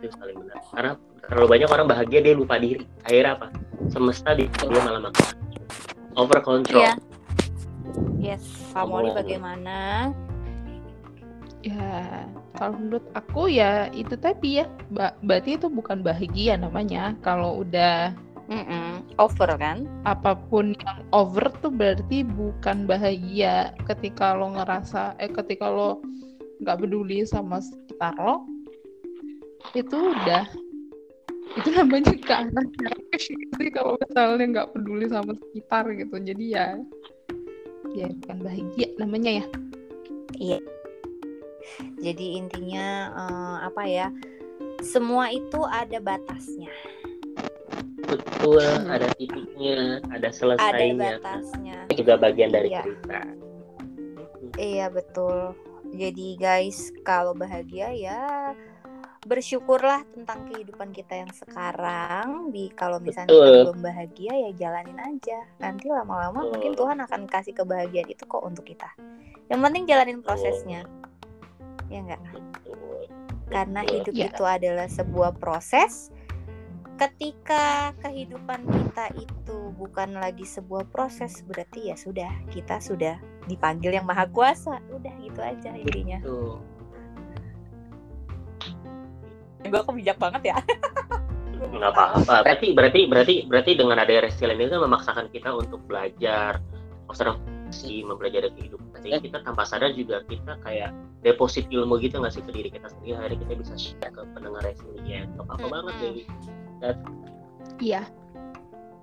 Itu 0.00 0.08
paling 0.16 0.36
benar. 0.40 0.58
Karena 0.72 0.92
terlalu 1.28 1.46
banyak 1.52 1.68
orang 1.68 1.86
bahagia 1.92 2.20
dia 2.24 2.32
lupa 2.32 2.56
diri. 2.56 2.88
Akhirnya 3.04 3.36
apa? 3.36 3.46
Semesta 3.92 4.32
dia, 4.32 4.48
dia 4.48 4.80
malah 4.80 5.04
makan 5.04 5.36
over 6.16 6.40
control. 6.40 6.80
Iya. 6.80 6.94
yes 8.20 8.44
Moli 8.72 9.12
Omongan. 9.12 9.16
bagaimana 9.16 9.76
Ya, 11.60 12.24
kalau 12.56 12.80
menurut 12.80 13.04
aku 13.12 13.52
ya 13.52 13.92
itu 13.92 14.16
tadi 14.16 14.64
ya, 14.64 14.66
ba- 14.88 15.12
berarti 15.20 15.60
itu 15.60 15.68
bukan 15.68 16.00
bahagia 16.00 16.56
namanya. 16.56 17.12
Kalau 17.20 17.60
udah 17.60 18.16
Mm-mm. 18.50 19.04
over 19.20 19.46
kan 19.60 19.86
apa 20.02 20.34
pun 20.34 20.74
yang 20.74 20.98
over 21.12 21.52
tuh 21.60 21.68
berarti 21.68 22.24
bukan 22.24 22.88
bahagia. 22.88 23.76
Ketika 23.84 24.32
lo 24.32 24.56
ngerasa, 24.56 25.20
eh 25.20 25.28
ketika 25.28 25.68
lo 25.68 26.00
nggak 26.64 26.80
peduli 26.80 27.28
sama 27.28 27.60
sekitar 27.60 28.16
lo, 28.16 28.48
itu 29.76 30.16
udah 30.16 30.48
itu 31.60 31.68
namanya 31.76 32.14
ke 32.16 32.32
arah 32.32 32.66
sih 33.20 33.68
kalau 33.68 34.00
misalnya 34.00 34.44
nggak 34.48 34.70
peduli 34.72 35.06
sama 35.12 35.36
sekitar 35.36 35.84
gitu. 35.92 36.16
Jadi 36.16 36.44
ya, 36.56 36.80
ya 37.92 38.08
bukan 38.16 38.38
bahagia 38.48 38.88
namanya 38.96 39.44
ya. 39.44 39.46
Jadi 41.98 42.36
intinya 42.36 42.86
eh, 43.10 43.56
apa 43.64 43.82
ya? 43.84 44.08
Semua 44.80 45.28
itu 45.28 45.60
ada 45.64 46.00
batasnya, 46.00 46.72
betul 48.00 48.60
Hmm. 48.60 48.88
ada 48.88 49.08
titiknya 49.14 50.00
ada 50.08 50.16
ada 50.16 50.28
selesainya 50.32 51.20
batasnya. 51.20 51.76
itu 51.86 52.00
juga 52.00 52.16
bagian 52.16 52.50
dari 52.50 52.72
Iya. 52.72 52.82
cerita 52.82 53.20
Iya 54.56 54.86
betul. 54.90 55.56
Jadi 55.90 56.36
guys, 56.36 56.92
kalau 57.00 57.32
bahagia 57.32 57.92
ya 57.92 58.52
bersyukurlah 59.22 60.04
tentang 60.12 60.48
kehidupan 60.48 60.90
kita 60.90 61.24
yang 61.24 61.32
sekarang. 61.32 62.52
Di 62.52 62.68
kalau 62.72 63.00
misalnya 63.00 63.30
kita 63.30 63.40
Betul. 63.40 63.56
belum 63.68 63.80
bahagia 63.80 64.32
ya 64.36 64.50
jalanin 64.56 64.98
aja. 65.00 65.38
Nanti 65.60 65.88
lama-lama 65.88 66.44
Betul. 66.44 66.50
mungkin 66.56 66.72
Tuhan 66.76 66.98
akan 67.04 67.20
kasih 67.28 67.54
kebahagiaan 67.56 68.08
itu 68.10 68.24
kok 68.24 68.42
untuk 68.42 68.64
kita. 68.64 68.90
Yang 69.48 69.60
penting 69.60 69.82
jalanin 69.88 70.20
prosesnya. 70.20 70.84
Ya 71.90 71.98
enggak? 72.06 72.22
Karena 73.50 73.80
Betul. 73.82 73.94
hidup 73.98 74.14
Iya. 74.14 74.26
itu 74.30 74.44
adalah 74.46 74.86
sebuah 74.86 75.30
proses. 75.42 76.14
Ketika 76.94 77.96
kehidupan 78.04 78.60
kita 78.68 79.08
itu 79.16 79.72
bukan 79.74 80.20
lagi 80.20 80.44
sebuah 80.44 80.84
proses, 80.92 81.40
berarti 81.48 81.88
ya 81.90 81.96
sudah 81.96 82.28
kita 82.52 82.76
sudah 82.78 83.16
dipanggil 83.48 83.96
yang 83.96 84.06
maha 84.06 84.28
kuasa. 84.30 84.78
Udah 84.92 85.12
gitu 85.18 85.40
aja 85.40 85.74
intinya. 85.74 86.20
Tuh. 86.22 86.60
Gue 89.64 89.80
kok 89.80 89.96
bijak 89.96 90.18
banget 90.20 90.54
ya. 90.54 90.56
nggak 91.60 91.92
apa-apa 91.92 92.40
berarti 92.40 92.72
berarti 92.72 93.00
berarti 93.04 93.34
berarti 93.44 93.70
dengan 93.76 94.00
ada 94.00 94.24
resilient 94.24 94.64
itu 94.64 94.72
kan 94.72 94.80
memaksakan 94.80 95.26
kita 95.28 95.52
untuk 95.52 95.84
belajar 95.84 96.56
observasi 97.04 97.59
mempelajari 98.04 98.50
kehidupan 98.52 98.98
sehingga 99.00 99.20
kita 99.22 99.38
tanpa 99.42 99.62
sadar 99.64 99.94
juga 99.94 100.20
kita 100.26 100.58
kayak 100.60 100.90
deposit 101.22 101.64
ilmu 101.70 101.96
gitu 101.98 102.18
nggak 102.18 102.34
sih 102.34 102.42
ke 102.42 102.52
diri 102.52 102.68
kita 102.68 102.90
sendiri 102.90 103.16
akhirnya 103.16 103.38
kita 103.44 103.54
bisa 103.56 103.74
share 103.76 104.12
ke 104.12 104.22
pendengar 104.34 104.62
resilient 104.62 105.30
nggak 105.34 105.46
apa-apa 105.46 105.62
Mm-mm. 105.62 105.74
banget 105.74 105.94
baby 106.00 106.22
Iya. 107.80 108.02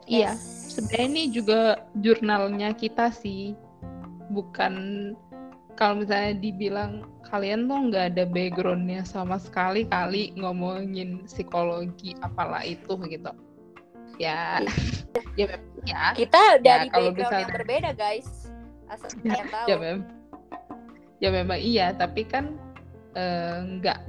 Iya. 0.07 0.33
Yes. 0.33 0.39
Sebenarnya 0.77 1.07
ini 1.09 1.23
juga 1.29 1.59
jurnalnya 1.97 2.69
kita 2.73 3.09
sih, 3.09 3.57
bukan 4.29 4.73
kalau 5.75 6.01
misalnya 6.01 6.37
dibilang 6.37 7.05
kalian 7.25 7.67
tuh 7.67 7.91
nggak 7.91 8.05
ada 8.15 8.23
backgroundnya 8.25 9.03
sama 9.03 9.37
sekali 9.37 9.83
kali 9.85 10.31
ngomongin 10.37 11.25
psikologi 11.25 12.13
apalah 12.21 12.63
itu 12.63 12.97
gitu. 13.09 13.29
Ya, 14.17 14.57
ya, 15.37 15.45
memang 15.53 15.85
ya, 15.85 16.03
Kita 16.17 16.61
dari 16.63 16.89
kalau 16.89 17.13
background 17.13 17.33
yang 17.33 17.45
misalnya- 17.45 17.53
berbeda 17.53 17.89
guys. 17.93 18.46
Asal 18.87 19.09
kalian 19.23 19.47
tahu. 19.49 19.67
ya 19.67 19.75
memang, 19.77 20.01
ya 21.19 21.29
memang 21.29 21.59
iya. 21.59 21.87
Tapi 21.91 22.23
kan 22.23 22.55
eh, 23.13 23.57
nggak 23.79 23.99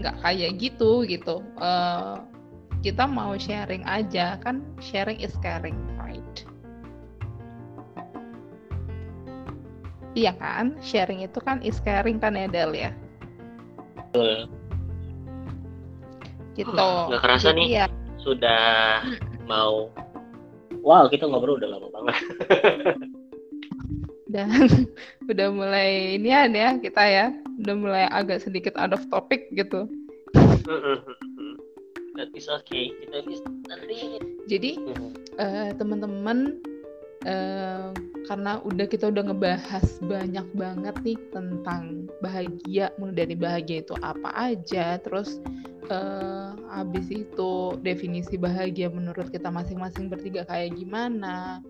nggak 0.00 0.16
kayak 0.20 0.56
gitu 0.56 1.04
gitu. 1.04 1.40
Eh, 1.60 2.14
kita 2.82 3.06
mau 3.06 3.38
sharing 3.38 3.86
aja 3.86 4.40
kan, 4.42 4.64
sharing 4.82 5.20
is 5.22 5.30
caring, 5.38 5.76
right? 5.96 6.36
Iya 10.12 10.36
kan, 10.36 10.76
sharing 10.82 11.24
itu 11.24 11.38
kan 11.40 11.62
is 11.64 11.80
caring 11.80 12.20
kan 12.20 12.36
ya 12.36 12.44
Del 12.44 12.74
ya, 12.76 12.90
Betul. 14.12 14.50
gitu. 16.52 16.90
nggak 17.08 17.20
kerasa 17.22 17.48
Jadi 17.48 17.64
nih. 17.64 17.68
ya, 17.80 17.86
sudah 18.20 19.00
mau 19.48 19.88
wow 20.84 21.08
kita 21.08 21.24
ngobrol 21.24 21.56
udah 21.56 21.70
lama 21.78 21.88
banget 21.88 22.16
udah 24.32 24.48
udah 25.32 25.48
mulai 25.52 26.16
inian 26.16 26.56
ya 26.56 26.80
kita 26.80 27.04
ya, 27.04 27.26
udah 27.60 27.74
mulai 27.76 28.04
agak 28.08 28.40
sedikit 28.40 28.72
out 28.80 28.96
of 28.96 29.04
topic 29.12 29.52
gitu. 29.52 29.84
that 32.16 32.32
is 32.32 32.48
okay. 32.48 32.88
Kita 33.04 33.20
bisa 33.28 33.44
nanti. 33.68 34.16
Jadi 34.48 34.80
eh, 35.36 35.70
teman-teman 35.76 36.64
karena 38.22 38.62
udah 38.62 38.86
kita 38.86 39.10
udah 39.10 39.28
ngebahas 39.28 39.86
banyak 40.02 40.46
banget 40.54 40.94
nih 41.02 41.18
tentang 41.34 42.06
bahagia 42.22 42.94
mulai 42.96 43.26
dari 43.26 43.34
bahagia 43.34 43.82
itu 43.82 43.94
apa 44.00 44.30
aja 44.34 44.96
terus 45.02 45.42
eh, 45.90 46.50
habis 46.70 47.10
itu 47.10 47.76
definisi 47.82 48.38
bahagia 48.38 48.92
menurut 48.92 49.28
kita 49.28 49.50
masing-masing 49.50 50.06
bertiga 50.06 50.46
kayak 50.46 50.78
gimana 50.78 51.60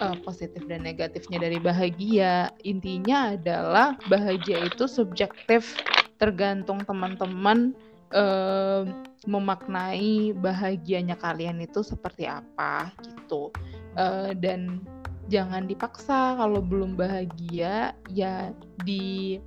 eh, 0.00 0.16
positif 0.22 0.62
dan 0.70 0.86
negatifnya 0.86 1.42
dari 1.42 1.58
bahagia. 1.58 2.54
Intinya 2.62 3.34
adalah 3.34 3.98
bahagia 4.06 4.62
itu 4.70 4.86
subjektif 4.86 5.76
tergantung 6.16 6.80
teman-teman 6.86 7.74
eh, 8.14 8.82
memaknai 9.26 10.32
bahagianya 10.38 11.18
kalian 11.18 11.58
itu 11.60 11.82
seperti 11.82 12.30
apa 12.30 12.94
gitu. 13.02 13.50
Eh, 13.96 14.32
dan 14.38 14.84
jangan 15.28 15.66
dipaksa. 15.66 16.34
Kalau 16.38 16.60
belum 16.62 16.94
bahagia 16.98 17.94
ya 18.10 18.50
di 18.82 19.38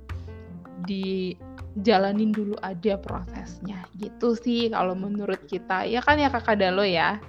di 0.88 1.36
jalanin 1.84 2.32
dulu 2.32 2.56
aja 2.64 2.96
prosesnya. 3.00 3.84
Gitu 3.96 4.36
sih 4.38 4.72
kalau 4.72 4.96
menurut 4.96 5.40
kita. 5.46 5.84
Ya 5.86 6.00
kan 6.04 6.20
ya 6.20 6.28
kakak 6.32 6.60
Dalo 6.60 6.84
ya? 6.84 7.20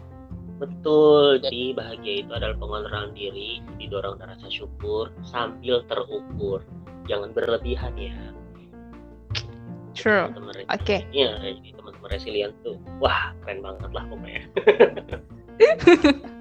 Betul. 0.61 1.41
Jadi 1.41 1.73
bahagia 1.73 2.13
itu 2.25 2.31
adalah 2.31 2.55
pengontrolan 2.57 3.11
diri 3.17 3.65
didorong 3.81 4.21
dengan 4.21 4.37
rasa 4.37 4.47
syukur 4.49 5.09
sambil 5.25 5.81
terukur. 5.89 6.61
Jangan 7.09 7.33
berlebihan 7.33 7.97
ya. 7.97 8.15
True. 9.91 10.31
Oke. 10.71 11.03
Iya, 11.11 11.35
jadi 11.43 11.75
teman-teman 11.75 12.09
resilient 12.09 12.55
tuh 12.65 12.79
wah 12.97 13.31
keren 13.43 13.61
banget 13.61 13.91
lah 13.93 14.03
pokoknya 14.09 14.43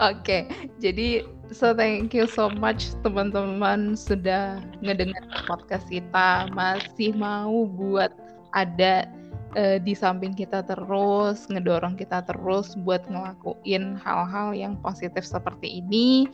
Oke, 0.00 0.48
jadi 0.80 1.24
so 1.52 1.72
thank 1.72 2.12
you 2.12 2.28
so 2.28 2.52
much 2.58 2.92
teman-teman 3.00 3.96
sudah 3.96 4.60
ngedengar 4.82 5.22
podcast 5.46 5.86
kita. 5.88 6.50
Masih 6.52 7.16
mau 7.16 7.64
buat 7.64 8.12
ada 8.52 9.08
eh, 9.56 9.78
di 9.80 9.96
samping 9.96 10.36
kita 10.36 10.64
terus, 10.64 11.48
ngedorong 11.48 11.96
kita 11.96 12.24
terus 12.28 12.76
buat 12.84 13.04
ngelakuin 13.08 13.96
hal-hal 14.00 14.52
yang 14.52 14.76
positif 14.80 15.24
seperti 15.24 15.80
ini. 15.84 16.28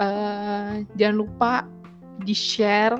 Eh, 0.00 0.84
jangan 0.96 1.16
lupa 1.16 1.52
di 2.24 2.36
share 2.36 2.96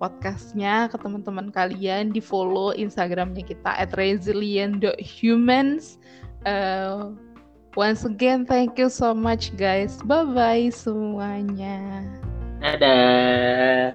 podcastnya 0.00 0.88
ke 0.92 1.00
teman-teman 1.00 1.48
kalian, 1.48 2.12
di 2.12 2.20
follow 2.20 2.76
Instagramnya 2.76 3.44
kita 3.44 3.72
at 3.76 3.92
resilient.humans. 3.96 5.96
Eh, 6.44 7.00
Once 7.74 8.06
again, 8.06 8.46
thank 8.46 8.78
you 8.78 8.88
so 8.88 9.14
much, 9.14 9.50
guys. 9.58 9.98
Bye 10.06 10.24
bye 10.30 10.70
semuanya. 10.70 12.06
dadah 12.64 13.92